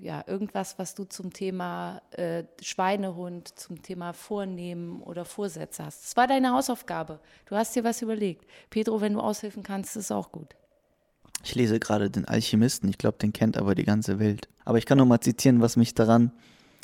ja, 0.00 0.22
irgendwas, 0.26 0.78
was 0.78 0.94
du 0.94 1.04
zum 1.04 1.32
Thema 1.32 2.02
äh, 2.12 2.44
Schweinehund, 2.62 3.58
zum 3.58 3.82
Thema 3.82 4.12
Vornehmen 4.12 5.02
oder 5.02 5.24
Vorsätze 5.24 5.84
hast. 5.84 6.04
Das 6.04 6.16
war 6.16 6.26
deine 6.26 6.52
Hausaufgabe. 6.52 7.20
Du 7.46 7.56
hast 7.56 7.74
dir 7.74 7.84
was 7.84 8.00
überlegt. 8.02 8.48
Pedro, 8.70 9.00
wenn 9.00 9.14
du 9.14 9.20
aushelfen 9.20 9.62
kannst, 9.62 9.96
ist 9.96 10.12
auch 10.12 10.30
gut. 10.30 10.54
Ich 11.44 11.54
lese 11.54 11.78
gerade 11.78 12.10
den 12.10 12.24
Alchemisten, 12.24 12.88
ich 12.88 12.98
glaube, 12.98 13.18
den 13.18 13.32
kennt 13.32 13.56
aber 13.56 13.74
die 13.74 13.84
ganze 13.84 14.18
Welt. 14.18 14.48
Aber 14.64 14.78
ich 14.78 14.86
kann 14.86 14.98
noch 14.98 15.06
mal 15.06 15.20
zitieren, 15.20 15.60
was 15.60 15.76
mich 15.76 15.94
daran 15.94 16.32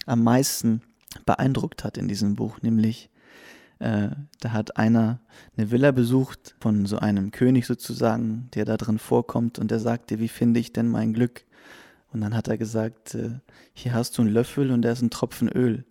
am 0.07 0.23
meisten 0.23 0.83
beeindruckt 1.27 1.85
hat 1.85 1.99
in 1.99 2.09
diesem 2.09 2.35
Buch, 2.35 2.63
nämlich 2.63 3.11
äh, 3.79 4.11
da 4.41 4.53
hat 4.53 4.77
einer 4.77 5.21
eine 5.57 5.71
Villa 5.71 5.91
besucht 5.91 6.55
von 6.61 6.87
so 6.87 6.99
einem 6.99 7.31
König 7.31 7.67
sozusagen, 7.67 8.49
der 8.55 8.65
da 8.65 8.77
drin 8.77 8.99
vorkommt 8.99 9.59
und 9.59 9.71
der 9.71 9.81
sagte, 9.81 10.21
wie 10.21 10.29
finde 10.29 10.61
ich 10.61 10.73
denn 10.73 10.89
mein 10.89 11.13
Glück? 11.13 11.45
Und 12.13 12.21
dann 12.21 12.35
hat 12.35 12.49
er 12.49 12.57
gesagt, 12.57 13.15
äh, 13.15 13.41
hier 13.73 13.93
hast 13.93 14.17
du 14.17 14.23
einen 14.23 14.33
Löffel 14.33 14.71
und 14.71 14.83
da 14.83 14.93
ist 14.93 15.03
ein 15.03 15.11
Tropfen 15.11 15.49
Öl. 15.49 15.85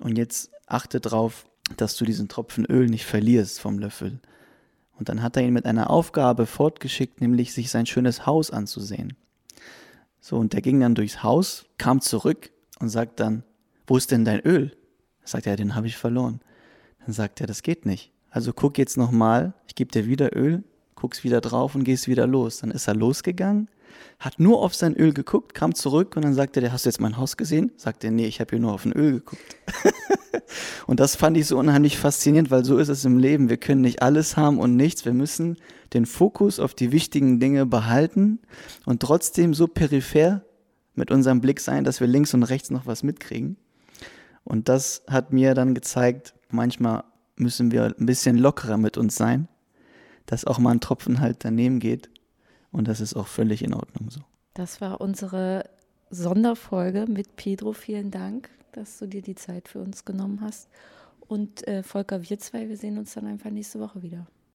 Und 0.00 0.16
jetzt 0.16 0.50
achte 0.66 1.00
drauf, 1.00 1.46
dass 1.76 1.96
du 1.96 2.04
diesen 2.04 2.28
Tropfen 2.28 2.64
Öl 2.64 2.86
nicht 2.86 3.04
verlierst 3.04 3.60
vom 3.60 3.78
Löffel. 3.78 4.20
Und 5.02 5.08
dann 5.08 5.20
hat 5.20 5.36
er 5.36 5.42
ihn 5.42 5.52
mit 5.52 5.66
einer 5.66 5.90
Aufgabe 5.90 6.46
fortgeschickt, 6.46 7.20
nämlich 7.20 7.52
sich 7.52 7.70
sein 7.70 7.86
schönes 7.86 8.24
Haus 8.24 8.52
anzusehen. 8.52 9.16
So, 10.20 10.36
und 10.36 10.52
der 10.52 10.62
ging 10.62 10.78
dann 10.78 10.94
durchs 10.94 11.24
Haus, 11.24 11.64
kam 11.76 12.00
zurück 12.00 12.52
und 12.78 12.88
sagt 12.88 13.18
dann, 13.18 13.42
wo 13.88 13.96
ist 13.96 14.12
denn 14.12 14.24
dein 14.24 14.38
Öl? 14.38 14.76
Sagt 15.24 15.48
er, 15.48 15.56
den 15.56 15.74
habe 15.74 15.88
ich 15.88 15.96
verloren. 15.96 16.38
Dann 17.04 17.12
sagt 17.12 17.40
er, 17.40 17.48
das 17.48 17.64
geht 17.64 17.84
nicht, 17.84 18.12
Also 18.30 18.52
guck 18.52 18.78
jetzt 18.78 18.96
nochmal, 18.96 19.54
ich 19.66 19.74
gebe 19.74 19.90
dir 19.90 20.06
wieder 20.06 20.36
Öl, 20.36 20.62
guckst 21.02 21.24
wieder 21.24 21.40
drauf 21.40 21.74
und 21.74 21.82
gehst 21.82 22.06
wieder 22.06 22.28
los. 22.28 22.58
Dann 22.58 22.70
ist 22.70 22.86
er 22.86 22.94
losgegangen, 22.94 23.68
hat 24.20 24.38
nur 24.38 24.62
auf 24.62 24.72
sein 24.72 24.94
Öl 24.94 25.12
geguckt, 25.12 25.52
kam 25.52 25.74
zurück 25.74 26.14
und 26.14 26.24
dann 26.24 26.32
sagte 26.32 26.60
der, 26.60 26.72
hast 26.72 26.84
du 26.84 26.90
jetzt 26.90 27.00
mein 27.00 27.16
Haus 27.16 27.36
gesehen? 27.36 27.72
Sagte 27.76 28.06
er, 28.06 28.12
nee, 28.12 28.26
ich 28.26 28.38
habe 28.38 28.50
hier 28.50 28.60
nur 28.60 28.72
auf 28.72 28.84
ein 28.84 28.92
Öl 28.92 29.14
geguckt. 29.14 29.56
und 30.86 31.00
das 31.00 31.16
fand 31.16 31.36
ich 31.36 31.48
so 31.48 31.58
unheimlich 31.58 31.98
faszinierend, 31.98 32.52
weil 32.52 32.64
so 32.64 32.78
ist 32.78 32.88
es 32.88 33.04
im 33.04 33.18
Leben. 33.18 33.48
Wir 33.48 33.56
können 33.56 33.80
nicht 33.80 34.00
alles 34.00 34.36
haben 34.36 34.60
und 34.60 34.76
nichts. 34.76 35.04
Wir 35.04 35.12
müssen 35.12 35.56
den 35.92 36.06
Fokus 36.06 36.60
auf 36.60 36.72
die 36.72 36.92
wichtigen 36.92 37.40
Dinge 37.40 37.66
behalten 37.66 38.38
und 38.86 39.02
trotzdem 39.02 39.54
so 39.54 39.66
peripher 39.66 40.44
mit 40.94 41.10
unserem 41.10 41.40
Blick 41.40 41.58
sein, 41.58 41.82
dass 41.82 41.98
wir 41.98 42.06
links 42.06 42.32
und 42.32 42.44
rechts 42.44 42.70
noch 42.70 42.86
was 42.86 43.02
mitkriegen. 43.02 43.56
Und 44.44 44.68
das 44.68 45.02
hat 45.08 45.32
mir 45.32 45.54
dann 45.54 45.74
gezeigt, 45.74 46.34
manchmal 46.48 47.02
müssen 47.34 47.72
wir 47.72 47.92
ein 47.98 48.06
bisschen 48.06 48.38
lockerer 48.38 48.76
mit 48.76 48.96
uns 48.96 49.16
sein, 49.16 49.48
dass 50.26 50.44
auch 50.44 50.58
mal 50.58 50.70
ein 50.70 50.80
Tropfen 50.80 51.20
halt 51.20 51.44
daneben 51.44 51.80
geht. 51.80 52.10
Und 52.70 52.88
das 52.88 53.00
ist 53.00 53.14
auch 53.14 53.26
völlig 53.26 53.62
in 53.62 53.74
Ordnung 53.74 54.10
so. 54.10 54.20
Das 54.54 54.80
war 54.80 55.00
unsere 55.00 55.68
Sonderfolge 56.10 57.06
mit 57.08 57.36
Pedro. 57.36 57.72
Vielen 57.72 58.10
Dank, 58.10 58.50
dass 58.72 58.98
du 58.98 59.06
dir 59.06 59.22
die 59.22 59.34
Zeit 59.34 59.68
für 59.68 59.80
uns 59.80 60.04
genommen 60.04 60.40
hast. 60.40 60.68
Und 61.20 61.66
äh, 61.66 61.82
Volker, 61.82 62.28
wir 62.28 62.38
zwei, 62.38 62.68
wir 62.68 62.76
sehen 62.76 62.98
uns 62.98 63.14
dann 63.14 63.26
einfach 63.26 63.50
nächste 63.50 63.80
Woche 63.80 64.02
wieder. 64.02 64.26